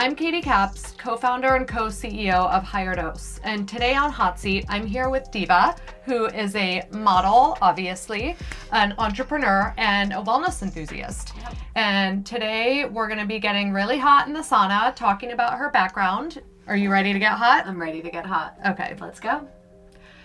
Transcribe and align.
I'm 0.00 0.16
Katie 0.16 0.40
Kaps, 0.40 0.92
co 0.92 1.14
founder 1.14 1.56
and 1.56 1.68
co 1.68 1.88
CEO 1.88 2.50
of 2.50 2.64
HigherDOSE. 2.64 3.40
And 3.44 3.68
today 3.68 3.94
on 3.94 4.10
Hot 4.10 4.40
Seat, 4.40 4.64
I'm 4.66 4.86
here 4.86 5.10
with 5.10 5.30
Diva, 5.30 5.76
who 6.06 6.24
is 6.24 6.56
a 6.56 6.88
model, 6.90 7.58
obviously, 7.60 8.34
an 8.72 8.94
entrepreneur, 8.96 9.74
and 9.76 10.14
a 10.14 10.22
wellness 10.22 10.62
enthusiast. 10.62 11.34
Yep. 11.36 11.54
And 11.74 12.24
today 12.24 12.86
we're 12.86 13.08
going 13.08 13.20
to 13.20 13.26
be 13.26 13.38
getting 13.38 13.74
really 13.74 13.98
hot 13.98 14.26
in 14.26 14.32
the 14.32 14.40
sauna, 14.40 14.96
talking 14.96 15.32
about 15.32 15.58
her 15.58 15.68
background. 15.68 16.40
Are 16.66 16.78
you 16.78 16.90
ready 16.90 17.12
to 17.12 17.18
get 17.18 17.32
hot? 17.32 17.66
I'm 17.66 17.78
ready 17.78 18.00
to 18.00 18.10
get 18.10 18.24
hot. 18.24 18.56
Okay. 18.68 18.96
Let's 18.98 19.20
go. 19.20 19.46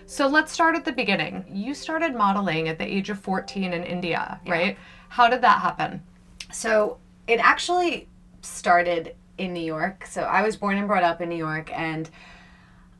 So 0.05 0.25
let's 0.25 0.53
start 0.53 0.77
at 0.77 0.85
the 0.85 0.93
beginning. 0.93 1.43
You 1.51 1.73
started 1.73 2.15
modeling 2.15 2.69
at 2.69 2.77
the 2.77 2.87
age 2.87 3.09
of 3.09 3.19
14 3.19 3.73
in 3.73 3.83
India, 3.83 4.39
yeah. 4.45 4.51
right? 4.53 4.77
How 5.09 5.27
did 5.27 5.41
that 5.41 5.59
happen? 5.59 6.01
So 6.53 6.97
it 7.27 7.41
actually 7.41 8.07
started 8.41 9.15
in 9.37 9.53
New 9.53 9.63
York. 9.63 10.05
So 10.05 10.21
I 10.23 10.41
was 10.41 10.55
born 10.55 10.77
and 10.77 10.87
brought 10.87 11.03
up 11.03 11.21
in 11.21 11.29
New 11.29 11.35
York, 11.35 11.71
and 11.73 12.09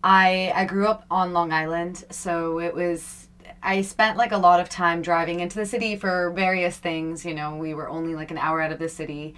I 0.04 0.52
I 0.56 0.66
grew 0.66 0.88
up 0.88 1.06
on 1.10 1.34
Long 1.34 1.52
Island. 1.52 2.06
So 2.12 2.60
it 2.60 2.74
was 2.74 3.28
I 3.64 3.82
spent 3.82 4.18
like 4.18 4.32
a 4.32 4.38
lot 4.38 4.60
of 4.60 4.70
time 4.70 5.02
driving 5.02 5.40
into 5.40 5.58
the 5.58 5.66
city 5.66 5.96
for 5.96 6.32
various 6.32 6.78
things. 6.78 7.26
You 7.26 7.34
know, 7.34 7.56
we 7.56 7.74
were 7.74 7.90
only 7.90 8.16
like 8.16 8.32
an 8.32 8.38
hour 8.38 8.62
out 8.62 8.72
of 8.72 8.80
the 8.80 8.90
city. 8.90 9.36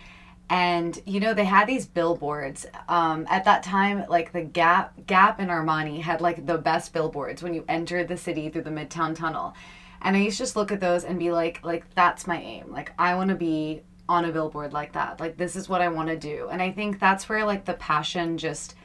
And 0.50 0.98
you 1.06 1.20
know 1.20 1.34
they 1.34 1.46
had 1.46 1.68
these 1.68 1.86
billboards. 1.86 2.66
Um, 2.88 3.28
at 3.30 3.44
that 3.46 3.64
time, 3.64 4.06
like 4.10 4.32
the 4.32 4.44
Gap, 4.44 4.94
Gap 5.06 5.40
and 5.40 5.50
Armani 5.50 6.02
had 6.02 6.22
like 6.22 6.46
the 6.46 6.58
best 6.58 6.94
billboards 6.94 7.44
when 7.44 7.54
you 7.54 7.66
entered 7.68 8.08
the 8.08 8.18
city 8.18 8.50
through 8.50 8.62
the 8.64 8.70
Midtown 8.70 9.14
Tunnel. 9.16 9.54
And 10.02 10.16
I 10.16 10.20
used 10.20 10.38
to 10.38 10.44
just 10.44 10.56
look 10.56 10.72
at 10.72 10.80
those 10.80 11.04
and 11.04 11.20
be 11.20 11.32
like, 11.32 11.64
like 11.64 11.94
that's 11.96 12.28
my 12.28 12.40
aim. 12.42 12.72
Like 12.72 12.94
I 12.98 13.16
want 13.16 13.30
to 13.30 13.36
be 13.36 13.82
on 14.10 14.26
a 14.26 14.32
billboard 14.32 14.74
like 14.74 14.94
that. 14.94 15.20
Like 15.20 15.38
this 15.38 15.56
is 15.56 15.68
what 15.68 15.82
I 15.82 15.90
want 15.90 16.10
to 16.10 16.18
do. 16.18 16.50
And 16.52 16.62
I 16.62 16.72
think 16.72 17.00
that's 17.00 17.28
where 17.28 17.46
like 17.46 17.66
the 17.66 17.74
passion 17.74 18.38
just 18.38 18.76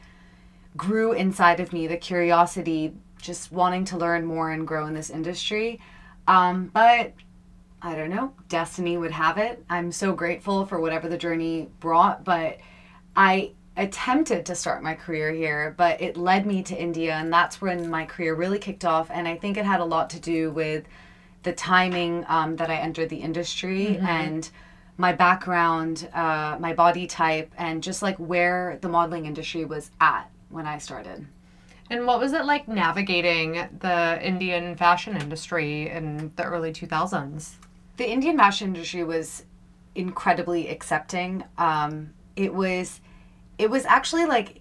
grew 0.77 1.12
inside 1.12 1.60
of 1.60 1.72
me, 1.72 1.86
the 1.86 1.97
curiosity, 1.97 2.94
just 3.20 3.52
wanting 3.52 3.84
to 3.86 3.97
learn 3.97 4.24
more 4.24 4.50
and 4.50 4.66
grow 4.66 4.86
in 4.86 4.94
this 4.94 5.10
industry. 5.10 5.80
Um, 6.27 6.70
but 6.72 7.12
I 7.80 7.94
don't 7.94 8.10
know, 8.10 8.32
destiny 8.48 8.97
would 8.97 9.10
have 9.10 9.38
it. 9.38 9.64
I'm 9.69 9.91
so 9.92 10.12
grateful 10.12 10.66
for 10.66 10.80
whatever 10.80 11.08
the 11.08 11.19
journey 11.19 11.69
brought, 11.80 12.25
but 12.25 12.58
I 13.16 13.52
attempted 13.77 14.47
to 14.47 14.54
start 14.54 14.82
my 14.82 14.94
career 14.94 15.32
here, 15.32 15.75
but 15.77 16.00
it 16.00 16.16
led 16.16 16.47
me 16.47 16.62
to 16.62 16.80
India, 16.80 17.14
and 17.14 17.32
that's 17.32 17.60
when 17.60 17.88
my 17.91 18.04
career 18.04 18.34
really 18.34 18.58
kicked 18.58 18.84
off. 18.84 19.10
And 19.10 19.27
I 19.27 19.36
think 19.36 19.56
it 19.56 19.64
had 19.64 19.80
a 19.80 19.84
lot 19.84 20.10
to 20.10 20.20
do 20.20 20.50
with 20.50 20.84
the 21.42 21.52
timing 21.52 22.25
um, 22.28 22.56
that 22.56 22.70
I 22.70 22.77
entered 22.77 23.08
the 23.08 23.16
industry 23.16 23.97
mm-hmm. 23.97 24.06
and 24.06 24.50
my 24.96 25.12
background, 25.12 26.08
uh, 26.12 26.56
my 26.60 26.72
body 26.72 27.06
type, 27.06 27.52
and 27.56 27.82
just 27.82 28.02
like 28.02 28.16
where 28.16 28.78
the 28.82 28.88
modeling 28.88 29.26
industry 29.26 29.64
was 29.64 29.90
at 30.00 30.30
when 30.50 30.66
I 30.66 30.78
started. 30.78 31.26
And 31.90 32.06
what 32.06 32.20
was 32.20 32.32
it 32.32 32.44
like 32.44 32.68
navigating 32.68 33.68
the 33.80 34.18
Indian 34.22 34.76
fashion 34.76 35.16
industry 35.16 35.90
in 35.90 36.32
the 36.36 36.44
early 36.44 36.72
2000s? 36.72 37.52
The 37.96 38.08
Indian 38.08 38.38
fashion 38.38 38.68
industry 38.68 39.04
was 39.04 39.44
incredibly 39.94 40.68
accepting. 40.68 41.44
Um, 41.58 42.14
it 42.36 42.54
was, 42.54 43.00
it 43.58 43.68
was 43.68 43.84
actually 43.84 44.26
like, 44.26 44.60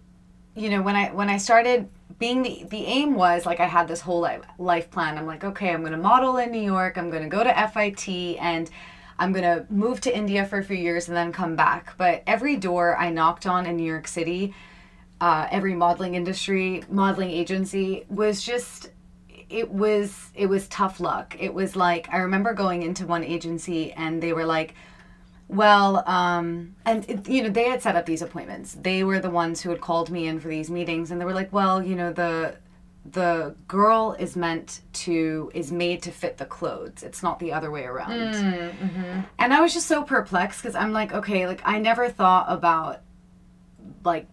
you 0.55 0.69
know, 0.69 0.81
when 0.81 0.95
I 0.97 1.13
when 1.13 1.29
I 1.29 1.37
started 1.37 1.87
being 2.19 2.41
the 2.41 2.65
the 2.69 2.85
aim 2.85 3.15
was 3.15 3.45
like 3.45 3.61
I 3.61 3.65
had 3.65 3.87
this 3.87 4.02
whole 4.02 4.19
life 4.19 4.41
life 4.59 4.91
plan. 4.91 5.17
I'm 5.17 5.25
like, 5.25 5.45
okay, 5.45 5.69
I'm 5.69 5.79
going 5.79 5.93
to 5.93 5.97
model 5.97 6.37
in 6.37 6.52
New 6.52 6.61
York. 6.61 6.97
I'm 6.97 7.09
going 7.09 7.23
to 7.23 7.29
go 7.29 7.43
to 7.43 7.69
FIT 7.73 8.09
and 8.41 8.69
I'm 9.22 9.33
going 9.33 9.44
to 9.44 9.72
move 9.72 10.02
to 10.02 10.17
India 10.17 10.45
for 10.45 10.58
a 10.58 10.64
few 10.64 10.75
years 10.75 11.08
and 11.08 11.16
then 11.16 11.31
come 11.31 11.55
back. 11.55 11.94
But 11.95 12.23
every 12.25 12.55
door 12.55 12.97
I 12.97 13.11
knocked 13.11 13.45
on 13.45 13.67
in 13.67 13.77
New 13.77 13.86
York 13.86 14.08
City, 14.08 14.55
uh, 15.22 15.47
every 15.52 15.75
modeling 15.75 16.16
industry, 16.16 16.83
modeling 16.89 17.30
agency 17.30 18.03
was 18.09 18.42
just 18.42 18.89
it 19.48 19.70
was 19.70 20.32
it 20.33 20.48
was 20.48 20.67
tough 20.70 20.99
luck. 20.99 21.36
It 21.39 21.54
was 21.54 21.76
like 21.76 22.09
I 22.11 22.17
remember 22.17 22.54
going 22.54 22.82
into 22.82 23.05
one 23.05 23.23
agency 23.23 23.92
and 23.92 24.23
they 24.23 24.33
were 24.33 24.45
like, 24.45 24.73
well, 25.48 26.03
um, 26.08 26.76
and 26.86 27.08
it, 27.08 27.30
you 27.30 27.43
know 27.43 27.49
they 27.49 27.70
had 27.70 27.83
set 27.83 27.95
up 27.95 28.08
these 28.08 28.23
appointments. 28.23 28.76
They 28.82 29.03
were 29.03 29.20
the 29.20 29.30
ones 29.30 29.61
who 29.61 29.70
had 29.70 29.82
called 29.82 30.09
me 30.09 30.26
in 30.26 30.39
for 30.39 30.48
these 30.48 30.71
meetings, 30.71 31.11
and 31.11 31.21
they 31.21 31.26
were 31.26 31.33
like, 31.33 31.53
well, 31.53 31.83
you 31.83 31.95
know 31.95 32.11
the 32.11 32.55
the 33.05 33.55
girl 33.67 34.15
is 34.20 34.36
meant 34.36 34.82
to 34.93 35.52
is 35.53 35.71
made 35.71 36.03
to 36.03 36.11
fit 36.11 36.38
the 36.38 36.45
clothes 36.45 37.02
it's 37.02 37.23
not 37.23 37.39
the 37.39 37.52
other 37.52 37.71
way 37.71 37.83
around 37.83 38.11
mm, 38.11 38.71
mm-hmm. 38.71 39.11
And 39.41 39.53
i 39.53 39.59
was 39.61 39.73
just 39.73 39.87
so 39.87 40.03
perplexed 40.03 40.61
because 40.61 40.75
i'm 40.75 40.91
like 40.91 41.13
okay 41.13 41.47
like 41.47 41.61
i 41.65 41.79
never 41.79 42.09
thought 42.09 42.45
about 42.47 43.02
like 44.03 44.27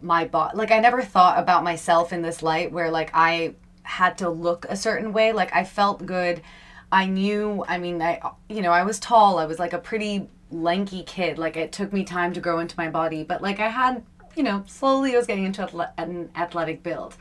my 0.00 0.24
body 0.24 0.56
like 0.56 0.70
i 0.70 0.78
never 0.78 1.02
thought 1.02 1.38
about 1.38 1.64
myself 1.64 2.12
in 2.12 2.22
this 2.22 2.42
light 2.42 2.72
where 2.72 2.90
like 2.90 3.10
i 3.14 3.54
had 3.84 4.18
to 4.18 4.28
look 4.28 4.66
a 4.68 4.76
certain 4.76 5.12
way. 5.12 5.32
Like 5.32 5.54
i 5.54 5.62
felt 5.62 6.04
good. 6.04 6.42
I 6.90 7.06
knew 7.06 7.64
i 7.68 7.78
mean 7.78 8.02
i 8.02 8.20
you 8.48 8.62
know 8.62 8.72
i 8.72 8.82
was 8.82 8.98
tall. 8.98 9.38
I 9.38 9.46
was 9.46 9.58
like 9.58 9.72
a 9.72 9.78
pretty 9.78 10.28
lanky 10.50 11.04
kid. 11.04 11.38
Like 11.38 11.56
it 11.56 11.72
took 11.72 11.92
me 11.92 12.04
time 12.04 12.32
to 12.32 12.40
grow 12.40 12.58
into 12.58 12.74
my 12.76 12.90
body. 12.90 13.22
But 13.22 13.42
like 13.42 13.60
i 13.60 13.68
had 13.68 14.02
you 14.34 14.42
know 14.42 14.64
slowly 14.66 15.14
i 15.14 15.18
was 15.18 15.26
getting 15.26 15.44
into 15.44 15.88
an 15.98 16.30
athletic 16.34 16.82
build. 16.82 17.16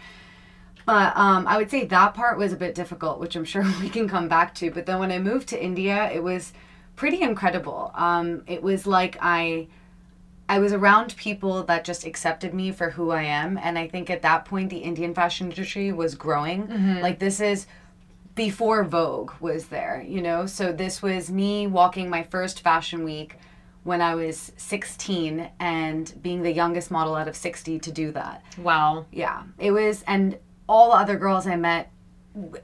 But 0.86 1.16
um, 1.16 1.48
I 1.48 1.56
would 1.58 1.72
say 1.72 1.86
that 1.86 2.14
part 2.14 2.38
was 2.38 2.52
a 2.52 2.58
bit 2.58 2.76
difficult, 2.76 3.18
which 3.18 3.38
I'm 3.38 3.46
sure 3.46 3.64
we 3.82 3.88
can 3.88 4.10
come 4.10 4.28
back 4.28 4.54
to. 4.56 4.70
But 4.70 4.86
then 4.86 5.00
when 5.00 5.14
I 5.14 5.20
moved 5.20 5.48
to 5.50 5.64
India, 5.64 6.12
it 6.12 6.22
was 6.22 6.52
pretty 6.96 7.22
incredible. 7.22 7.92
Um, 7.96 8.44
it 8.48 8.62
was 8.62 8.86
like 8.86 9.18
I, 9.22 9.68
I 10.48 10.60
was 10.60 10.74
around 10.74 11.16
people 11.18 11.64
that 11.64 11.84
just 11.84 12.06
accepted 12.06 12.54
me 12.54 12.72
for 12.72 12.92
who 12.92 13.12
I 13.12 13.24
am, 13.24 13.58
and 13.58 13.78
I 13.78 13.88
think 13.88 14.10
at 14.10 14.22
that 14.22 14.46
point 14.46 14.70
the 14.70 14.78
Indian 14.78 15.14
fashion 15.14 15.50
industry 15.50 15.92
was 15.92 16.16
growing. 16.16 16.68
Mm-hmm. 16.68 17.00
Like 17.00 17.20
this 17.20 17.40
is 17.40 17.68
before 18.36 18.84
Vogue 18.84 19.32
was 19.40 19.68
there, 19.68 20.04
you 20.08 20.22
know. 20.22 20.46
So 20.46 20.72
this 20.72 21.02
was 21.02 21.32
me 21.32 21.68
walking 21.68 22.10
my 22.10 22.24
first 22.24 22.62
fashion 22.62 23.04
week 23.04 23.38
when 23.84 24.02
I 24.02 24.16
was 24.16 24.52
16 24.58 25.50
and 25.60 26.14
being 26.22 26.42
the 26.42 26.52
youngest 26.52 26.90
model 26.90 27.16
out 27.16 27.28
of 27.28 27.36
60 27.36 27.80
to 27.80 27.92
do 27.92 28.12
that. 28.14 28.44
Wow. 28.58 29.06
Yeah. 29.12 29.44
It 29.58 29.72
was 29.72 30.04
and 30.08 30.38
all 30.68 30.92
the 30.92 30.98
other 30.98 31.18
girls 31.18 31.46
I 31.46 31.58
met, 31.58 31.92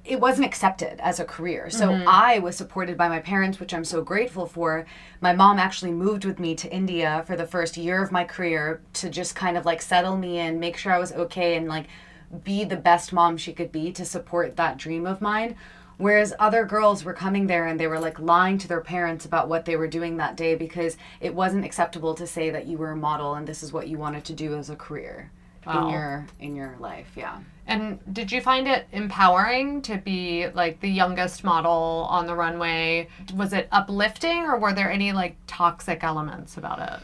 it 0.03 0.19
wasn't 0.19 0.47
accepted 0.47 0.99
as 0.99 1.19
a 1.19 1.25
career. 1.25 1.69
So 1.69 1.89
mm-hmm. 1.89 2.07
I 2.07 2.39
was 2.39 2.55
supported 2.55 2.97
by 2.97 3.07
my 3.07 3.19
parents, 3.19 3.59
which 3.59 3.73
I'm 3.73 3.85
so 3.85 4.01
grateful 4.01 4.47
for. 4.47 4.85
My 5.21 5.33
mom 5.33 5.59
actually 5.59 5.91
moved 5.91 6.25
with 6.25 6.39
me 6.39 6.55
to 6.55 6.73
India 6.73 7.23
for 7.27 7.35
the 7.35 7.45
first 7.45 7.77
year 7.77 8.01
of 8.01 8.11
my 8.11 8.23
career 8.23 8.81
to 8.93 9.09
just 9.09 9.35
kind 9.35 9.57
of 9.57 9.65
like 9.65 9.81
settle 9.81 10.17
me 10.17 10.39
in, 10.39 10.59
make 10.59 10.75
sure 10.75 10.91
I 10.91 10.97
was 10.97 11.13
okay, 11.13 11.55
and 11.55 11.67
like 11.67 11.85
be 12.43 12.63
the 12.63 12.77
best 12.77 13.13
mom 13.13 13.37
she 13.37 13.53
could 13.53 13.71
be 13.71 13.91
to 13.91 14.05
support 14.05 14.55
that 14.55 14.77
dream 14.77 15.05
of 15.05 15.21
mine. 15.21 15.55
Whereas 15.97 16.33
other 16.39 16.65
girls 16.65 17.03
were 17.03 17.13
coming 17.13 17.45
there 17.45 17.67
and 17.67 17.79
they 17.79 17.87
were 17.87 17.99
like 17.99 18.19
lying 18.19 18.57
to 18.59 18.67
their 18.67 18.81
parents 18.81 19.25
about 19.25 19.49
what 19.49 19.65
they 19.65 19.75
were 19.75 19.87
doing 19.87 20.17
that 20.17 20.37
day 20.37 20.55
because 20.55 20.97
it 21.19 21.35
wasn't 21.35 21.65
acceptable 21.65 22.15
to 22.15 22.25
say 22.25 22.49
that 22.49 22.65
you 22.65 22.77
were 22.77 22.91
a 22.91 22.95
model 22.95 23.35
and 23.35 23.45
this 23.45 23.61
is 23.61 23.73
what 23.73 23.89
you 23.89 23.97
wanted 23.97 24.23
to 24.25 24.33
do 24.33 24.55
as 24.55 24.69
a 24.69 24.75
career 24.77 25.29
wow. 25.69 25.87
in 25.87 25.93
your 25.93 26.27
in 26.39 26.55
your 26.55 26.75
life. 26.79 27.11
Yeah. 27.15 27.39
And 27.67 27.99
did 28.13 28.31
you 28.31 28.41
find 28.41 28.67
it 28.67 28.87
empowering 28.91 29.81
to 29.83 29.97
be 29.97 30.47
like 30.49 30.79
the 30.79 30.89
youngest 30.89 31.43
model 31.43 32.07
on 32.09 32.25
the 32.25 32.35
runway? 32.35 33.07
Was 33.35 33.53
it 33.53 33.67
uplifting 33.71 34.43
or 34.43 34.57
were 34.57 34.73
there 34.73 34.91
any 34.91 35.11
like 35.11 35.35
toxic 35.47 36.03
elements 36.03 36.57
about 36.57 36.79
it? 36.79 36.99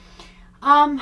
Um 0.62 1.02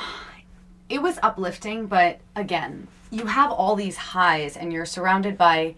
it 0.88 1.00
was 1.00 1.18
uplifting, 1.22 1.86
but 1.86 2.20
again, 2.36 2.86
you 3.10 3.26
have 3.26 3.50
all 3.50 3.74
these 3.74 3.96
highs 3.96 4.56
and 4.56 4.72
you're 4.72 4.84
surrounded 4.84 5.38
by 5.38 5.74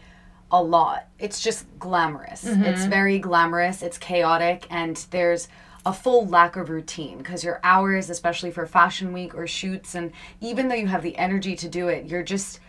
a 0.50 0.62
lot. 0.62 1.06
It's 1.18 1.40
just 1.40 1.66
glamorous. 1.78 2.44
Mm-hmm. 2.44 2.64
It's 2.64 2.84
very 2.86 3.18
glamorous, 3.18 3.82
it's 3.82 3.98
chaotic 3.98 4.66
and 4.70 4.96
there's 5.10 5.48
a 5.86 5.92
full 5.92 6.26
lack 6.26 6.56
of 6.56 6.68
routine 6.68 7.18
because 7.18 7.44
your 7.44 7.60
hours, 7.62 8.10
especially 8.10 8.50
for 8.50 8.66
fashion 8.66 9.12
week 9.12 9.34
or 9.36 9.46
shoots, 9.46 9.94
and 9.94 10.10
even 10.40 10.66
though 10.66 10.74
you 10.74 10.88
have 10.88 11.02
the 11.02 11.16
energy 11.16 11.54
to 11.54 11.68
do 11.68 11.88
it, 11.88 12.06
you're 12.06 12.24
just 12.24 12.60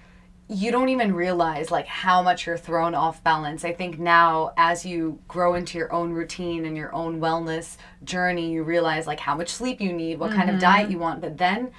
you 0.50 0.71
don't 0.71 0.88
even 0.88 1.13
realize 1.13 1.71
like 1.71 1.88
how 1.88 2.21
much 2.21 2.45
you're 2.45 2.57
thrown 2.57 2.95
off 2.95 3.21
balance. 3.24 3.65
I 3.65 3.74
think 3.74 4.00
now 4.00 4.53
as 4.56 4.86
you 4.86 5.19
grow 5.27 5.56
into 5.56 5.77
your 5.77 5.92
own 5.92 6.13
routine 6.13 6.65
and 6.65 6.77
your 6.77 6.94
own 6.95 7.19
wellness 7.19 7.75
journey, 8.06 8.51
you 8.51 8.63
realize 8.63 9.07
like 9.07 9.19
how 9.19 9.36
much 9.36 9.50
sleep 9.50 9.81
you 9.81 9.92
need, 9.92 10.19
what 10.19 10.30
mm-hmm. 10.30 10.39
kind 10.39 10.51
of 10.51 10.62
diet 10.62 10.83
mm-hmm. 10.83 10.92
you 10.94 11.00
want, 11.00 11.19
but 11.19 11.38
then 11.38 11.71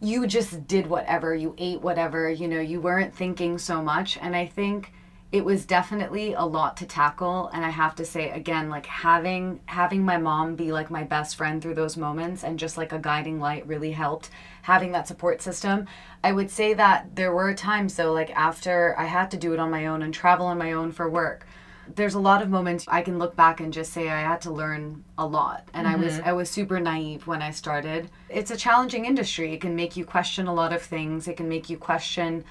you 0.00 0.26
just 0.26 0.66
did 0.66 0.88
whatever, 0.88 1.34
you 1.34 1.54
ate 1.56 1.80
whatever, 1.80 2.28
you 2.28 2.48
know, 2.48 2.60
you 2.60 2.82
weren't 2.82 3.14
thinking 3.14 3.56
so 3.56 3.80
much 3.80 4.18
and 4.18 4.36
I 4.36 4.44
think 4.44 4.92
it 5.36 5.44
was 5.44 5.66
definitely 5.66 6.32
a 6.32 6.42
lot 6.42 6.78
to 6.78 6.86
tackle 6.86 7.50
and 7.52 7.62
i 7.62 7.68
have 7.68 7.94
to 7.94 8.06
say 8.06 8.30
again 8.30 8.70
like 8.70 8.86
having 8.86 9.60
having 9.66 10.02
my 10.02 10.16
mom 10.16 10.54
be 10.56 10.72
like 10.72 10.90
my 10.90 11.02
best 11.02 11.36
friend 11.36 11.60
through 11.60 11.74
those 11.74 11.98
moments 11.98 12.42
and 12.42 12.58
just 12.58 12.78
like 12.78 12.90
a 12.90 12.98
guiding 12.98 13.38
light 13.38 13.66
really 13.66 13.92
helped 13.92 14.30
having 14.62 14.92
that 14.92 15.06
support 15.06 15.42
system 15.42 15.86
i 16.24 16.32
would 16.32 16.50
say 16.50 16.72
that 16.72 17.14
there 17.14 17.34
were 17.34 17.52
times 17.52 17.94
though 17.96 18.14
like 18.14 18.30
after 18.30 18.98
i 18.98 19.04
had 19.04 19.30
to 19.30 19.36
do 19.36 19.52
it 19.52 19.58
on 19.58 19.70
my 19.70 19.84
own 19.86 20.00
and 20.00 20.14
travel 20.14 20.46
on 20.46 20.56
my 20.56 20.72
own 20.72 20.90
for 20.90 21.08
work 21.08 21.46
there's 21.94 22.14
a 22.14 22.18
lot 22.18 22.42
of 22.42 22.48
moments 22.48 22.84
I 22.88 23.00
can 23.00 23.16
look 23.16 23.36
back 23.36 23.60
and 23.60 23.72
just 23.72 23.92
say 23.92 24.08
I 24.08 24.20
had 24.20 24.40
to 24.40 24.50
learn 24.50 25.04
a 25.16 25.24
lot 25.24 25.68
and 25.72 25.86
I 25.86 25.94
was 25.94 26.14
mm-hmm. 26.14 26.28
I 26.28 26.32
was 26.32 26.50
super 26.50 26.80
naive 26.80 27.28
when 27.28 27.42
I 27.42 27.52
started. 27.52 28.10
It's 28.28 28.50
a 28.50 28.56
challenging 28.56 29.04
industry. 29.04 29.52
It 29.52 29.60
can 29.60 29.76
make 29.76 29.96
you 29.96 30.04
question 30.04 30.48
a 30.48 30.52
lot 30.52 30.72
of 30.72 30.82
things. 30.82 31.28
It 31.28 31.36
can 31.36 31.48
make 31.48 31.70
you 31.70 31.78
question 31.78 32.44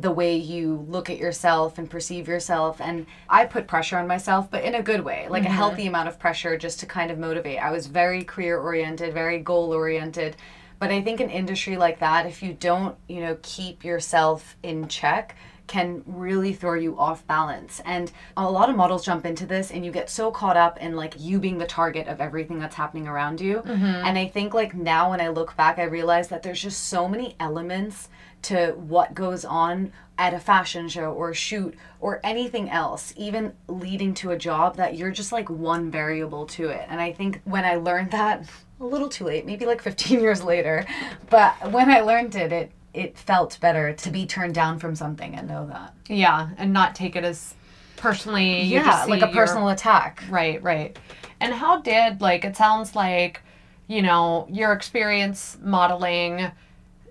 the 0.00 0.10
way 0.10 0.36
you 0.36 0.86
look 0.88 1.10
at 1.10 1.18
yourself 1.18 1.76
and 1.78 1.90
perceive 1.90 2.26
yourself 2.26 2.80
and 2.80 3.06
I 3.28 3.44
put 3.44 3.66
pressure 3.66 3.98
on 3.98 4.06
myself 4.06 4.50
but 4.50 4.64
in 4.64 4.74
a 4.74 4.82
good 4.82 5.02
way 5.02 5.26
like 5.28 5.42
a 5.42 5.46
mm-hmm. 5.46 5.54
healthy 5.54 5.86
amount 5.86 6.08
of 6.08 6.18
pressure 6.18 6.56
just 6.56 6.80
to 6.80 6.86
kind 6.86 7.10
of 7.10 7.18
motivate. 7.18 7.58
I 7.58 7.70
was 7.70 7.86
very 7.86 8.24
career 8.24 8.58
oriented 8.58 9.12
very 9.12 9.38
goal 9.38 9.72
oriented 9.72 10.36
but 10.78 10.90
I 10.90 11.02
think 11.02 11.20
an 11.20 11.30
industry 11.30 11.76
like 11.76 11.98
that 12.00 12.26
if 12.26 12.42
you 12.42 12.54
don't 12.54 12.96
you 13.08 13.20
know 13.20 13.36
keep 13.42 13.84
yourself 13.84 14.56
in 14.62 14.88
check 14.88 15.36
can 15.66 16.02
really 16.06 16.52
throw 16.52 16.74
you 16.74 16.98
off 16.98 17.26
balance. 17.26 17.80
And 17.84 18.12
a 18.36 18.50
lot 18.50 18.68
of 18.68 18.76
models 18.76 19.04
jump 19.04 19.24
into 19.24 19.46
this 19.46 19.70
and 19.70 19.84
you 19.84 19.92
get 19.92 20.10
so 20.10 20.30
caught 20.30 20.56
up 20.56 20.78
in 20.78 20.96
like 20.96 21.14
you 21.18 21.38
being 21.38 21.58
the 21.58 21.66
target 21.66 22.08
of 22.08 22.20
everything 22.20 22.58
that's 22.58 22.74
happening 22.74 23.08
around 23.08 23.40
you. 23.40 23.58
Mm-hmm. 23.58 23.84
And 23.84 24.18
I 24.18 24.26
think 24.28 24.54
like 24.54 24.74
now 24.74 25.10
when 25.10 25.20
I 25.20 25.28
look 25.28 25.56
back, 25.56 25.78
I 25.78 25.84
realize 25.84 26.28
that 26.28 26.42
there's 26.42 26.60
just 26.60 26.84
so 26.84 27.08
many 27.08 27.36
elements 27.40 28.08
to 28.42 28.72
what 28.72 29.14
goes 29.14 29.44
on 29.44 29.92
at 30.18 30.34
a 30.34 30.38
fashion 30.38 30.88
show 30.88 31.12
or 31.12 31.32
shoot 31.32 31.74
or 32.00 32.20
anything 32.22 32.68
else, 32.68 33.14
even 33.16 33.54
leading 33.68 34.12
to 34.14 34.30
a 34.30 34.38
job 34.38 34.76
that 34.76 34.96
you're 34.96 35.10
just 35.10 35.32
like 35.32 35.48
one 35.48 35.90
variable 35.90 36.46
to 36.46 36.68
it. 36.68 36.86
And 36.88 37.00
I 37.00 37.12
think 37.12 37.40
when 37.44 37.64
I 37.64 37.76
learned 37.76 38.10
that, 38.10 38.46
a 38.80 38.84
little 38.84 39.08
too 39.08 39.24
late, 39.24 39.46
maybe 39.46 39.64
like 39.64 39.80
15 39.80 40.20
years 40.20 40.42
later, 40.42 40.84
but 41.30 41.54
when 41.70 41.88
I 41.88 42.00
learned 42.00 42.34
it, 42.34 42.52
it 42.52 42.72
it 42.94 43.16
felt 43.16 43.58
better 43.60 43.92
to 43.92 44.10
be 44.10 44.26
turned 44.26 44.54
down 44.54 44.78
from 44.78 44.94
something 44.94 45.34
and 45.34 45.48
know 45.48 45.66
that. 45.66 45.94
Yeah, 46.08 46.50
and 46.58 46.72
not 46.72 46.94
take 46.94 47.16
it 47.16 47.24
as 47.24 47.54
personally. 47.96 48.62
Yeah, 48.62 49.04
like 49.08 49.22
a 49.22 49.26
your- 49.26 49.34
personal 49.34 49.68
attack. 49.68 50.22
Right, 50.28 50.62
right. 50.62 50.98
And 51.40 51.52
how 51.52 51.80
did 51.80 52.20
like 52.20 52.44
it 52.44 52.56
sounds 52.56 52.94
like, 52.94 53.40
you 53.88 54.02
know, 54.02 54.46
your 54.50 54.72
experience 54.72 55.58
modeling 55.62 56.52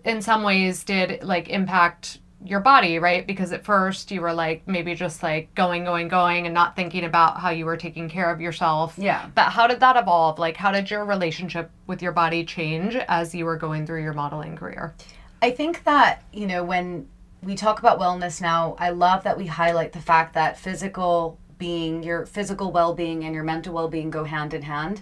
in 0.05 0.21
some 0.21 0.43
ways 0.43 0.83
did 0.83 1.23
like 1.23 1.49
impact 1.49 2.19
your 2.43 2.59
body, 2.59 2.97
right? 2.97 3.27
Because 3.27 3.51
at 3.51 3.63
first 3.63 4.09
you 4.09 4.21
were 4.21 4.33
like 4.33 4.67
maybe 4.67 4.95
just 4.95 5.21
like 5.21 5.53
going, 5.53 5.83
going, 5.83 6.07
going 6.07 6.45
and 6.47 6.53
not 6.55 6.75
thinking 6.75 7.03
about 7.03 7.39
how 7.39 7.51
you 7.51 7.65
were 7.65 7.77
taking 7.77 8.09
care 8.09 8.31
of 8.31 8.41
yourself. 8.41 8.95
Yeah. 8.97 9.29
But 9.35 9.49
how 9.49 9.67
did 9.67 9.79
that 9.81 9.95
evolve? 9.95 10.39
Like 10.39 10.57
how 10.57 10.71
did 10.71 10.89
your 10.89 11.05
relationship 11.05 11.69
with 11.85 12.01
your 12.01 12.13
body 12.13 12.43
change 12.43 12.95
as 12.95 13.35
you 13.35 13.45
were 13.45 13.57
going 13.57 13.85
through 13.85 14.01
your 14.01 14.13
modeling 14.13 14.55
career? 14.55 14.95
I 15.41 15.51
think 15.51 15.83
that, 15.85 16.23
you 16.31 16.45
know, 16.45 16.63
when 16.63 17.07
we 17.41 17.55
talk 17.55 17.79
about 17.79 17.99
wellness 17.99 18.41
now, 18.41 18.75
I 18.77 18.91
love 18.91 19.23
that 19.23 19.37
we 19.37 19.47
highlight 19.47 19.93
the 19.93 19.99
fact 19.99 20.35
that 20.35 20.59
physical 20.59 21.37
being, 21.57 22.03
your 22.03 22.25
physical 22.25 22.71
well 22.71 22.93
being, 22.93 23.23
and 23.23 23.33
your 23.33 23.43
mental 23.43 23.73
well 23.73 23.87
being 23.87 24.11
go 24.11 24.23
hand 24.23 24.53
in 24.53 24.61
hand. 24.61 25.01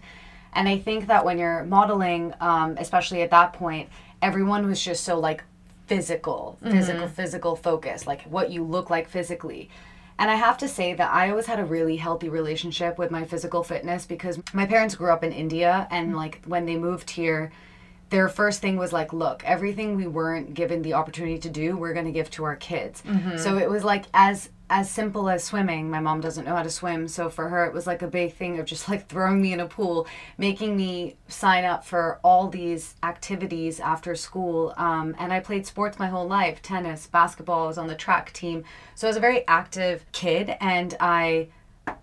And 0.54 0.68
I 0.68 0.80
think 0.80 1.08
that 1.08 1.26
when 1.26 1.38
you're 1.38 1.64
modeling, 1.66 2.34
um, 2.40 2.78
especially 2.80 3.22
at 3.22 3.32
that 3.32 3.54
point, 3.54 3.90
everyone 4.22 4.66
was 4.68 4.82
just 4.82 5.04
so 5.04 5.20
like 5.20 5.44
physical, 5.88 6.58
physical, 6.64 7.08
physical 7.08 7.56
focus, 7.56 8.08
like 8.08 8.24
what 8.24 8.50
you 8.52 8.64
look 8.64 8.90
like 8.90 9.10
physically. 9.10 9.70
And 10.18 10.30
I 10.30 10.36
have 10.36 10.58
to 10.60 10.68
say 10.68 10.94
that 10.94 11.14
I 11.14 11.30
always 11.30 11.46
had 11.46 11.60
a 11.60 11.66
really 11.66 11.96
healthy 11.98 12.30
relationship 12.30 12.98
with 12.98 13.10
my 13.10 13.24
physical 13.24 13.64
fitness 13.64 14.06
because 14.06 14.40
my 14.54 14.66
parents 14.66 14.96
grew 14.96 15.12
up 15.12 15.24
in 15.24 15.32
India 15.32 15.88
and 15.92 16.16
like 16.16 16.42
when 16.46 16.66
they 16.66 16.76
moved 16.78 17.10
here, 17.12 17.52
their 18.10 18.28
first 18.28 18.60
thing 18.62 18.78
was 18.78 18.92
like, 18.92 19.14
look, 19.14 19.44
everything 19.46 19.96
we 19.96 20.08
weren't 20.08 20.54
given 20.54 20.82
the 20.82 20.94
opportunity 20.94 21.38
to 21.40 21.50
do, 21.50 21.78
we're 21.78 21.94
going 21.94 22.06
to 22.06 22.12
give 22.12 22.30
to 22.32 22.44
our 22.44 22.56
kids. 22.56 23.04
So 23.38 23.58
it 23.58 23.70
was 23.70 23.84
like 23.84 24.06
as 24.14 24.50
as 24.72 24.88
simple 24.88 25.30
as 25.30 25.44
swimming. 25.44 25.90
My 25.90 26.00
mom 26.00 26.22
doesn't 26.22 26.46
know 26.46 26.56
how 26.56 26.62
to 26.62 26.70
swim, 26.70 27.08
so 27.08 27.28
for 27.32 27.50
her 27.50 27.66
it 27.66 27.74
was 27.74 27.88
like 27.88 28.04
a 28.04 28.08
big 28.08 28.34
thing 28.36 28.60
of 28.60 28.68
just 28.68 28.88
like 28.88 29.08
throwing 29.08 29.42
me 29.42 29.52
in 29.52 29.60
a 29.60 29.66
pool, 29.68 30.08
making 30.38 30.78
me 30.78 31.16
sign 31.28 31.66
up 31.66 31.84
for 31.84 32.20
all 32.24 32.48
these 32.50 32.94
activities 33.02 33.80
after 33.80 34.14
school. 34.16 34.74
Um, 34.78 35.16
and 35.18 35.34
I 35.34 35.40
played 35.40 35.66
sports 35.66 35.98
my 35.98 36.08
whole 36.08 36.28
life: 36.28 36.62
tennis, 36.62 37.08
basketball. 37.08 37.64
I 37.66 37.68
was 37.68 37.78
on 37.80 37.88
the 37.88 37.96
track 37.96 38.32
team, 38.34 38.64
so 38.96 39.08
I 39.08 39.10
was 39.10 39.18
a 39.18 39.22
very 39.22 39.48
active 39.48 40.06
kid, 40.12 40.56
and 40.60 40.96
I. 41.00 41.50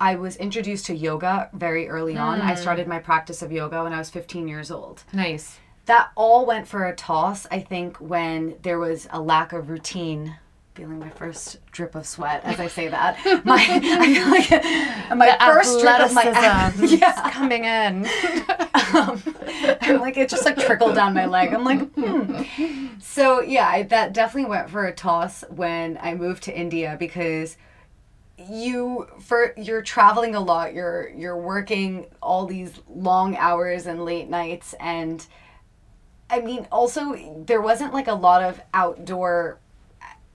I 0.00 0.16
was 0.16 0.34
introduced 0.36 0.86
to 0.86 0.96
yoga 0.96 1.48
very 1.52 1.88
early 1.88 2.16
on. 2.16 2.40
I 2.40 2.56
started 2.56 2.88
my 2.88 2.98
practice 2.98 3.40
of 3.40 3.52
yoga 3.52 3.84
when 3.84 3.92
I 3.92 3.98
was 3.98 4.10
15 4.10 4.48
years 4.48 4.68
old 4.72 5.04
Nice. 5.12 5.60
That 5.86 6.10
all 6.14 6.46
went 6.46 6.68
for 6.68 6.86
a 6.86 6.94
toss 6.94 7.46
i 7.50 7.60
think 7.60 7.96
when 7.98 8.56
there 8.62 8.78
was 8.78 9.08
a 9.10 9.20
lack 9.20 9.52
of 9.52 9.68
routine. 9.68 10.36
Feeling 10.74 10.98
my 10.98 11.08
first 11.08 11.58
drip 11.72 11.94
of 11.94 12.06
sweat 12.06 12.44
as 12.44 12.60
i 12.60 12.66
say 12.66 12.88
that. 12.88 13.16
My 13.46 13.54
i 13.56 14.14
feel 14.14 14.28
like 14.28 14.50
my 15.16 15.34
first 15.40 15.80
drip 15.80 16.00
of 16.00 16.12
my 16.12 16.24
yeah. 16.84 17.26
is 17.26 17.32
coming 17.32 17.64
in. 17.64 18.06
um, 18.94 19.22
I'm 19.80 20.00
like 20.00 20.18
it 20.18 20.28
just 20.28 20.44
like 20.44 20.58
trickled 20.58 20.94
down 20.94 21.14
my 21.14 21.24
leg. 21.24 21.54
I'm 21.54 21.64
like 21.64 21.90
hmm. 21.94 22.88
so 23.00 23.40
yeah 23.40 23.66
I, 23.66 23.84
that 23.84 24.12
definitely 24.12 24.50
went 24.50 24.68
for 24.68 24.84
a 24.84 24.92
toss 24.92 25.44
when 25.48 25.98
i 26.02 26.14
moved 26.14 26.42
to 26.42 26.54
india 26.54 26.96
because 26.98 27.56
you 28.38 29.06
for 29.20 29.54
you're 29.56 29.82
traveling 29.82 30.34
a 30.34 30.40
lot. 30.40 30.74
You're 30.74 31.08
you're 31.10 31.38
working 31.38 32.06
all 32.22 32.46
these 32.46 32.72
long 32.88 33.36
hours 33.36 33.86
and 33.86 34.04
late 34.04 34.28
nights 34.28 34.74
and 34.80 35.26
i 36.30 36.40
mean 36.40 36.66
also 36.70 37.14
there 37.46 37.60
wasn't 37.60 37.92
like 37.92 38.08
a 38.08 38.14
lot 38.14 38.42
of 38.42 38.60
outdoor 38.74 39.58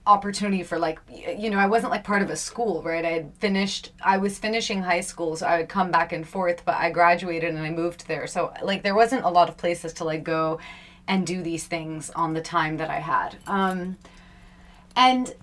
opportunity 0.06 0.64
for 0.64 0.78
like 0.78 0.98
you 1.08 1.48
know 1.48 1.58
i 1.58 1.66
wasn't 1.66 1.90
like 1.90 2.02
part 2.02 2.22
of 2.22 2.30
a 2.30 2.36
school 2.36 2.82
right? 2.82 3.04
I 3.04 3.10
had 3.10 3.34
finished 3.36 3.92
i 4.02 4.18
was 4.18 4.36
finishing 4.36 4.82
high 4.82 5.00
school 5.00 5.36
so 5.36 5.46
i 5.46 5.58
would 5.58 5.68
come 5.68 5.92
back 5.92 6.12
and 6.12 6.26
forth 6.26 6.64
but 6.64 6.74
i 6.74 6.90
graduated 6.90 7.54
and 7.54 7.64
i 7.64 7.70
moved 7.70 8.08
there. 8.08 8.26
So 8.26 8.52
like 8.62 8.82
there 8.82 8.96
wasn't 8.96 9.24
a 9.24 9.30
lot 9.30 9.48
of 9.48 9.56
places 9.56 9.92
to 9.94 10.04
like 10.04 10.24
go 10.24 10.58
and 11.06 11.24
do 11.26 11.42
these 11.42 11.66
things 11.66 12.10
on 12.10 12.34
the 12.34 12.40
time 12.40 12.78
that 12.78 12.90
i 12.90 12.98
had. 12.98 13.36
Um 13.46 13.96
and 14.96 15.34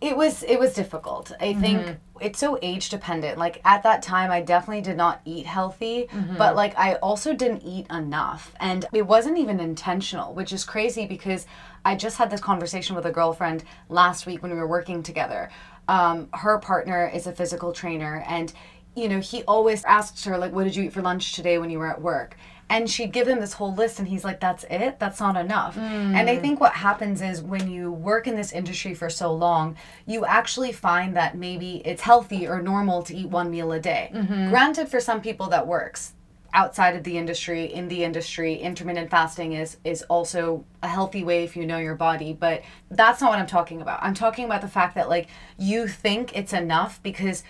it 0.00 0.16
was 0.16 0.42
it 0.42 0.58
was 0.58 0.74
difficult. 0.74 1.32
I 1.40 1.54
think 1.54 1.96
it's 2.20 2.38
so 2.38 2.58
age 2.60 2.90
dependent. 2.90 3.38
Like 3.38 3.60
at 3.64 3.82
that 3.84 4.02
time 4.02 4.30
i 4.30 4.40
definitely 4.42 4.82
did 4.82 4.96
not 4.96 5.20
eat 5.24 5.46
healthy 5.46 6.08
but 6.36 6.54
like 6.54 6.76
i 6.78 6.94
also 6.96 7.32
didn't 7.34 7.62
eat 7.62 7.86
enough. 7.90 8.52
And 8.60 8.84
it 8.92 9.06
wasn't 9.06 9.38
even 9.38 9.58
intentional 9.58 10.34
which 10.34 10.52
is 10.52 10.64
crazy 10.64 11.06
because 11.06 11.46
i 11.84 11.94
just 11.94 12.18
had 12.18 12.30
this 12.30 12.40
conversation 12.40 12.94
with 12.94 13.06
a 13.06 13.10
girlfriend 13.10 13.64
last 13.88 14.26
week 14.26 14.42
when 14.42 14.52
we 14.52 14.58
were 14.58 14.68
working 14.68 15.02
together. 15.02 15.50
Um, 15.88 16.28
her 16.34 16.58
partner 16.58 17.08
is 17.14 17.26
a 17.26 17.32
physical 17.32 17.72
trainer 17.72 18.24
and 18.26 18.52
you 18.96 19.08
know 19.08 19.20
he 19.20 19.44
always 19.44 19.84
asks 19.84 20.24
her 20.24 20.36
like 20.36 20.52
what 20.52 20.64
did 20.64 20.74
you 20.76 20.84
eat 20.84 20.92
for 20.92 21.02
lunch 21.02 21.32
today 21.32 21.58
when 21.58 21.70
you 21.70 21.78
were 21.78 21.90
at 21.90 22.00
work 22.00 22.36
and 22.68 22.90
she'd 22.90 23.12
give 23.12 23.28
him 23.28 23.40
this 23.40 23.54
whole 23.54 23.74
list 23.74 23.98
and 23.98 24.08
he's 24.08 24.24
like 24.24 24.40
that's 24.40 24.64
it? 24.70 24.98
That's 24.98 25.20
not 25.20 25.36
enough. 25.36 25.76
And 25.76 26.28
i 26.28 26.36
mm. 26.36 26.40
think 26.40 26.60
what 26.60 26.72
happens 26.72 27.22
is 27.22 27.42
when 27.42 27.70
you 27.70 27.92
work 27.92 28.26
in 28.26 28.36
this 28.36 28.52
industry 28.52 28.94
for 28.94 29.08
so 29.10 29.32
long 29.32 29.76
you 30.06 30.24
actually 30.24 30.72
find 30.72 31.16
that 31.16 31.36
maybe 31.36 31.82
it's 31.84 32.02
healthy 32.02 32.46
or 32.46 32.60
normal 32.60 33.02
to 33.04 33.16
eat 33.16 33.28
one 33.28 33.50
meal 33.50 33.72
a 33.72 33.80
day. 33.80 34.10
Mm-hmm. 34.12 34.50
Granted 34.50 34.88
for 34.88 35.00
some 35.00 35.20
people 35.20 35.48
that 35.48 35.66
works 35.66 36.14
outside 36.56 36.96
of 36.96 37.04
the 37.04 37.18
industry 37.18 37.64
in 37.66 37.86
the 37.88 38.02
industry 38.02 38.54
intermittent 38.54 39.10
fasting 39.10 39.52
is 39.52 39.76
is 39.84 40.02
also 40.04 40.64
a 40.82 40.88
healthy 40.88 41.22
way 41.22 41.44
if 41.44 41.54
you 41.54 41.66
know 41.66 41.76
your 41.76 41.94
body 41.94 42.32
but 42.32 42.62
that's 42.90 43.20
not 43.20 43.30
what 43.30 43.38
i'm 43.38 43.46
talking 43.46 43.82
about. 43.82 44.02
I'm 44.02 44.14
talking 44.14 44.46
about 44.46 44.62
the 44.62 44.68
fact 44.68 44.94
that 44.94 45.08
like 45.08 45.28
you 45.58 45.86
think 45.86 46.36
it's 46.36 46.54
enough 46.54 47.02
because 47.02 47.44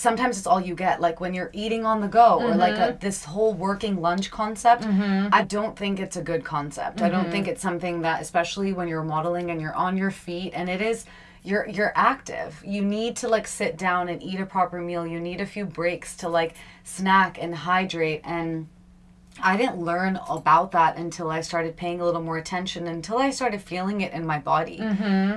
sometimes 0.00 0.38
it's 0.38 0.46
all 0.46 0.60
you 0.60 0.74
get 0.74 1.00
like 1.00 1.20
when 1.20 1.34
you're 1.34 1.50
eating 1.52 1.84
on 1.84 2.00
the 2.00 2.08
go 2.08 2.40
or 2.40 2.54
like 2.54 2.76
a, 2.76 2.92
mm-hmm. 2.92 2.98
this 2.98 3.24
whole 3.24 3.54
working 3.54 4.00
lunch 4.00 4.30
concept 4.30 4.82
mm-hmm. 4.82 5.28
i 5.32 5.42
don't 5.42 5.76
think 5.76 6.00
it's 6.00 6.16
a 6.16 6.22
good 6.22 6.44
concept. 6.44 7.02
I 7.02 7.08
don't 7.08 7.30
think 7.30 7.44
mm-hmm. 7.44 7.52
it's 7.52 7.62
something 7.62 8.02
that 8.02 8.22
especially 8.22 8.72
when 8.72 8.88
you're 8.88 9.04
modeling 9.04 9.50
and 9.50 9.60
you're 9.60 9.74
on 9.74 9.96
your 9.96 10.10
feet 10.10 10.52
and 10.54 10.68
it 10.68 10.80
is 10.80 11.04
you're 11.42 11.66
you're 11.68 11.92
active. 11.94 12.62
You 12.64 12.82
need 12.82 13.16
to 13.16 13.28
like 13.28 13.46
sit 13.46 13.76
down 13.76 14.08
and 14.08 14.22
eat 14.22 14.40
a 14.40 14.46
proper 14.46 14.80
meal. 14.80 15.06
You 15.06 15.20
need 15.20 15.40
a 15.40 15.46
few 15.46 15.64
breaks 15.64 16.16
to 16.18 16.28
like 16.28 16.54
snack 16.84 17.38
and 17.40 17.54
hydrate. 17.54 18.20
And 18.24 18.68
I 19.42 19.56
didn't 19.56 19.78
learn 19.78 20.20
about 20.28 20.72
that 20.72 20.96
until 20.96 21.30
I 21.30 21.40
started 21.40 21.76
paying 21.76 22.00
a 22.00 22.04
little 22.04 22.22
more 22.22 22.36
attention 22.36 22.86
until 22.86 23.18
I 23.18 23.30
started 23.30 23.62
feeling 23.62 24.02
it 24.02 24.12
in 24.12 24.26
my 24.26 24.38
body. 24.38 24.76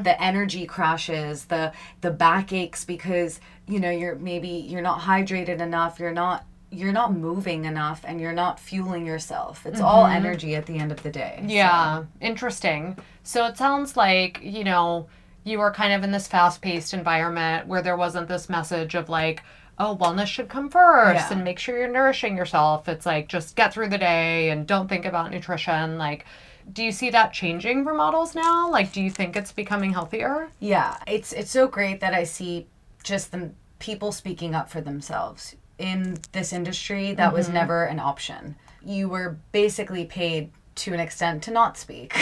The 0.03 0.21
energy 0.21 0.65
crashes, 0.65 1.45
the 1.45 1.71
the 2.01 2.11
backaches 2.11 2.83
because 2.83 3.39
you 3.67 3.79
know 3.79 3.89
you're 3.89 4.15
maybe 4.15 4.47
you're 4.47 4.81
not 4.81 4.99
hydrated 4.99 5.59
enough, 5.59 5.99
you're 5.99 6.11
not 6.11 6.45
you're 6.73 6.91
not 6.91 7.13
moving 7.13 7.65
enough 7.65 8.01
and 8.03 8.19
you're 8.19 8.33
not 8.33 8.59
fueling 8.59 9.05
yourself. 9.05 9.65
It's 9.65 9.79
all 9.79 10.05
mm-hmm. 10.05 10.25
energy 10.25 10.55
at 10.55 10.65
the 10.65 10.79
end 10.79 10.91
of 10.91 11.03
the 11.03 11.11
day. 11.11 11.43
Yeah, 11.45 12.05
interesting. 12.19 12.97
So 13.21 13.45
it 13.45 13.57
sounds 13.57 13.95
like, 13.95 14.39
you 14.41 14.63
know, 14.63 15.07
you 15.43 15.59
were 15.59 15.71
kind 15.71 15.93
of 15.93 16.03
in 16.03 16.11
this 16.11 16.27
fast 16.27 16.61
paced 16.61 16.93
environment 16.93 17.67
where 17.67 17.81
there 17.81 17.95
wasn't 17.95 18.27
this 18.27 18.49
message 18.49 18.95
of 18.95 19.07
like, 19.07 19.43
oh, 19.77 19.97
wellness 19.99 20.27
should 20.27 20.49
come 20.49 20.69
first 20.69 21.29
Yeah. 21.29 21.33
and 21.33 21.43
make 21.43 21.59
sure 21.59 21.77
you're 21.77 21.87
nourishing 21.87 22.35
yourself. 22.35 22.89
It's 22.89 23.05
like 23.05 23.27
just 23.27 23.55
get 23.55 23.73
through 23.73 23.89
the 23.89 23.97
day 23.97 24.49
and 24.49 24.65
don't 24.65 24.87
think 24.87 25.05
about 25.05 25.31
nutrition. 25.31 25.97
Like, 25.97 26.25
do 26.71 26.83
you 26.83 26.91
see 26.91 27.09
that 27.09 27.33
changing 27.33 27.83
for 27.83 27.93
models 27.93 28.35
now? 28.35 28.69
Like, 28.69 28.93
do 28.93 29.01
you 29.01 29.09
think 29.09 29.35
it's 29.35 29.51
becoming 29.51 29.93
healthier? 29.93 30.49
Yeah, 30.59 30.97
it's 31.05 31.33
it's 31.33 31.51
so 31.51 31.67
great 31.67 31.99
that 31.99 32.13
I 32.13 32.23
see 32.23 32.67
just 33.03 33.31
the 33.31 33.51
people 33.79 34.11
speaking 34.11 34.55
up 34.55 34.69
for 34.69 34.81
themselves. 34.81 35.55
In 35.77 36.17
this 36.31 36.53
industry, 36.53 37.13
that 37.13 37.33
was 37.33 37.47
mm-hmm. 37.47 37.55
never 37.55 37.83
an 37.83 37.99
option. 37.99 38.55
You 38.85 39.09
were 39.09 39.37
basically 39.51 40.05
paid 40.05 40.51
to 40.75 40.93
an 40.93 40.99
extent 40.99 41.43
to 41.43 41.51
not 41.51 41.77
speak, 41.77 42.15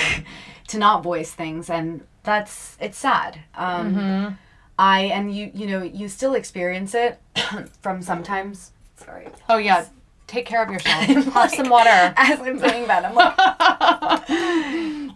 to 0.68 0.78
not 0.78 1.04
voice 1.04 1.32
things, 1.32 1.70
and 1.70 2.06
that's 2.24 2.78
it's 2.80 2.98
sad. 2.98 3.40
Um, 3.56 3.96
mm-hmm. 3.96 4.34
I 4.80 5.02
and 5.02 5.36
you 5.36 5.52
you 5.54 5.68
know 5.68 5.84
you 5.84 6.08
still 6.08 6.34
experience 6.34 6.96
it 6.96 7.20
from 7.82 8.02
sometimes. 8.02 8.72
Sorry. 8.96 9.28
Oh 9.50 9.58
yeah. 9.58 9.86
Take 10.28 10.46
care 10.46 10.64
of 10.64 10.70
yourself. 10.72 11.04
Have 11.34 11.52
some 11.52 11.70
water. 11.70 11.90
As 12.18 12.40
I'm 12.40 12.58
saying 12.58 12.88
that, 12.88 13.06
I'm 13.06 13.16
like, 13.16 13.36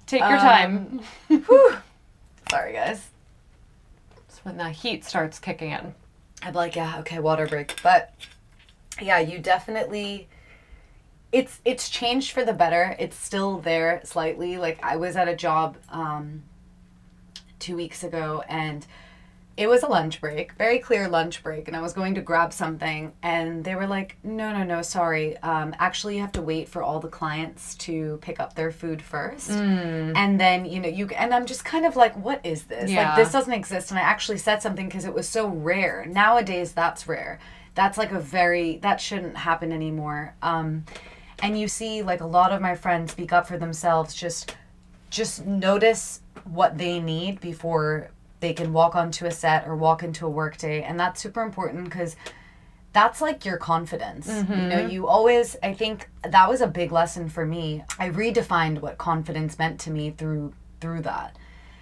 Take 0.06 0.20
your 0.20 0.38
time. 0.38 1.02
Um, 1.30 1.78
sorry 2.50 2.74
guys. 2.74 3.10
When 4.46 4.58
the 4.58 4.70
heat 4.70 5.04
starts 5.04 5.40
kicking 5.40 5.72
in. 5.72 5.96
I'm 6.44 6.54
like, 6.54 6.76
yeah, 6.76 7.00
okay, 7.00 7.18
water 7.18 7.48
break. 7.48 7.82
But 7.82 8.14
yeah, 9.02 9.18
you 9.18 9.40
definitely 9.40 10.28
it's 11.32 11.60
it's 11.66 11.90
changed 11.90 12.32
for 12.32 12.46
the 12.46 12.54
better. 12.54 12.96
It's 13.00 13.16
still 13.16 13.58
there 13.58 14.02
slightly. 14.04 14.58
Like 14.58 14.78
I 14.84 14.98
was 14.98 15.16
at 15.16 15.28
a 15.28 15.36
job 15.36 15.78
um 15.90 16.44
2 17.58 17.76
weeks 17.76 18.04
ago 18.04 18.44
and 18.48 18.86
it 19.58 19.68
was 19.68 19.84
a 19.84 19.88
lunch 19.88 20.20
break, 20.20 20.52
very 20.54 20.80
clear 20.80 21.08
lunch 21.08 21.42
break, 21.42 21.70
and 21.70 21.78
I 21.78 21.82
was 21.82 21.94
going 21.94 22.16
to 22.16 22.22
grab 22.22 22.52
something, 22.52 23.14
and 23.24 23.64
they 23.64 23.76
were 23.76 23.88
like, 23.88 24.18
"No, 24.22 24.52
no, 24.52 24.64
no, 24.64 24.82
sorry. 24.82 25.38
Um, 25.38 25.74
actually, 25.80 26.16
you 26.16 26.22
have 26.22 26.34
to 26.34 26.42
wait 26.42 26.68
for 26.68 26.84
all 26.84 27.00
the 27.00 27.08
clients 27.08 27.76
to 27.76 28.18
pick 28.22 28.40
up 28.40 28.56
their 28.56 28.72
food 28.72 29.02
first, 29.02 29.50
and 29.52 30.40
then 30.40 30.66
you 30.66 30.82
know 30.82 30.90
you." 30.90 31.08
And 31.10 31.34
I'm 31.34 31.46
just 31.46 31.64
kind 31.64 31.86
of 31.86 31.96
like, 31.96 32.16
"What 32.18 32.42
is 32.46 32.64
this? 32.64 32.92
Yeah. 32.92 33.10
Like 33.10 33.18
this 33.18 33.32
doesn't 33.32 33.54
exist." 33.54 33.92
And 33.92 34.00
I 34.00 34.04
actually 34.04 34.40
said 34.40 34.62
something 34.62 34.88
because 34.88 35.06
it 35.06 35.14
was 35.14 35.28
so 35.28 35.48
rare. 35.48 36.06
Nowadays, 36.06 36.74
that's 36.74 37.08
rare. 37.08 37.40
That's 37.76 37.98
like 37.98 38.12
a 38.12 38.20
very 38.20 38.78
that 38.80 39.00
shouldn't 39.00 39.38
happen 39.38 39.72
anymore. 39.72 40.36
Um, 40.42 40.84
and 41.42 41.58
you 41.60 41.70
see, 41.70 42.02
like 42.02 42.20
a 42.20 42.28
lot 42.28 42.52
of 42.52 42.62
my 42.62 42.76
friends 42.76 43.14
speak 43.14 43.32
up 43.32 43.48
for 43.48 43.58
themselves. 43.58 44.14
Just, 44.14 44.56
just 45.10 45.46
notice 45.46 46.22
what 46.44 46.78
they 46.78 47.00
need 47.00 47.40
before 47.42 48.12
they 48.40 48.54
can 48.54 48.74
walk 48.74 48.96
onto 48.96 49.26
a 49.26 49.32
set 49.32 49.68
or 49.68 49.76
walk 49.76 50.04
into 50.04 50.26
a 50.26 50.30
workday 50.30 50.82
and 50.84 51.00
that's 51.00 51.22
super 51.22 51.42
important 51.42 51.86
because 51.86 52.16
that's 52.94 53.20
like 53.20 53.44
your 53.44 53.58
confidence. 53.58 54.28
You 54.28 54.34
know 54.34 54.78
mm-hmm. 54.78 54.90
you 54.90 55.08
always 55.08 55.58
i 55.62 55.74
think 55.74 56.10
that 56.24 56.50
was 56.50 56.62
a 56.62 56.68
big 56.68 56.92
lesson 56.92 57.30
for 57.30 57.46
me. 57.46 57.84
I 58.00 58.10
redefined 58.10 58.80
what 58.82 58.98
confidence 58.98 59.60
meant 59.60 59.80
to 59.82 59.92
me 59.92 60.12
through 60.12 60.54
through 60.80 61.02
that. 61.02 61.36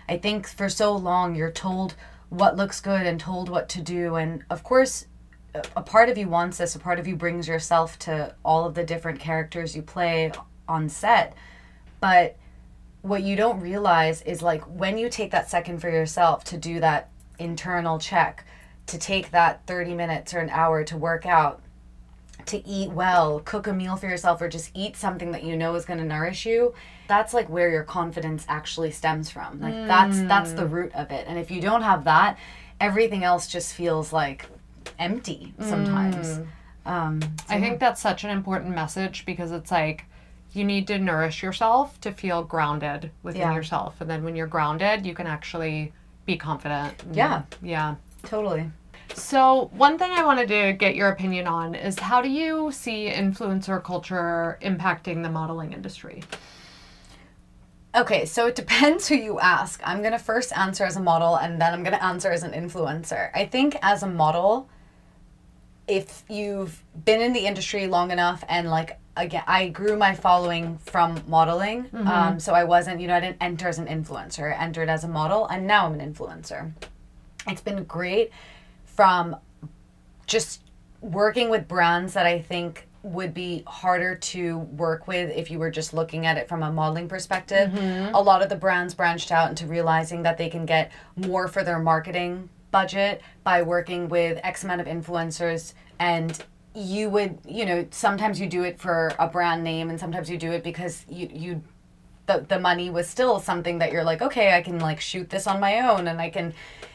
I 0.10 0.18
think 0.18 0.48
for 0.48 0.70
so 0.70 0.96
long 0.96 1.36
you're 1.36 1.52
told 1.52 1.96
what 2.30 2.58
looks 2.58 2.82
good 2.82 3.06
and 3.06 3.20
told 3.20 3.48
what 3.48 3.70
to 3.70 3.82
do 3.82 4.16
and 4.16 4.44
of 4.50 4.64
course 4.64 5.06
a- 5.54 5.64
a 5.78 5.82
part 5.84 6.10
of 6.10 6.18
you 6.18 6.28
wants 6.28 6.58
this 6.58 6.76
a 6.76 6.80
part 6.80 6.98
of 6.98 7.08
you 7.08 7.16
brings 7.16 7.48
yourself 7.48 8.00
to 8.00 8.34
all 8.44 8.66
of 8.66 8.74
the 8.74 8.84
different 8.84 9.20
characters 9.20 9.76
you 9.76 9.84
play 9.84 10.32
on 10.68 10.90
set 10.90 11.36
but 12.00 12.36
what 13.04 13.22
you 13.22 13.36
don't 13.36 13.60
realize 13.60 14.22
is 14.24 14.42
like 14.42 14.64
when 14.64 14.98
you 14.98 15.10
take 15.10 15.30
that 15.32 15.50
second 15.50 15.80
for 15.80 15.90
yourself 15.90 16.44
to 16.46 16.58
do 16.58 16.80
that 16.80 17.10
internal 17.38 18.00
check, 18.00 18.46
to 18.88 18.98
take 18.98 19.30
that 19.32 19.66
30 19.68 19.94
minutes 19.94 20.34
or 20.34 20.40
an 20.40 20.50
hour 20.50 20.84
to 20.86 20.98
work 20.98 21.26
out, 21.26 21.62
to 22.46 22.66
eat 22.68 22.90
well, 22.92 23.42
cook 23.42 23.68
a 23.68 23.74
meal 23.74 23.98
for 23.98 24.08
yourself, 24.08 24.42
or 24.42 24.48
just 24.48 24.72
eat 24.74 24.96
something 24.96 25.32
that 25.32 25.44
you 25.44 25.56
know 25.56 25.76
is 25.76 25.86
going 25.86 26.00
to 26.00 26.06
nourish 26.06 26.46
you, 26.46 26.74
that's 27.08 27.34
like 27.34 27.50
where 27.50 27.70
your 27.70 27.84
confidence 27.84 28.46
actually 28.48 28.92
stems 28.92 29.30
from. 29.30 29.60
Like 29.62 29.74
that's 29.88 30.22
that's 30.22 30.54
the 30.54 30.66
root 30.66 30.94
of 30.96 31.12
it. 31.12 31.26
And 31.28 31.38
if 31.38 31.52
you 31.52 31.62
don't 31.62 31.82
have 31.82 32.06
that, 32.06 32.38
everything 32.80 33.24
else 33.24 33.48
just 33.48 33.74
feels 33.74 34.14
like 34.14 34.48
empty 34.98 35.54
sometimes. 35.60 36.40
Um, 36.86 37.22
I 37.50 37.60
think 37.60 37.80
that's 37.80 38.02
such 38.02 38.24
an 38.24 38.30
important 38.30 38.76
message 38.76 39.26
because 39.26 39.52
it's 39.52 39.72
like 39.72 40.06
you 40.54 40.64
need 40.64 40.88
to 40.88 41.00
nourish 41.00 41.42
yourself 41.44 42.00
to 42.02 42.12
feel 42.12 42.44
grounded 42.44 43.12
within 43.24 43.42
Yeah. 43.42 43.54
yourself. 43.54 44.00
And 44.00 44.10
then 44.10 44.24
when 44.24 44.36
you're 44.36 44.48
grounded, 44.48 45.06
you 45.06 45.14
can 45.14 45.28
actually 45.28 45.92
be 46.26 46.38
confident. 46.38 47.04
and- 47.04 47.16
Yeah. 47.16 47.42
Yeah. 47.62 47.96
totally. 48.24 48.70
So, 49.16 49.70
one 49.76 50.00
thing 50.00 50.12
I 50.12 50.24
wanted 50.24 50.48
to 50.48 50.74
get 50.74 50.96
your 50.96 51.10
opinion 51.10 51.46
on 51.48 51.76
is 51.76 52.00
how 52.00 52.22
do 52.22 52.30
you 52.30 52.72
see 52.72 53.12
influencer 53.12 53.84
culture 53.84 54.58
impacting 54.62 55.22
the 55.24 55.30
modeling 55.30 55.74
industry? 55.74 56.24
Okay, 57.96 58.26
so 58.26 58.48
it 58.48 58.56
depends 58.56 59.08
who 59.08 59.16
you 59.16 59.40
ask. 59.40 59.80
I'm 59.84 60.00
going 60.00 60.14
to 60.14 60.18
first 60.20 60.56
answer 60.58 60.84
as 60.84 60.96
a 60.96 61.00
model 61.02 61.36
and 61.36 61.62
then 61.62 61.74
I'm 61.74 61.84
going 61.84 61.94
to 61.96 62.04
answer 62.04 62.32
as 62.32 62.42
an 62.44 62.52
influencer. 62.54 63.30
I 63.36 63.46
think 63.46 63.78
as 63.84 64.02
a 64.02 64.08
model, 64.08 64.68
if 65.88 66.24
you've 66.30 66.82
been 67.06 67.22
in 67.22 67.34
the 67.34 67.46
industry 67.46 67.88
long 67.88 68.12
enough 68.12 68.44
and 68.48 68.70
like 68.70 68.98
again 69.18 69.44
I 69.48 69.68
grew 69.70 69.98
my 69.98 70.16
following 70.16 70.78
from 70.80 71.22
modeling. 71.28 71.90
Um, 71.94 72.40
so 72.40 72.54
I 72.54 72.64
wasn't, 72.64 73.02
you 73.02 73.08
know, 73.08 73.16
I 73.16 73.20
didn't 73.20 73.38
enter 73.42 73.68
as 73.68 73.80
an 73.80 73.88
influencer. 73.88 74.54
I 74.58 74.64
entered 74.64 74.90
as 74.90 75.04
a 75.04 75.08
model 75.08 75.46
and 75.48 75.68
now 75.68 75.86
I'm 75.86 76.00
an 76.00 76.14
influencer. 76.14 76.72
It's 77.48 77.62
been 77.62 77.84
great 77.84 78.32
from 78.86 79.36
just 80.26 80.62
working 81.02 81.50
with 81.50 81.68
brands 81.68 82.14
that 82.14 82.26
I 82.26 82.40
think 82.40 82.88
would 83.04 83.34
be 83.34 83.64
harder 83.68 84.16
to 84.16 84.60
work 84.60 85.08
with 85.10 85.30
if 85.32 85.52
you 85.52 85.60
were 85.60 85.70
just 85.70 85.94
looking 85.94 86.26
at 86.26 86.38
it 86.38 86.48
from 86.48 86.64
a 86.64 86.72
modeling 86.72 87.10
perspective. 87.10 87.70
A 88.14 88.22
lot 88.22 88.42
of 88.42 88.48
the 88.48 88.56
brands 88.56 88.94
branched 88.94 89.30
out 89.30 89.50
into 89.50 89.68
realizing 89.68 90.24
that 90.24 90.38
they 90.38 90.48
can 90.50 90.66
get 90.66 90.90
more 91.18 91.50
for 91.50 91.66
their 91.66 91.80
marketing 91.80 92.48
budget 92.74 93.22
by 93.46 93.62
working 93.62 94.10
with 94.10 94.38
X 94.44 94.66
amount 94.66 94.82
of 94.82 94.88
influencers 94.88 95.74
and 96.00 96.44
you 96.76 97.10
would, 97.10 97.38
you 97.48 97.66
know, 97.66 97.86
sometimes 97.92 98.40
you 98.42 98.48
do 98.48 98.64
it 98.64 98.80
for 98.80 99.14
a 99.20 99.28
brand 99.28 99.64
name 99.64 99.90
and 99.90 99.98
sometimes 99.98 100.30
you 100.30 100.38
do 100.38 100.52
it 100.52 100.64
because 100.64 101.06
you 101.08 101.30
you 101.32 101.64
the, 102.26 102.46
the 102.50 102.60
money 102.60 102.90
was 102.90 103.08
still 103.08 103.40
something 103.40 103.80
that 103.80 103.92
you're 103.92 104.06
like 104.06 104.22
okay 104.22 104.56
i 104.56 104.62
can 104.62 104.80
like 104.80 105.02
shoot 105.02 105.30
this 105.30 105.46
on 105.46 105.60
my 105.60 105.82
own 105.90 106.08
and 106.08 106.22
i 106.22 106.30
can 106.30 106.54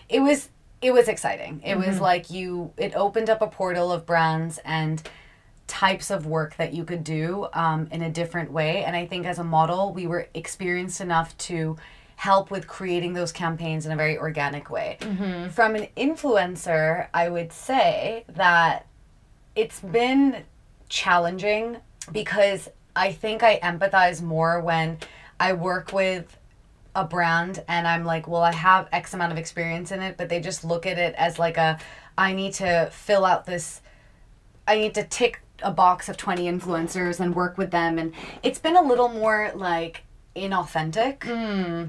it 0.09 0.21
was 0.21 0.49
it 0.81 0.93
was 0.93 1.09
exciting. 1.09 1.61
It 1.65 1.77
was 1.77 2.01
like 2.01 2.31
you 2.31 2.73
it 2.77 2.95
opened 2.95 3.31
up 3.31 3.43
a 3.43 3.49
portal 3.49 3.91
of 3.91 4.07
brands 4.07 4.59
and 4.65 5.03
types 5.67 6.11
of 6.11 6.25
work 6.25 6.57
that 6.57 6.73
you 6.73 6.85
could 6.85 7.05
do 7.05 7.49
um, 7.53 7.89
in 7.91 8.03
a 8.03 8.11
different 8.11 8.51
way 8.51 8.85
and 8.85 8.97
i 8.97 9.05
think 9.05 9.27
as 9.27 9.39
a 9.39 9.45
model 9.45 9.93
we 9.93 10.07
were 10.07 10.27
experienced 10.33 11.03
enough 11.03 11.37
to 11.37 11.77
help 12.19 12.51
with 12.51 12.67
creating 12.67 13.13
those 13.15 13.33
campaigns 13.33 13.87
in 13.87 13.93
a 13.93 13.97
very 13.97 14.19
organic 14.19 14.71
way 14.71 14.99
mm-hmm. 15.01 15.49
from 15.49 15.75
an 15.75 15.87
influencer 15.97 17.09
i 17.15 17.29
would 17.29 17.53
say 17.53 18.25
that 18.29 18.87
it's 19.55 19.81
been 19.81 20.45
challenging 20.89 21.79
because 22.13 22.69
I 22.95 23.13
think 23.13 23.43
I 23.43 23.59
empathize 23.61 24.23
more 24.23 24.61
when 24.61 24.99
I 25.39 25.53
work 25.53 25.93
with 25.93 26.37
a 26.95 27.05
brand 27.05 27.63
and 27.69 27.87
I'm 27.87 28.05
like, 28.05 28.27
well, 28.27 28.43
I 28.43 28.53
have 28.53 28.89
X 28.93 29.15
amount 29.15 29.33
of 29.33 29.39
experience 29.39 29.93
in 29.93 30.03
it, 30.03 30.17
but 30.17 30.29
they 30.29 30.41
just 30.41 30.65
look 30.65 30.87
at 30.87 30.99
it 30.99 31.15
as 31.17 31.39
like 31.39 31.57
a, 31.57 31.79
I 32.17 32.33
need 32.33 32.55
to 32.55 32.89
fill 32.93 33.25
out 33.25 33.47
this, 33.47 33.81
I 34.67 34.77
need 34.77 34.95
to 34.95 35.05
tick 35.05 35.41
a 35.63 35.71
box 35.71 36.09
of 36.09 36.17
20 36.17 36.45
influencers 36.47 37.21
and 37.21 37.35
work 37.35 37.59
with 37.59 37.71
them. 37.71 37.99
And 37.99 38.15
it's 38.43 38.59
been 38.59 38.77
a 38.77 38.83
little 38.83 39.09
more 39.09 39.53
like 39.55 40.03
inauthentic 40.39 41.27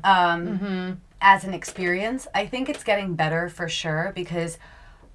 um, 0.04 1.02
as 1.22 1.44
an 1.44 1.54
experience. 1.54 2.28
I 2.34 2.46
think 2.46 2.70
it's 2.70 2.84
getting 2.84 3.16
better 3.16 3.50
for 3.50 3.68
sure 3.70 4.12
because 4.16 4.58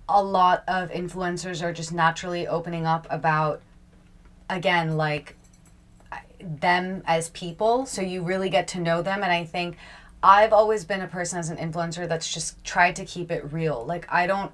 a 0.08 0.22
lot 0.22 0.64
of 0.68 0.90
influencers 0.90 1.62
are 1.62 1.72
just 1.72 1.92
naturally 1.92 2.46
opening 2.46 2.86
up 2.86 3.06
about 3.10 3.62
again 4.50 4.96
like 4.96 5.36
them 6.40 7.02
as 7.06 7.30
people. 7.30 7.86
So 7.86 8.02
you 8.02 8.22
really 8.22 8.50
get 8.50 8.68
to 8.68 8.80
know 8.80 9.02
them. 9.02 9.22
And 9.22 9.32
i 9.32 9.44
think 9.44 9.76
i've 10.22 10.54
always 10.54 10.86
been 10.86 11.02
a 11.02 11.06
person 11.06 11.38
as 11.38 11.50
an 11.50 11.58
influencer 11.58 12.08
that's 12.08 12.32
just 12.32 12.62
tried 12.64 12.96
to 12.96 13.04
keep 13.04 13.30
it 13.30 13.52
real. 13.52 13.84
Like 13.84 14.06
i 14.12 14.26
don't 14.26 14.52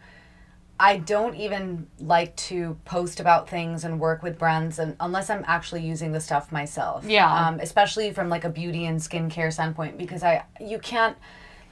i 0.81 0.97
don't 0.97 1.35
even 1.37 1.87
like 2.01 2.35
to 2.37 2.77
post 2.85 3.21
about 3.21 3.49
things 3.49 3.85
and 3.85 4.01
work 4.01 4.23
with 4.23 4.39
brands 4.39 4.79
and 4.79 4.97
unless 5.01 5.29
i'm 5.31 5.45
actually 5.47 5.85
using 5.87 6.11
the 6.13 6.21
stuff 6.21 6.51
myself 6.51 7.05
Yeah. 7.05 7.31
um, 7.49 7.61
especially 7.61 8.13
from 8.13 8.29
like 8.29 8.45
a 8.45 8.49
beauty 8.51 8.87
and 8.87 8.99
skincare 8.99 9.53
standpoint 9.53 9.99
because 9.99 10.23
i 10.23 10.43
you 10.61 10.79
can't 10.79 11.17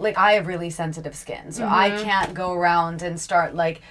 like 0.00 0.16
I 0.16 0.34
have 0.34 0.46
really 0.46 0.70
sensitive 0.70 1.16
skin, 1.16 1.50
so 1.50 1.66
I 1.66 1.90
can't 1.90 2.32
go 2.32 2.52
around 2.52 3.02
and 3.02 3.20
start 3.20 3.56
like 3.56 3.82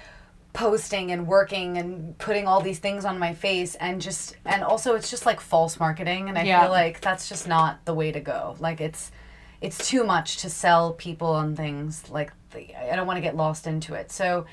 posting 0.54 1.12
and 1.12 1.28
working 1.28 1.78
and 1.78 2.18
putting 2.18 2.48
all 2.48 2.62
these 2.62 2.80
things 2.80 3.04
on 3.04 3.20
my 3.20 3.34
face 3.34 3.76
and 3.76 4.02
just 4.02 4.38
and 4.46 4.64
also 4.64 4.96
it's 4.96 5.10
just 5.12 5.26
like 5.26 5.42
false 5.42 5.80
marketing 5.82 6.30
and 6.30 6.38
I 6.38 6.44
Yeah. 6.44 6.62
feel 6.62 6.72
like 6.72 7.02
that's 7.02 7.28
just 7.28 7.46
not 7.46 7.84
the 7.84 7.94
way 7.94 8.14
to 8.14 8.22
go. 8.22 8.56
Like 8.60 8.80
it's 8.80 9.12
it's 9.60 9.86
too 9.90 10.06
much 10.06 10.38
to 10.38 10.50
sell 10.50 10.94
people 10.94 11.28
on 11.28 11.58
things 11.58 12.10
like 12.10 12.32
the, 12.52 12.74
I 12.76 12.96
don't 12.96 13.06
want 13.06 13.18
to 13.18 13.22
get 13.22 13.36
lost 13.36 13.68
into 13.68 13.94
it. 13.94 14.10
So 14.10 14.46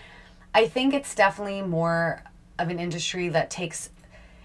I 0.55 0.69
think 0.69 0.95
it's 0.95 1.15
definitely 1.15 1.63
more 1.63 2.23
of 2.59 2.69
an 2.69 2.79
industry 2.79 3.29
that 3.31 3.51
takes 3.51 3.91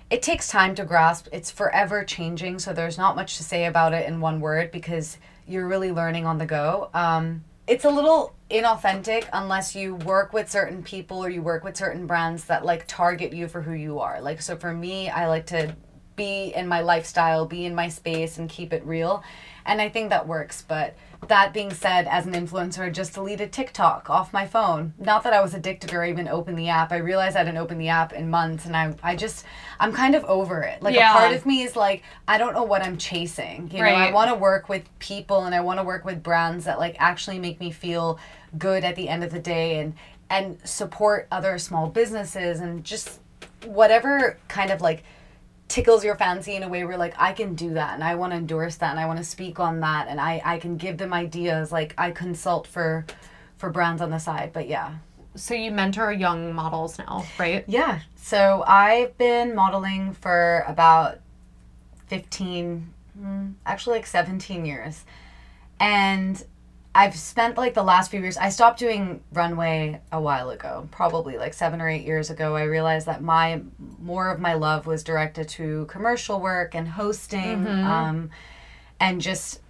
it 0.10 0.24
takes 0.24 0.48
time 0.48 0.74
to 0.74 0.86
grasp. 0.86 1.28
It's 1.32 1.52
forever 1.52 2.04
changing, 2.04 2.58
so 2.58 2.74
there's 2.74 2.98
not 2.98 3.16
much 3.16 3.38
to 3.38 3.44
say 3.44 3.66
about 3.66 3.94
it 3.94 4.08
in 4.08 4.20
one 4.20 4.40
word 4.40 4.72
because 4.72 5.20
you're 5.48 5.68
really 5.68 5.92
learning 5.92 6.26
on 6.26 6.40
the 6.40 6.48
go. 6.48 6.90
Um, 6.96 7.44
it's 7.68 7.86
a 7.86 7.90
little 7.92 8.34
inauthentic 8.50 9.30
unless 9.32 9.76
you 9.76 9.94
work 9.94 10.34
with 10.34 10.50
certain 10.50 10.82
people 10.82 11.24
or 11.24 11.30
you 11.30 11.44
work 11.44 11.64
with 11.64 11.78
certain 11.78 12.08
brands 12.08 12.46
that 12.46 12.66
like 12.66 12.86
target 12.88 13.34
you 13.34 13.48
for 13.48 13.62
who 13.62 13.74
you 13.74 14.00
are. 14.00 14.20
Like 14.20 14.42
so 14.42 14.56
for 14.56 14.74
me, 14.74 15.10
I 15.10 15.28
like 15.28 15.46
to 15.48 15.76
be 16.16 16.54
in 16.56 16.68
my 16.68 16.82
lifestyle, 16.82 17.46
be 17.46 17.66
in 17.66 17.76
my 17.76 17.88
space 17.88 18.40
and 18.40 18.50
keep 18.50 18.74
it 18.74 18.84
real. 18.84 19.24
And 19.68 19.80
I 19.80 19.90
think 19.90 20.10
that 20.10 20.28
works, 20.28 20.64
but 20.68 20.96
that 21.28 21.54
being 21.54 21.72
said, 21.74 22.08
as 22.08 22.26
an 22.26 22.34
influencer, 22.34 22.86
I 22.86 22.90
just 22.90 23.14
deleted 23.14 23.52
TikTok 23.52 24.10
off 24.10 24.32
my 24.32 24.48
phone. 24.48 24.94
Not 24.98 25.24
that 25.24 25.34
I 25.34 25.42
was 25.42 25.54
addicted 25.54 25.94
or 25.94 26.04
even 26.06 26.28
opened 26.28 26.58
the 26.58 26.70
app. 26.70 26.92
I 26.92 26.98
realized 26.98 27.36
I 27.36 27.44
didn't 27.44 27.58
open 27.58 27.78
the 27.78 27.90
app 27.90 28.14
in 28.14 28.30
months 28.30 28.66
and 28.66 28.76
I 28.76 28.96
I 29.04 29.16
just 29.16 29.46
I'm 29.80 29.92
kind 29.92 30.16
of 30.16 30.24
over 30.26 30.62
it. 30.62 30.82
Like 30.82 30.96
Yeah. 30.96 31.14
a 31.14 31.20
part 31.20 31.36
of 31.36 31.46
me 31.46 31.62
is 31.64 31.76
like 31.76 32.04
I 32.28 32.38
don't 32.38 32.54
know 32.54 32.64
what 32.64 32.84
I'm 32.84 32.98
chasing. 32.98 33.70
You 33.72 33.80
know, 33.80 33.86
I 33.90 34.12
want 34.12 34.30
to 34.30 34.36
work 34.36 34.70
with 34.70 34.84
people 35.00 35.44
and 35.44 35.54
I 35.54 35.60
want 35.60 35.80
to 35.80 35.84
work 35.84 36.06
with 36.06 36.24
brands 36.24 36.66
that 36.66 36.80
like 36.80 36.96
actually 37.00 37.38
make 37.38 37.60
me 37.60 37.72
feel 37.72 38.18
good 38.58 38.84
at 38.84 38.96
the 38.96 39.10
end 39.10 39.24
of 39.24 39.32
the 39.32 39.40
day 39.40 39.80
and 39.80 39.94
and 40.30 40.58
support 40.64 41.28
other 41.32 41.58
small 41.58 41.88
businesses 41.90 42.60
and 42.60 42.84
just 42.84 43.20
whatever 43.66 44.38
kind 44.48 44.72
of 44.72 44.80
like 44.80 45.04
tickles 45.70 46.04
your 46.04 46.16
fancy 46.16 46.56
in 46.56 46.64
a 46.64 46.68
way 46.68 46.84
where 46.84 46.98
like 46.98 47.14
I 47.18 47.32
can 47.32 47.56
do 47.56 47.76
that 47.76 47.94
and 47.94 48.04
I 48.04 48.16
want 48.16 48.34
to 48.34 48.38
endorse 48.38 48.76
that 48.78 48.90
and 48.92 49.00
I 49.00 49.06
want 49.06 49.20
to 49.20 49.24
speak 49.24 49.60
on 49.60 49.80
that 49.80 50.08
and 50.10 50.20
I 50.20 50.42
I 50.44 50.60
can 50.60 50.76
give 50.78 50.98
them 50.98 51.14
ideas 51.14 51.72
like 51.72 51.94
I 51.98 52.12
consult 52.12 52.68
for 52.68 53.06
for 53.58 53.70
brands 53.70 54.02
on 54.02 54.10
the 54.10 54.20
side 54.20 54.52
but 54.52 54.68
yeah 54.68 54.96
So 55.36 55.54
you 55.54 55.72
mentor 55.72 56.12
young 56.12 56.54
models 56.54 56.98
now, 56.98 57.24
right? 57.38 57.64
yeah 57.68 58.00
so 58.16 58.64
I've 58.68 59.18
been 59.18 59.56
modeling 59.56 60.14
for 60.14 60.66
about 60.68 61.20
15 62.08 62.94
mm, 63.22 63.54
actually 63.66 63.98
like 63.98 64.08
17 64.08 64.66
years 64.66 65.06
and 65.80 66.44
I've 66.96 67.16
spent 67.16 67.58
like 67.58 67.76
the 67.76 67.84
last 67.84 68.10
few 68.10 68.20
years. 68.20 68.38
I 68.38 68.50
stopped 68.50 68.80
doing 68.80 69.22
runway 69.32 70.02
a 70.12 70.20
while 70.20 70.50
ago, 70.50 70.88
probably 70.92 71.38
like 71.38 71.54
seven 71.54 71.82
or 71.82 71.88
eight 71.88 72.06
years 72.06 72.30
ago. 72.30 72.56
I 72.56 72.64
realized 72.64 73.06
that 73.06 73.22
my 73.22 73.62
more 74.00 74.30
of 74.30 74.40
my 74.40 74.56
love 74.56 74.88
was 74.88 75.04
directed 75.04 75.48
to 75.50 75.86
commercial 75.86 76.40
work 76.40 76.74
and 76.74 76.88
hosting, 76.88 77.68
um, 77.68 78.32
and 79.00 79.22
just 79.22 79.62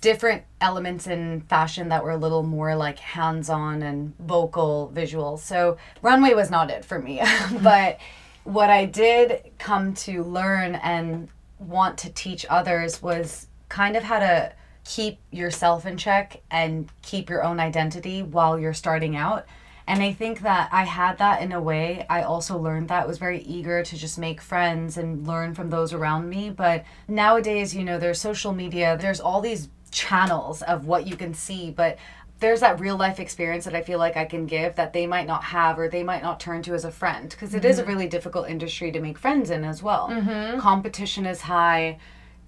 different 0.00 0.44
elements 0.60 1.06
in 1.06 1.42
fashion 1.42 1.88
that 1.88 2.02
were 2.02 2.10
a 2.10 2.16
little 2.16 2.42
more 2.42 2.74
like 2.74 2.98
hands-on 2.98 3.82
and 3.82 4.16
vocal 4.18 4.88
visual. 4.88 5.36
So 5.36 5.76
runway 6.00 6.32
was 6.32 6.50
not 6.50 6.70
it 6.70 6.84
for 6.84 6.98
me. 6.98 7.22
but 7.62 7.98
what 8.44 8.70
I 8.70 8.86
did 8.86 9.50
come 9.58 9.94
to 9.94 10.22
learn 10.22 10.76
and 10.76 11.28
want 11.58 11.98
to 11.98 12.10
teach 12.10 12.46
others 12.48 13.02
was 13.02 13.48
kind 13.68 13.96
of 13.96 14.04
how 14.04 14.20
to 14.20 14.52
keep 14.86 15.18
yourself 15.32 15.84
in 15.84 15.96
check 15.96 16.42
and 16.50 16.88
keep 17.02 17.28
your 17.28 17.42
own 17.42 17.58
identity 17.58 18.22
while 18.22 18.58
you're 18.58 18.74
starting 18.74 19.16
out. 19.16 19.44
And 19.88 20.02
I 20.02 20.12
think 20.12 20.40
that 20.40 20.68
I 20.72 20.84
had 20.84 21.18
that 21.18 21.42
in 21.42 21.52
a 21.52 21.60
way. 21.60 22.06
I 22.08 22.22
also 22.22 22.58
learned 22.58 22.88
that 22.88 23.04
I 23.04 23.06
was 23.06 23.18
very 23.18 23.42
eager 23.42 23.82
to 23.82 23.96
just 23.96 24.18
make 24.18 24.40
friends 24.40 24.96
and 24.96 25.26
learn 25.26 25.54
from 25.54 25.70
those 25.70 25.92
around 25.92 26.28
me. 26.28 26.50
But 26.50 26.84
nowadays, 27.06 27.74
you 27.74 27.84
know, 27.84 27.98
there's 27.98 28.20
social 28.20 28.52
media, 28.52 28.96
there's 29.00 29.20
all 29.20 29.40
these 29.40 29.68
channels 29.90 30.62
of 30.62 30.86
what 30.86 31.06
you 31.06 31.16
can 31.16 31.34
see, 31.34 31.70
but 31.70 31.98
there's 32.38 32.60
that 32.60 32.80
real 32.80 32.96
life 32.96 33.18
experience 33.18 33.64
that 33.64 33.74
I 33.74 33.82
feel 33.82 33.98
like 33.98 34.16
I 34.16 34.24
can 34.24 34.46
give 34.46 34.74
that 34.76 34.92
they 34.92 35.06
might 35.06 35.26
not 35.26 35.42
have 35.44 35.78
or 35.78 35.88
they 35.88 36.02
might 36.02 36.22
not 36.22 36.38
turn 36.38 36.62
to 36.64 36.74
as 36.74 36.84
a 36.84 36.90
friend 36.90 37.30
because 37.30 37.54
it 37.54 37.64
is 37.64 37.78
a 37.78 37.82
mm-hmm. 37.82 37.92
really 37.92 38.08
difficult 38.08 38.48
industry 38.48 38.92
to 38.92 39.00
make 39.00 39.18
friends 39.18 39.50
in 39.50 39.64
as 39.64 39.82
well. 39.82 40.10
Mm-hmm. 40.10 40.58
Competition 40.58 41.26
is 41.26 41.40
high. 41.40 41.98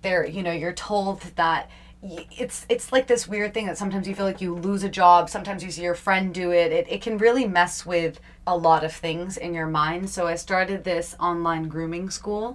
There, 0.02 0.26
you 0.26 0.42
know, 0.42 0.52
you're 0.52 0.72
told 0.72 1.22
that 1.36 1.70
it's 2.02 2.64
it's 2.68 2.92
like 2.92 3.08
this 3.08 3.26
weird 3.26 3.52
thing 3.52 3.66
that 3.66 3.76
sometimes 3.76 4.06
you 4.06 4.14
feel 4.14 4.24
like 4.24 4.40
you 4.40 4.54
lose 4.54 4.84
a 4.84 4.88
job 4.88 5.28
sometimes 5.28 5.64
you 5.64 5.70
see 5.70 5.82
your 5.82 5.96
friend 5.96 6.32
do 6.32 6.52
it. 6.52 6.70
it 6.70 6.86
it 6.88 7.02
can 7.02 7.18
really 7.18 7.46
mess 7.46 7.84
with 7.84 8.20
a 8.46 8.56
lot 8.56 8.82
of 8.84 8.92
things 8.92 9.36
in 9.36 9.52
your 9.52 9.66
mind. 9.66 10.08
So 10.08 10.26
i 10.26 10.34
started 10.34 10.82
this 10.84 11.14
online 11.20 11.68
grooming 11.68 12.08
school. 12.08 12.54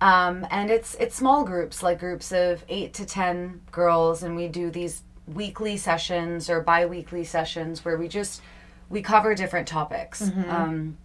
Um, 0.00 0.46
and 0.50 0.70
it's 0.70 0.94
it's 0.94 1.16
small 1.16 1.44
groups 1.44 1.82
like 1.82 1.98
groups 1.98 2.32
of 2.32 2.64
eight 2.68 2.94
to 2.94 3.04
ten 3.04 3.60
girls. 3.72 4.22
And 4.22 4.36
we 4.36 4.48
do 4.48 4.70
these 4.70 5.02
weekly 5.26 5.76
sessions 5.76 6.48
or 6.48 6.60
bi-weekly 6.60 7.24
sessions 7.24 7.84
where 7.84 7.96
we 7.98 8.08
just 8.08 8.40
we 8.88 9.02
cover 9.02 9.34
different 9.34 9.66
topics. 9.68 10.22
Um, 10.48 10.96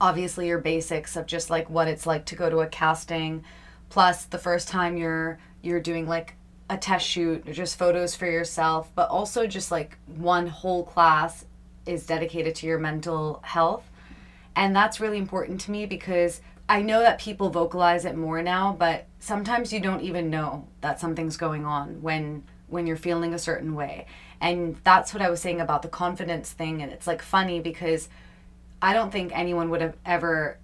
obviously 0.00 0.46
your 0.46 0.58
basics 0.58 1.16
of 1.16 1.26
just 1.26 1.50
like 1.50 1.68
what 1.68 1.88
it's 1.88 2.06
like 2.06 2.24
to 2.26 2.36
go 2.36 2.48
to 2.48 2.60
a 2.60 2.66
casting. 2.66 3.44
Plus 3.90 4.24
the 4.26 4.38
first 4.38 4.68
time 4.68 4.96
you're 4.96 5.38
you're 5.60 5.80
doing 5.80 6.06
like 6.06 6.34
a 6.72 6.76
test 6.76 7.06
shoot 7.06 7.46
or 7.48 7.52
just 7.52 7.78
photos 7.78 8.14
for 8.14 8.26
yourself 8.26 8.90
but 8.94 9.08
also 9.10 9.46
just 9.46 9.70
like 9.70 9.98
one 10.06 10.46
whole 10.46 10.84
class 10.84 11.44
is 11.86 12.06
dedicated 12.06 12.54
to 12.54 12.66
your 12.66 12.78
mental 12.78 13.40
health 13.44 13.90
and 14.54 14.74
that's 14.74 15.00
really 15.00 15.18
important 15.18 15.60
to 15.62 15.70
me 15.70 15.86
because 15.86 16.40
I 16.68 16.82
know 16.82 17.00
that 17.00 17.20
people 17.20 17.50
vocalize 17.50 18.04
it 18.04 18.16
more 18.16 18.42
now, 18.42 18.74
but 18.78 19.06
sometimes 19.18 19.72
you 19.72 19.80
don't 19.80 20.02
even 20.02 20.30
know 20.30 20.66
that 20.80 21.00
something's 21.00 21.36
going 21.36 21.66
on 21.66 22.00
when 22.02 22.44
when 22.68 22.86
you're 22.86 22.96
feeling 22.96 23.34
a 23.34 23.38
certain 23.38 23.74
way. 23.74 24.06
And 24.40 24.76
that's 24.82 25.12
what 25.12 25.22
I 25.22 25.28
was 25.28 25.40
saying 25.40 25.60
about 25.60 25.82
the 25.82 25.88
confidence 25.88 26.50
thing 26.50 26.82
and 26.82 26.90
it's 26.90 27.06
like 27.06 27.20
funny 27.20 27.60
because 27.60 28.08
I 28.80 28.94
don't 28.94 29.12
think 29.12 29.36
anyone 29.36 29.68
would 29.70 29.82
have 29.82 29.96
ever 30.06 30.58